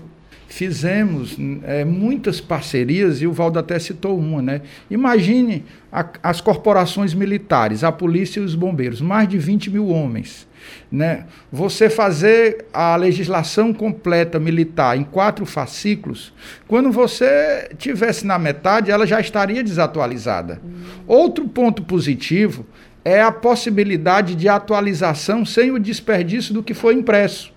fizemos 0.54 1.36
é, 1.64 1.84
muitas 1.84 2.40
parcerias, 2.40 3.24
e 3.24 3.26
o 3.26 3.34
Valdo 3.34 3.58
até 3.58 3.80
citou 3.80 4.20
uma, 4.20 4.40
né? 4.40 4.62
Imagine 4.88 5.66
a, 5.92 6.08
as 6.22 6.42
corporações 6.42 7.16
militares, 7.16 7.84
a 7.84 7.92
polícia 7.92 8.40
e 8.40 8.44
os 8.44 8.54
bombeiros, 8.54 9.02
mais 9.02 9.28
de 9.28 9.40
20 9.40 9.72
mil 9.72 9.88
homens. 9.88 10.48
Né? 10.92 11.26
Você 11.52 11.90
fazer 11.90 12.66
a 12.72 12.96
legislação 12.96 13.74
completa 13.74 14.40
militar 14.40 14.96
em 14.96 15.04
quatro 15.04 15.44
fascículos, 15.44 16.32
quando 16.68 16.92
você 16.92 17.72
tivesse 17.80 18.26
na 18.26 18.38
metade, 18.38 18.92
ela 18.92 19.08
já 19.08 19.20
estaria 19.20 19.64
desatualizada. 19.64 20.62
Hum. 20.64 20.84
Outro 21.08 21.48
ponto 21.48 21.82
positivo 21.82 22.64
é 23.04 23.24
a 23.24 23.32
possibilidade 23.32 24.36
de 24.36 24.48
atualização 24.48 25.44
sem 25.44 25.72
o 25.72 25.80
desperdício 25.80 26.54
do 26.54 26.62
que 26.62 26.76
foi 26.76 26.94
impresso. 26.94 27.52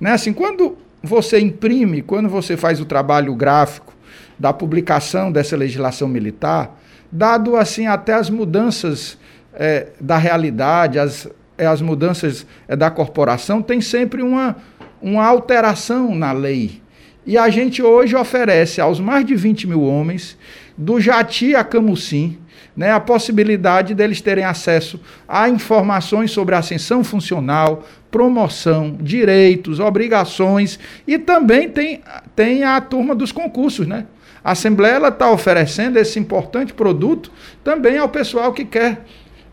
Né? 0.00 0.12
Assim, 0.12 0.32
quando 0.32 0.78
você 1.02 1.38
imprime, 1.38 2.02
quando 2.02 2.28
você 2.28 2.56
faz 2.56 2.80
o 2.80 2.84
trabalho 2.84 3.34
gráfico 3.34 3.94
da 4.38 4.52
publicação 4.52 5.30
dessa 5.32 5.56
legislação 5.56 6.08
militar, 6.08 6.78
dado 7.10 7.56
assim 7.56 7.86
até 7.86 8.14
as 8.14 8.30
mudanças 8.30 9.18
é, 9.54 9.88
da 10.00 10.16
realidade, 10.16 10.98
as, 10.98 11.28
é, 11.56 11.66
as 11.66 11.80
mudanças 11.80 12.46
é, 12.66 12.76
da 12.76 12.90
corporação, 12.90 13.62
tem 13.62 13.80
sempre 13.80 14.22
uma, 14.22 14.56
uma 15.00 15.24
alteração 15.24 16.14
na 16.14 16.32
lei. 16.32 16.82
E 17.26 17.36
a 17.36 17.48
gente 17.48 17.82
hoje 17.82 18.16
oferece 18.16 18.80
aos 18.80 19.00
mais 19.00 19.24
de 19.26 19.34
20 19.34 19.66
mil 19.66 19.82
homens, 19.82 20.38
do 20.76 21.00
Jati 21.00 21.54
a 21.54 21.64
Camusim, 21.64 22.38
né, 22.78 22.92
a 22.92 23.00
possibilidade 23.00 23.92
deles 23.92 24.20
terem 24.20 24.44
acesso 24.44 25.00
a 25.26 25.48
informações 25.48 26.30
sobre 26.30 26.54
ascensão 26.54 27.02
funcional, 27.02 27.84
promoção, 28.08 28.96
direitos, 29.00 29.80
obrigações 29.80 30.78
e 31.04 31.18
também 31.18 31.68
tem, 31.68 32.00
tem 32.36 32.62
a 32.62 32.80
turma 32.80 33.16
dos 33.16 33.32
concursos, 33.32 33.84
né? 33.84 34.06
A 34.44 34.52
Assembleia 34.52 35.08
está 35.08 35.28
oferecendo 35.28 35.98
esse 35.98 36.20
importante 36.20 36.72
produto 36.72 37.32
também 37.64 37.98
ao 37.98 38.08
pessoal 38.08 38.52
que 38.52 38.64
quer 38.64 39.04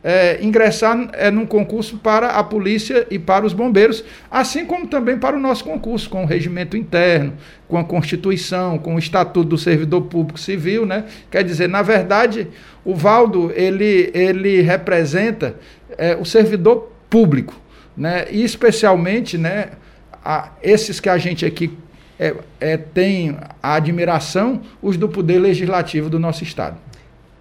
é, 0.08 0.38
ingressar 0.40 1.10
é, 1.14 1.32
num 1.32 1.48
concurso 1.48 1.98
para 1.98 2.28
a 2.30 2.44
polícia 2.44 3.08
e 3.10 3.18
para 3.18 3.44
os 3.44 3.54
bombeiros, 3.54 4.04
assim 4.30 4.64
como 4.64 4.86
também 4.86 5.18
para 5.18 5.36
o 5.36 5.40
nosso 5.40 5.64
concurso, 5.64 6.08
com 6.12 6.22
o 6.22 6.28
regimento 6.28 6.78
interno, 6.78 7.34
com 7.68 7.76
a 7.76 7.84
Constituição, 7.84 8.78
com 8.78 8.94
o 8.94 9.00
Estatuto 9.00 9.50
do 9.50 9.58
Servidor 9.58 10.04
Público 10.04 10.40
Civil, 10.40 10.86
né? 10.86 11.06
Quer 11.32 11.44
dizer, 11.44 11.68
na 11.68 11.82
verdade, 11.82 12.48
o 12.86 12.94
Valdo, 12.94 13.52
ele, 13.56 14.12
ele 14.14 14.62
representa 14.62 15.56
é, 15.98 16.16
o 16.16 16.24
servidor 16.24 16.92
público, 17.10 17.60
né? 17.98 18.28
E 18.30 18.44
especialmente, 18.44 19.40
né, 19.40 19.70
a, 20.24 20.52
esses 20.62 21.00
que 21.00 21.10
a 21.10 21.18
gente 21.18 21.44
aqui 21.48 21.76
é, 22.20 22.36
é, 22.60 22.78
tem 22.78 23.36
a 23.62 23.74
admiração, 23.74 24.62
os 24.84 24.98
do 24.98 25.10
Poder 25.10 25.40
Legislativo 25.40 26.12
do 26.12 26.20
nosso 26.20 26.44
Estado. 26.44 26.78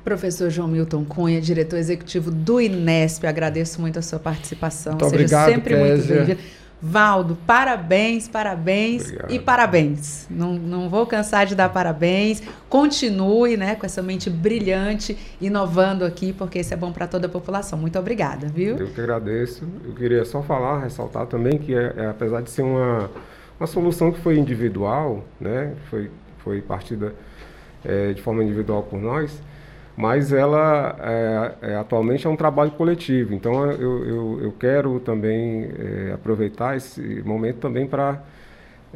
Professor 0.05 0.51
João 0.51 0.69
Milton 0.69 1.05
Cunha, 1.05 1.41
diretor 1.41 1.77
executivo 1.77 2.31
do 2.31 2.61
Inesp, 2.61 3.25
agradeço 3.25 3.81
muito 3.81 3.99
a 3.99 4.03
sua 4.03 4.19
participação. 4.19 4.93
Muito 4.93 5.05
Seja 5.05 5.15
obrigado, 5.15 5.51
sempre 5.51 5.75
Kézia. 5.75 5.87
muito 5.87 6.27
bem-vindo. 6.27 6.41
Valdo, 6.87 7.39
parabéns, 7.47 8.29
parabéns 8.29 9.05
Obrigado. 9.05 9.33
e 9.33 9.39
parabéns. 9.39 10.27
Não, 10.29 10.53
não 10.53 10.91
vou 10.91 11.07
cansar 11.07 11.47
de 11.47 11.55
dar 11.55 11.71
parabéns. 11.71 12.43
Continue 12.69 13.57
né, 13.57 13.75
com 13.75 13.87
essa 13.87 14.03
mente 14.03 14.29
brilhante, 14.29 15.17
inovando 15.41 16.05
aqui, 16.05 16.35
porque 16.35 16.61
isso 16.61 16.75
é 16.75 16.77
bom 16.77 16.93
para 16.93 17.07
toda 17.07 17.27
a 17.27 17.31
população. 17.31 17.79
Muito 17.79 17.99
obrigada, 17.99 18.49
viu? 18.49 18.77
Eu 18.77 18.89
que 18.89 19.01
agradeço. 19.01 19.67
Eu 19.83 19.95
queria 19.95 20.27
só 20.27 20.43
falar, 20.43 20.81
ressaltar 20.81 21.27
também 21.27 21.57
que, 21.57 21.75
é, 21.75 21.95
é, 21.97 22.07
apesar 22.09 22.43
de 22.43 22.51
ser 22.51 22.61
uma, 22.61 23.11
uma 23.59 23.67
solução 23.67 24.13
que 24.13 24.21
foi 24.21 24.37
individual, 24.37 25.25
né, 25.41 25.73
foi, 25.89 26.11
foi 26.41 26.61
partida 26.61 27.15
é, 27.83 28.13
de 28.13 28.21
forma 28.21 28.45
individual 28.45 28.83
por 28.83 29.01
nós, 29.01 29.41
mas 29.97 30.33
ela 30.33 30.97
é, 31.01 31.73
é, 31.73 31.77
atualmente 31.77 32.27
é 32.27 32.31
um 32.31 32.37
trabalho 32.37 32.73
coletivo. 32.73 33.35
Então 33.35 33.71
eu, 33.71 34.05
eu, 34.07 34.41
eu 34.43 34.53
quero 34.53 34.99
também 35.01 35.71
é, 35.79 36.13
aproveitar 36.13 36.77
esse 36.77 37.23
momento 37.25 37.59
também 37.59 37.87
para 37.87 38.21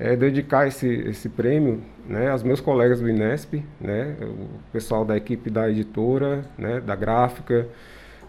é 0.01 0.15
dedicar 0.15 0.69
esse, 0.69 0.87
esse 0.87 1.29
prêmio 1.29 1.83
né, 2.07 2.31
aos 2.31 2.43
meus 2.45 2.61
colegas 2.61 3.01
do 3.01 3.09
Inesp, 3.09 3.65
né, 3.81 4.17
o 4.23 4.47
pessoal 4.73 5.05
da 5.05 5.17
equipe 5.17 5.51
da 5.51 5.69
editora, 5.69 6.45
né, 6.57 6.81
da 6.81 6.95
gráfica, 6.95 7.67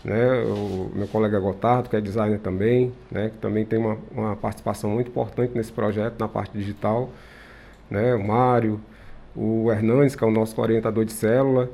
né, 0.03 0.41
o 0.43 0.91
meu 0.95 1.07
colega 1.07 1.39
Gotardo, 1.39 1.87
que 1.87 1.95
é 1.95 2.01
designer 2.01 2.39
também, 2.39 2.91
né, 3.11 3.29
que 3.29 3.37
também 3.37 3.65
tem 3.65 3.77
uma, 3.77 3.97
uma 4.11 4.35
participação 4.35 4.89
muito 4.89 5.09
importante 5.09 5.55
nesse 5.55 5.71
projeto 5.71 6.19
na 6.19 6.27
parte 6.27 6.57
digital, 6.57 7.11
né, 7.89 8.15
o 8.15 8.27
Mário, 8.27 8.81
o 9.35 9.71
Hernandes, 9.71 10.15
que 10.15 10.23
é 10.23 10.27
o 10.27 10.31
nosso 10.31 10.59
orientador 10.59 11.05
de 11.05 11.13
célula, 11.13 11.69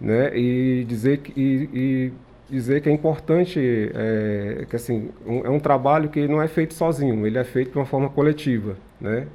né, 0.00 0.36
e 0.36 0.84
dizer 0.84 1.18
que, 1.18 1.32
e, 1.36 1.70
e 1.72 2.12
dizer 2.48 2.80
que 2.80 2.88
é 2.88 2.92
importante, 2.92 3.60
é, 3.94 4.66
que 4.68 4.76
assim, 4.76 5.10
um, 5.26 5.44
é 5.44 5.50
um 5.50 5.58
trabalho 5.58 6.08
que 6.08 6.28
não 6.28 6.40
é 6.40 6.48
feito 6.48 6.74
sozinho, 6.74 7.26
ele 7.26 7.38
é 7.38 7.44
feito 7.44 7.72
de 7.72 7.78
uma 7.78 7.86
forma 7.86 8.08
coletiva, 8.08 8.76
né? 9.00 9.26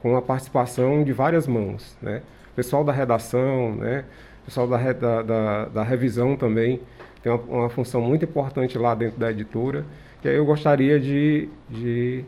com 0.00 0.16
a 0.16 0.22
participação 0.22 1.04
de 1.04 1.12
várias 1.12 1.46
mãos. 1.46 1.96
Né? 2.02 2.22
Pessoal 2.56 2.84
da 2.84 2.92
redação, 2.92 3.74
né? 3.76 4.04
pessoal 4.44 4.66
da, 4.66 4.92
da, 4.92 5.22
da, 5.22 5.64
da 5.66 5.82
revisão 5.82 6.36
também 6.36 6.80
tem 7.22 7.32
uma, 7.32 7.42
uma, 7.42 7.70
função 7.70 8.00
muito 8.00 8.24
importante 8.24 8.76
lá 8.76 8.94
dentro 8.94 9.18
da 9.18 9.30
editora, 9.30 9.84
que 10.20 10.28
eu 10.28 10.44
gostaria 10.44 10.98
de, 10.98 11.48
de 11.70 12.24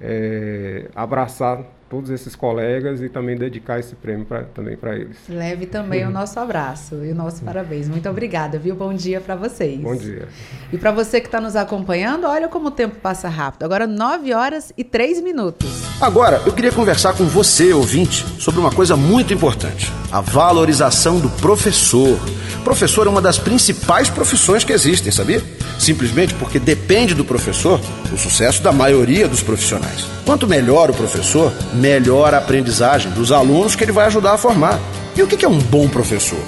é, 0.00 0.88
abraçar 0.94 1.62
todos 1.88 2.10
esses 2.10 2.34
colegas 2.34 3.00
e 3.02 3.08
também 3.08 3.36
dedicar 3.36 3.78
esse 3.78 3.94
prêmio 3.94 4.24
pra, 4.24 4.44
também 4.44 4.76
para 4.76 4.96
eles. 4.96 5.16
Leve 5.28 5.66
também 5.66 6.04
o 6.06 6.10
nosso 6.10 6.38
abraço 6.40 7.04
e 7.04 7.12
o 7.12 7.14
nosso 7.14 7.42
parabéns. 7.42 7.88
Muito 7.88 8.08
obrigada, 8.08 8.58
viu? 8.58 8.74
Bom 8.74 8.92
dia 8.94 9.20
para 9.20 9.36
vocês. 9.36 9.80
Bom 9.80 9.96
dia. 9.96 10.28
E 10.72 10.78
para 10.78 10.90
você 10.90 11.20
que 11.20 11.26
está 11.26 11.40
nos 11.40 11.56
acompanhando, 11.56 12.26
olha 12.26 12.48
como 12.48 12.68
o 12.68 12.70
tempo 12.70 12.96
passa 12.96 13.28
rápido. 13.28 13.64
Agora 13.64 13.86
9 13.86 14.32
horas 14.32 14.72
e 14.76 14.84
3 14.84 15.20
minutos. 15.20 15.68
Agora, 16.00 16.42
eu 16.44 16.52
queria 16.52 16.72
conversar 16.72 17.14
com 17.14 17.24
você, 17.24 17.72
ouvinte, 17.72 18.24
sobre 18.38 18.60
uma 18.60 18.70
coisa 18.70 18.96
muito 18.96 19.32
importante: 19.32 19.92
a 20.10 20.20
valorização 20.20 21.20
do 21.20 21.30
professor. 21.30 22.18
Professor 22.64 23.06
é 23.06 23.10
uma 23.10 23.20
das 23.20 23.38
principais 23.38 24.08
profissões 24.08 24.64
que 24.64 24.72
existem, 24.72 25.12
sabia? 25.12 25.42
Simplesmente 25.78 26.32
porque 26.34 26.58
depende 26.58 27.14
do 27.14 27.24
professor 27.24 27.78
o 28.12 28.16
sucesso 28.16 28.62
da 28.62 28.72
maioria 28.72 29.28
dos 29.28 29.42
profissionais. 29.42 30.06
Quanto 30.24 30.46
melhor 30.46 30.90
o 30.90 30.94
professor, 30.94 31.52
melhor 31.74 32.34
aprendizagem 32.34 33.10
dos 33.12 33.32
alunos 33.32 33.74
que 33.74 33.84
ele 33.84 33.92
vai 33.92 34.06
ajudar 34.06 34.34
a 34.34 34.38
formar. 34.38 34.78
E 35.16 35.22
o 35.22 35.26
que 35.26 35.44
é 35.44 35.48
um 35.48 35.58
bom 35.58 35.88
professor? 35.88 36.40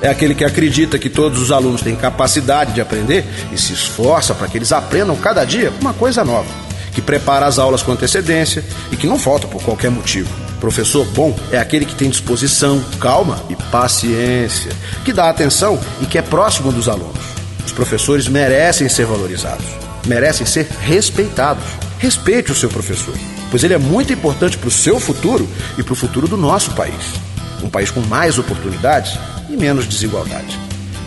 É 0.00 0.08
aquele 0.08 0.34
que 0.34 0.44
acredita 0.44 0.98
que 0.98 1.08
todos 1.08 1.40
os 1.40 1.50
alunos 1.50 1.80
têm 1.80 1.96
capacidade 1.96 2.72
de 2.72 2.80
aprender 2.80 3.24
e 3.52 3.58
se 3.58 3.72
esforça 3.72 4.34
para 4.34 4.48
que 4.48 4.58
eles 4.58 4.72
aprendam 4.72 5.16
cada 5.16 5.44
dia 5.44 5.72
uma 5.80 5.94
coisa 5.94 6.22
nova, 6.22 6.48
que 6.92 7.00
prepara 7.00 7.46
as 7.46 7.58
aulas 7.58 7.82
com 7.82 7.92
antecedência 7.92 8.62
e 8.92 8.96
que 8.96 9.06
não 9.06 9.18
falta 9.18 9.46
por 9.46 9.62
qualquer 9.62 9.90
motivo. 9.90 10.28
Professor 10.60 11.06
bom 11.06 11.34
é 11.50 11.58
aquele 11.58 11.84
que 11.84 11.94
tem 11.94 12.10
disposição, 12.10 12.82
calma 13.00 13.42
e 13.48 13.56
paciência, 13.70 14.72
que 15.04 15.12
dá 15.12 15.28
atenção 15.28 15.78
e 16.00 16.06
que 16.06 16.18
é 16.18 16.22
próximo 16.22 16.72
dos 16.72 16.88
alunos. 16.88 17.24
Os 17.64 17.72
professores 17.72 18.28
merecem 18.28 18.88
ser 18.88 19.06
valorizados, 19.06 19.66
merecem 20.06 20.46
ser 20.46 20.66
respeitados. 20.80 21.64
Respeite 21.98 22.52
o 22.52 22.54
seu 22.54 22.68
professor 22.68 23.14
pois 23.54 23.62
ele 23.62 23.74
é 23.74 23.78
muito 23.78 24.12
importante 24.12 24.58
para 24.58 24.66
o 24.66 24.70
seu 24.70 24.98
futuro 24.98 25.48
e 25.78 25.82
para 25.84 25.92
o 25.92 25.96
futuro 25.96 26.26
do 26.26 26.36
nosso 26.36 26.72
país. 26.72 27.14
Um 27.62 27.70
país 27.70 27.88
com 27.88 28.00
mais 28.00 28.36
oportunidades 28.36 29.16
e 29.48 29.56
menos 29.56 29.86
desigualdade. 29.86 30.58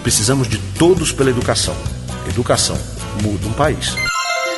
Precisamos 0.02 0.48
de 0.48 0.58
todos 0.58 1.12
pela 1.12 1.30
educação. 1.30 1.76
Educação 2.26 2.78
muda 3.22 3.48
um 3.48 3.52
país. 3.52 3.98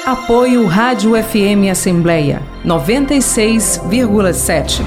Apoio 0.06 0.68
Rádio 0.68 1.14
FM 1.16 1.72
Assembleia 1.72 2.44
96,7. 2.64 4.84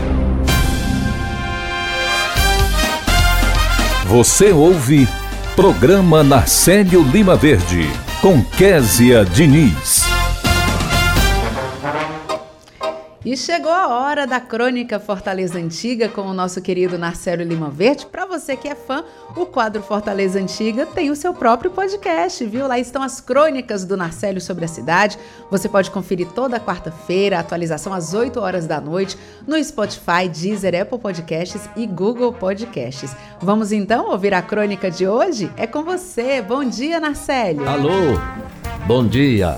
Você 4.06 4.52
ouve 4.52 5.08
Programa 5.56 6.22
Narcélio 6.22 7.02
Lima 7.02 7.34
Verde 7.34 7.90
com 8.20 8.44
Késia 8.44 9.24
Diniz. 9.24 10.21
E 13.24 13.36
chegou 13.36 13.70
a 13.70 13.86
hora 13.86 14.26
da 14.26 14.40
crônica 14.40 14.98
Fortaleza 14.98 15.56
Antiga 15.56 16.08
com 16.08 16.22
o 16.22 16.34
nosso 16.34 16.60
querido 16.60 16.98
Narcélio 16.98 17.46
Lima 17.46 17.70
Verde. 17.70 18.04
Para 18.06 18.26
você 18.26 18.56
que 18.56 18.66
é 18.66 18.74
fã, 18.74 19.04
o 19.36 19.46
quadro 19.46 19.80
Fortaleza 19.80 20.40
Antiga 20.40 20.86
tem 20.86 21.08
o 21.08 21.14
seu 21.14 21.32
próprio 21.32 21.70
podcast, 21.70 22.44
viu? 22.44 22.66
Lá 22.66 22.80
estão 22.80 23.00
as 23.00 23.20
crônicas 23.20 23.84
do 23.84 23.96
Narcélio 23.96 24.40
sobre 24.40 24.64
a 24.64 24.68
cidade. 24.68 25.16
Você 25.52 25.68
pode 25.68 25.92
conferir 25.92 26.26
toda 26.32 26.58
quarta-feira, 26.58 27.38
atualização 27.38 27.94
às 27.94 28.12
8 28.12 28.40
horas 28.40 28.66
da 28.66 28.80
noite, 28.80 29.16
no 29.46 29.62
Spotify, 29.62 30.28
Deezer, 30.28 30.82
Apple 30.82 30.98
Podcasts 30.98 31.68
e 31.76 31.86
Google 31.86 32.32
Podcasts. 32.32 33.14
Vamos 33.40 33.70
então 33.70 34.10
ouvir 34.10 34.34
a 34.34 34.42
crônica 34.42 34.90
de 34.90 35.06
hoje? 35.06 35.48
É 35.56 35.64
com 35.64 35.84
você. 35.84 36.42
Bom 36.42 36.64
dia, 36.64 36.98
Narcélio. 36.98 37.68
Alô, 37.68 38.18
bom 38.84 39.06
dia. 39.06 39.54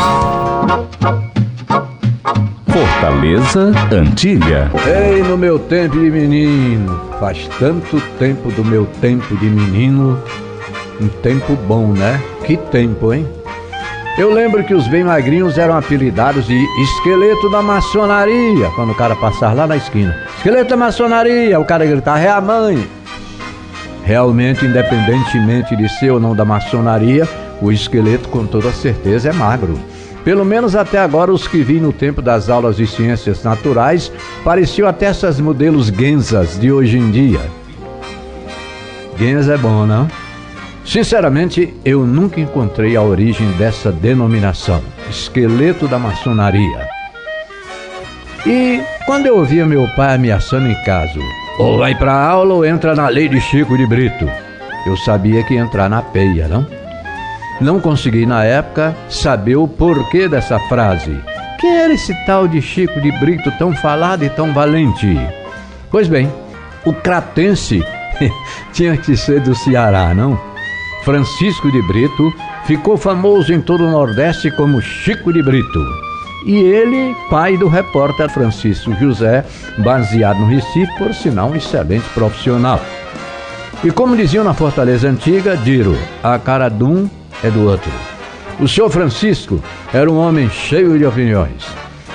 Fortaleza 2.25 3.73
Antiga. 3.93 4.71
Ei, 4.87 5.23
no 5.23 5.37
meu 5.37 5.59
tempo 5.59 5.99
de 5.99 6.11
menino, 6.11 6.99
faz 7.21 7.49
tanto 7.59 8.01
tempo 8.19 8.51
do 8.51 8.65
meu 8.65 8.87
tempo 9.01 9.37
de 9.37 9.45
menino, 9.45 10.19
um 11.01 11.09
tempo 11.09 11.55
bom, 11.69 11.89
né? 11.89 12.19
Que 12.47 12.57
tempo, 12.57 13.13
hein? 13.13 13.29
Eu 14.17 14.33
lembro 14.33 14.65
que 14.65 14.73
os 14.73 14.89
bem 14.89 15.05
magrinhos 15.05 15.59
eram 15.59 15.77
apelidados 15.77 16.47
de 16.47 16.57
esqueleto 16.83 17.51
da 17.51 17.61
maçonaria, 17.61 18.71
quando 18.75 18.93
o 18.93 18.95
cara 18.95 19.15
passava 19.15 19.55
lá 19.55 19.67
na 19.67 19.77
esquina. 19.77 20.17
Esqueleto 20.39 20.71
da 20.71 20.77
maçonaria, 20.77 21.61
o 21.61 21.65
cara 21.65 21.85
gritava, 21.85 22.21
é 22.21 22.31
a 22.31 22.41
mãe. 22.41 22.89
Realmente, 24.03 24.65
independentemente 24.65 25.77
de 25.77 25.89
ser 25.89 26.11
ou 26.11 26.21
não 26.21 26.35
da 26.35 26.45
maçonaria, 26.45 27.29
o 27.61 27.71
esqueleto 27.71 28.29
com 28.29 28.47
toda 28.47 28.73
certeza 28.73 29.29
é 29.29 29.33
magro. 29.33 29.79
Pelo 30.25 30.45
menos 30.45 30.75
até 30.75 30.99
agora, 30.99 31.31
os 31.31 31.47
que 31.47 31.63
vi 31.63 31.79
no 31.79 31.93
tempo 31.93 32.23
das 32.23 32.49
aulas 32.49 32.77
de 32.77 32.87
ciências 32.87 33.45
naturais 33.45 34.11
pareciam 34.43 34.89
até 34.89 35.07
essas 35.07 35.39
modelos 35.39 35.89
Genzas 35.89 36.59
de 36.59 36.73
hoje 36.73 36.97
em 36.97 37.11
dia. 37.11 37.41
Genza 39.19 39.55
é 39.55 39.59
bom, 39.59 39.85
não? 39.85 40.09
Sinceramente, 40.85 41.75
eu 41.85 42.07
nunca 42.07 42.41
encontrei 42.41 42.97
a 42.97 43.03
origem 43.03 43.51
dessa 43.53 43.93
denominação, 43.93 44.83
esqueleto 45.11 45.87
da 45.87 45.99
maçonaria. 45.99 46.89
E 48.47 48.83
quando 49.07 49.27
eu 49.27 49.39
ouvia 49.39 49.65
meu 49.65 49.87
pai 49.95 50.15
ameaçando 50.15 50.69
em 50.69 50.85
casa, 50.85 51.19
ou 51.59 51.79
vai 51.79 51.95
pra 51.95 52.15
aula 52.15 52.55
ou 52.55 52.65
entra 52.65 52.95
na 52.95 53.09
lei 53.09 53.29
de 53.29 53.41
Chico 53.41 53.77
de 53.77 53.87
Brito, 53.87 54.29
eu 54.87 54.97
sabia 54.99 55.43
que 55.43 55.55
ia 55.55 55.61
entrar 55.61 55.89
na 55.89 56.03
peia, 56.03 56.49
não? 56.49 56.67
Não 57.61 57.81
consegui 57.81 58.27
na 58.27 58.45
época 58.45 58.97
saber 59.09 59.57
o 59.57 59.69
porquê 59.69 60.29
dessa 60.29 60.59
frase. 60.69 61.17
Quem 61.61 61.77
era 61.77 61.95
esse 61.95 62.15
tal 62.27 62.49
de 62.49 62.61
Chico 62.61 63.01
de 63.01 63.13
Brito 63.13 63.51
tão 63.59 63.73
falado 63.73 64.25
e 64.25 64.31
tão 64.31 64.53
valente? 64.53 65.17
Pois 65.91 66.09
bem, 66.09 66.31
o 66.85 66.93
cratense 66.93 67.83
tinha 68.73 68.97
que 68.97 69.17
ser 69.17 69.41
do 69.41 69.55
Ceará, 69.55 70.15
não? 70.15 70.39
Francisco 71.05 71.71
de 71.71 71.81
Brito 71.87 72.33
ficou 72.65 72.97
famoso 72.97 73.53
em 73.53 73.61
todo 73.61 73.85
o 73.85 73.91
Nordeste 73.91 74.51
como 74.51 74.81
Chico 74.81 75.33
de 75.33 75.43
Brito. 75.43 75.81
E 76.47 76.57
ele, 76.57 77.17
pai 77.31 77.57
do 77.57 77.69
repórter 77.69 78.29
Francisco 78.29 78.95
José, 78.97 79.45
baseado 79.79 80.41
no 80.41 80.47
Recife, 80.47 80.93
por 80.99 81.15
sinal 81.15 81.51
um 81.51 81.57
excelente 81.57 82.07
profissional. 82.13 82.81
E 83.83 83.91
como 83.91 84.17
diziam 84.17 84.45
na 84.45 84.55
Fortaleza 84.55 85.09
Antiga, 85.09 85.57
Diro, 85.57 85.97
a 86.23 86.39
cara 86.39 86.69
de 86.69 86.85
um 86.85 87.09
é 87.43 87.51
do 87.51 87.69
outro. 87.69 87.91
O 88.61 88.69
senhor 88.69 88.89
Francisco 88.89 89.61
era 89.93 90.11
um 90.11 90.19
homem 90.19 90.49
cheio 90.49 90.97
de 90.99 91.05
opiniões. 91.05 91.67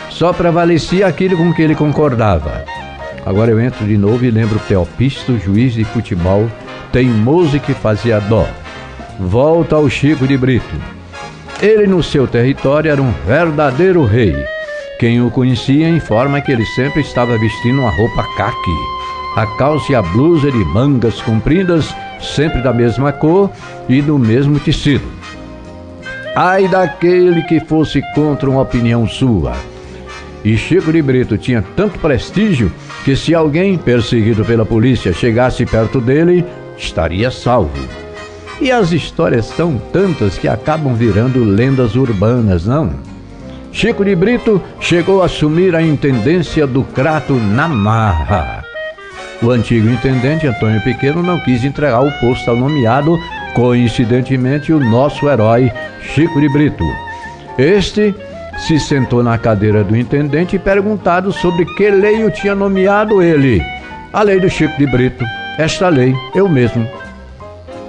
Só 0.09 0.31
prevalecia 0.31 1.07
aquilo 1.07 1.37
com 1.37 1.53
que 1.53 1.61
ele 1.61 1.75
concordava. 1.75 2.63
Agora 3.25 3.51
eu 3.51 3.59
entro 3.59 3.85
de 3.85 3.97
novo 3.97 4.23
e 4.25 4.31
lembro 4.31 4.59
Teopisto, 4.67 5.37
juiz 5.37 5.73
de 5.73 5.83
futebol, 5.83 6.49
teimoso 6.91 7.59
que 7.59 7.73
fazia 7.73 8.19
dó. 8.19 8.47
Volta 9.19 9.75
ao 9.75 9.89
Chico 9.89 10.25
de 10.25 10.37
Brito. 10.37 10.75
Ele 11.61 11.85
no 11.85 12.01
seu 12.01 12.25
território 12.25 12.89
era 12.89 13.01
um 13.01 13.11
verdadeiro 13.27 14.05
rei. 14.05 14.35
Quem 14.97 15.21
o 15.21 15.29
conhecia 15.29 15.89
informa 15.89 16.41
que 16.41 16.51
ele 16.51 16.65
sempre 16.67 17.01
estava 17.01 17.37
vestindo 17.37 17.81
uma 17.81 17.91
roupa 17.91 18.23
caque. 18.37 18.71
A 19.35 19.45
calça 19.57 19.91
e 19.91 19.95
a 19.95 20.01
blusa 20.01 20.51
de 20.51 20.65
mangas 20.65 21.21
compridas, 21.21 21.93
sempre 22.19 22.61
da 22.61 22.73
mesma 22.73 23.11
cor 23.11 23.51
e 23.87 24.01
do 24.01 24.17
mesmo 24.17 24.59
tecido. 24.59 25.18
Ai 26.35 26.67
daquele 26.67 27.43
que 27.43 27.59
fosse 27.59 28.01
contra 28.13 28.49
uma 28.49 28.61
opinião 28.61 29.07
sua. 29.07 29.53
E 30.43 30.55
Chico 30.55 30.91
de 30.91 31.01
Brito 31.01 31.37
tinha 31.37 31.63
tanto 31.75 31.99
prestígio 31.99 32.71
que 33.03 33.15
se 33.15 33.35
alguém 33.35 33.77
perseguido 33.77 34.45
pela 34.45 34.65
polícia 34.65 35.11
chegasse 35.11 35.65
perto 35.65 35.99
dele, 35.99 36.45
estaria 36.77 37.29
salvo. 37.29 37.87
E 38.61 38.71
as 38.71 38.91
histórias 38.91 39.45
são 39.45 39.77
tantas 39.91 40.37
que 40.37 40.47
acabam 40.47 40.93
virando 40.93 41.43
lendas 41.43 41.95
urbanas, 41.95 42.65
não? 42.65 42.91
Chico 43.71 44.03
de 44.03 44.15
Brito 44.15 44.61
chegou 44.79 45.21
a 45.21 45.25
assumir 45.25 45.75
a 45.75 45.81
intendência 45.81 46.65
do 46.65 46.83
Crato 46.83 47.33
na 47.33 47.67
marra. 47.67 48.63
O 49.41 49.51
antigo 49.51 49.89
intendente 49.89 50.47
Antônio 50.47 50.81
Pequeno 50.81 51.23
não 51.23 51.39
quis 51.39 51.63
entregar 51.63 52.01
o 52.01 52.11
posto 52.19 52.49
ao 52.49 52.57
nomeado, 52.57 53.17
coincidentemente, 53.53 54.71
o 54.71 54.79
nosso 54.79 55.29
herói 55.29 55.71
Chico 56.01 56.39
de 56.39 56.49
Brito. 56.49 56.83
Este 57.57 58.15
se 58.57 58.79
sentou 58.79 59.23
na 59.23 59.37
cadeira 59.37 59.83
do 59.83 59.95
intendente 59.95 60.55
e 60.55 60.59
perguntado 60.59 61.31
sobre 61.31 61.65
que 61.75 61.89
lei 61.89 62.23
o 62.23 62.31
tinha 62.31 62.53
nomeado 62.53 63.21
ele. 63.21 63.61
A 64.11 64.21
lei 64.21 64.39
do 64.39 64.49
Chico 64.49 64.77
de 64.77 64.85
Brito. 64.87 65.23
Esta 65.57 65.89
lei, 65.89 66.13
eu 66.35 66.47
mesmo. 66.47 66.87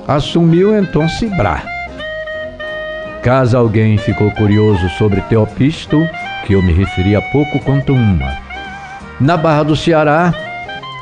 Assumiu 0.06 0.76
então 0.76 1.08
Cibrar. 1.08 1.64
Caso 3.22 3.56
alguém 3.56 3.98
ficou 3.98 4.30
curioso 4.30 4.88
sobre 4.90 5.20
Teopisto, 5.22 6.08
que 6.46 6.54
eu 6.54 6.62
me 6.62 6.72
referi 6.72 7.14
há 7.14 7.20
pouco, 7.20 7.58
conto 7.60 7.92
uma. 7.92 8.38
Na 9.20 9.36
Barra 9.36 9.62
do 9.62 9.76
Ceará, 9.76 10.32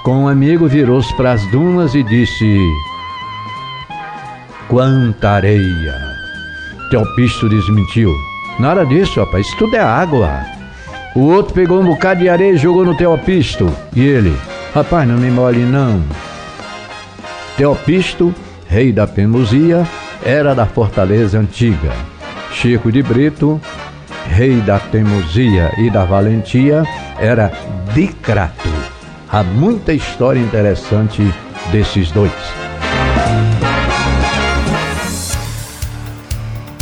com 0.03 0.25
um 0.25 0.29
amigo 0.29 0.67
virou-se 0.67 1.15
para 1.17 1.33
as 1.33 1.47
dunas 1.47 1.95
e 1.95 2.03
disse: 2.03 2.59
Quanta 4.69 5.31
areia! 5.31 5.95
Teopisto 6.91 7.49
desmentiu. 7.49 8.15
Nada 8.59 8.85
disso, 8.85 9.19
rapaz, 9.19 9.47
isso 9.47 9.57
tudo 9.57 9.75
é 9.75 9.81
água. 9.81 10.45
O 11.17 11.21
outro 11.21 11.55
pegou 11.55 11.81
um 11.81 11.87
bocado 11.87 12.21
de 12.21 12.29
areia 12.29 12.53
e 12.53 12.59
jogou 12.59 12.85
no 12.85 12.95
Teopisto. 12.95 13.75
E 13.97 14.05
ele: 14.05 14.37
Rapaz, 14.75 15.09
não 15.09 15.17
me 15.17 15.31
mole 15.31 15.61
não. 15.61 16.03
Teopisto, 17.57 18.35
rei 18.67 18.93
da 18.93 19.07
Pemusia, 19.07 19.89
era 20.23 20.55
da 20.55 20.67
fortaleza 20.67 21.39
antiga. 21.39 21.91
Chico 22.53 22.93
de 22.93 23.03
Brito, 23.03 23.59
rei 24.27 24.61
da 24.61 24.79
teimosia 24.79 25.73
e 25.79 25.89
da 25.89 26.05
valentia, 26.05 26.85
era 27.19 27.51
de 27.95 28.09
Crato. 28.09 28.69
Há 29.33 29.43
muita 29.43 29.95
história 29.95 30.41
interessante 30.41 31.23
desses 31.73 32.11
dois. 32.11 32.68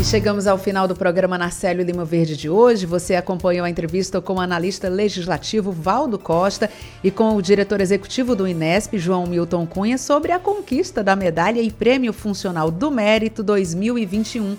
Chegamos 0.06 0.46
ao 0.46 0.56
final 0.56 0.86
do 0.86 0.94
programa 0.94 1.36
Narcélio 1.36 1.84
Lima 1.84 2.04
Verde 2.04 2.36
de 2.36 2.48
hoje. 2.48 2.86
Você 2.86 3.16
acompanhou 3.16 3.66
a 3.66 3.70
entrevista 3.70 4.20
com 4.20 4.34
o 4.34 4.40
analista 4.40 4.88
legislativo 4.88 5.72
Valdo 5.72 6.16
Costa 6.16 6.70
e 7.02 7.10
com 7.10 7.34
o 7.34 7.42
diretor 7.42 7.80
executivo 7.80 8.36
do 8.36 8.46
Inesp, 8.46 8.96
João 8.98 9.26
Milton 9.26 9.66
Cunha, 9.66 9.98
sobre 9.98 10.30
a 10.30 10.38
conquista 10.38 11.02
da 11.02 11.16
medalha 11.16 11.60
e 11.60 11.72
prêmio 11.72 12.12
funcional 12.12 12.70
do 12.70 12.88
Mérito 12.88 13.42
2021. 13.42 14.56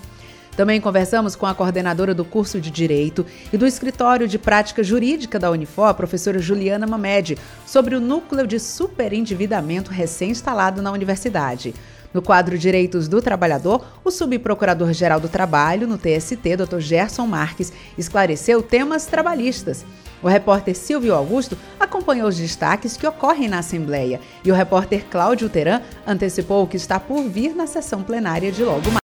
Também 0.57 0.82
conversamos 0.82 1.34
com 1.34 1.45
a 1.45 1.56
coordenadora 1.56 2.14
do 2.14 2.26
curso 2.26 2.60
de 2.60 2.69
Direito 2.69 3.26
e 3.53 3.57
do 3.57 3.65
Escritório 3.65 4.28
de 4.28 4.38
Prática 4.38 4.84
Jurídica 4.84 5.40
da 5.40 5.49
Unifor, 5.49 5.94
professora 5.94 6.40
Juliana 6.40 6.86
Mamed, 6.86 7.38
sobre 7.65 7.95
o 7.95 8.02
núcleo 8.02 8.45
de 8.45 8.60
superendividamento 8.60 9.91
recém-instalado 9.91 10.82
na 10.82 10.91
universidade. 10.91 11.74
No 12.14 12.22
quadro 12.22 12.58
Direitos 12.58 13.08
do 13.08 13.22
Trabalhador, 13.22 13.86
o 14.04 14.12
subprocurador-geral 14.12 15.20
do 15.20 15.30
Trabalho, 15.30 15.88
no 15.88 15.98
TST, 15.98 16.56
Dr. 16.56 16.80
Gerson 16.80 17.28
Marques, 17.28 17.72
esclareceu 17.98 18.62
temas 18.62 19.06
trabalhistas. 19.06 19.86
O 20.22 20.28
repórter 20.28 20.76
Silvio 20.76 21.14
Augusto 21.14 21.58
acompanhou 21.80 22.28
os 22.28 22.38
destaques 22.38 22.98
que 22.98 23.06
ocorrem 23.06 23.48
na 23.48 23.60
Assembleia 23.60 24.20
e 24.44 24.52
o 24.52 24.56
repórter 24.56 25.06
Cláudio 25.06 25.50
Teran 25.50 25.82
antecipou 26.06 26.64
o 26.64 26.68
que 26.68 26.78
está 26.78 27.00
por 27.00 27.24
vir 27.24 27.56
na 27.56 27.68
sessão 27.68 28.02
plenária 28.02 28.52
de 28.52 28.64
logo 28.64 28.90
mais. 28.90 29.08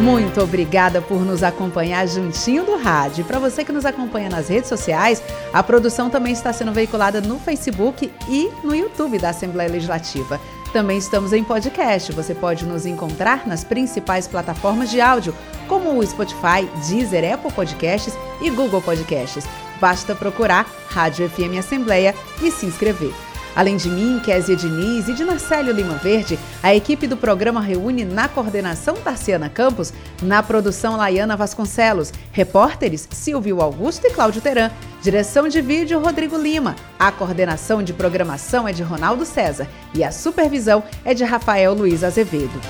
Muito 0.00 0.40
obrigada 0.42 1.00
por 1.00 1.24
nos 1.24 1.42
acompanhar 1.42 2.06
juntinho 2.06 2.64
do 2.64 2.76
rádio. 2.76 3.24
Para 3.24 3.38
você 3.38 3.64
que 3.64 3.72
nos 3.72 3.86
acompanha 3.86 4.28
nas 4.28 4.48
redes 4.48 4.68
sociais, 4.68 5.22
a 5.52 5.62
produção 5.62 6.10
também 6.10 6.32
está 6.32 6.52
sendo 6.52 6.72
veiculada 6.72 7.20
no 7.20 7.38
Facebook 7.38 8.12
e 8.28 8.50
no 8.62 8.74
YouTube 8.74 9.18
da 9.18 9.30
Assembleia 9.30 9.70
Legislativa. 9.70 10.38
Também 10.74 10.98
estamos 10.98 11.32
em 11.32 11.44
podcast. 11.44 12.10
Você 12.10 12.34
pode 12.34 12.66
nos 12.66 12.84
encontrar 12.84 13.46
nas 13.46 13.62
principais 13.62 14.26
plataformas 14.26 14.90
de 14.90 15.00
áudio, 15.00 15.32
como 15.68 15.96
o 15.96 16.04
Spotify, 16.04 16.68
Deezer, 16.88 17.32
Apple 17.32 17.52
Podcasts 17.52 18.12
e 18.42 18.50
Google 18.50 18.82
Podcasts. 18.82 19.46
Basta 19.80 20.16
procurar 20.16 20.68
Rádio 20.88 21.30
FM 21.30 21.60
Assembleia 21.60 22.12
e 22.42 22.50
se 22.50 22.66
inscrever. 22.66 23.12
Além 23.56 23.76
de 23.76 23.88
mim, 23.88 24.20
Kézia 24.24 24.56
Diniz 24.56 25.08
e 25.08 25.12
de 25.12 25.24
Narcélio 25.24 25.72
Lima 25.72 25.94
Verde, 25.94 26.38
a 26.62 26.74
equipe 26.74 27.06
do 27.06 27.16
programa 27.16 27.60
reúne 27.60 28.04
na 28.04 28.28
coordenação 28.28 28.94
Tarciana 28.96 29.48
Campos, 29.48 29.92
na 30.22 30.42
produção 30.42 30.96
Laiana 30.96 31.36
Vasconcelos, 31.36 32.12
repórteres 32.32 33.08
Silvio 33.12 33.60
Augusto 33.60 34.06
e 34.06 34.10
Cláudio 34.10 34.42
Teran, 34.42 34.70
direção 35.02 35.48
de 35.48 35.60
vídeo 35.60 36.00
Rodrigo 36.00 36.36
Lima, 36.36 36.74
a 36.98 37.12
coordenação 37.12 37.82
de 37.82 37.92
programação 37.92 38.66
é 38.66 38.72
de 38.72 38.82
Ronaldo 38.82 39.24
César 39.24 39.68
e 39.94 40.02
a 40.02 40.10
supervisão 40.10 40.82
é 41.04 41.14
de 41.14 41.22
Rafael 41.24 41.74
Luiz 41.74 42.02
Azevedo. 42.02 42.60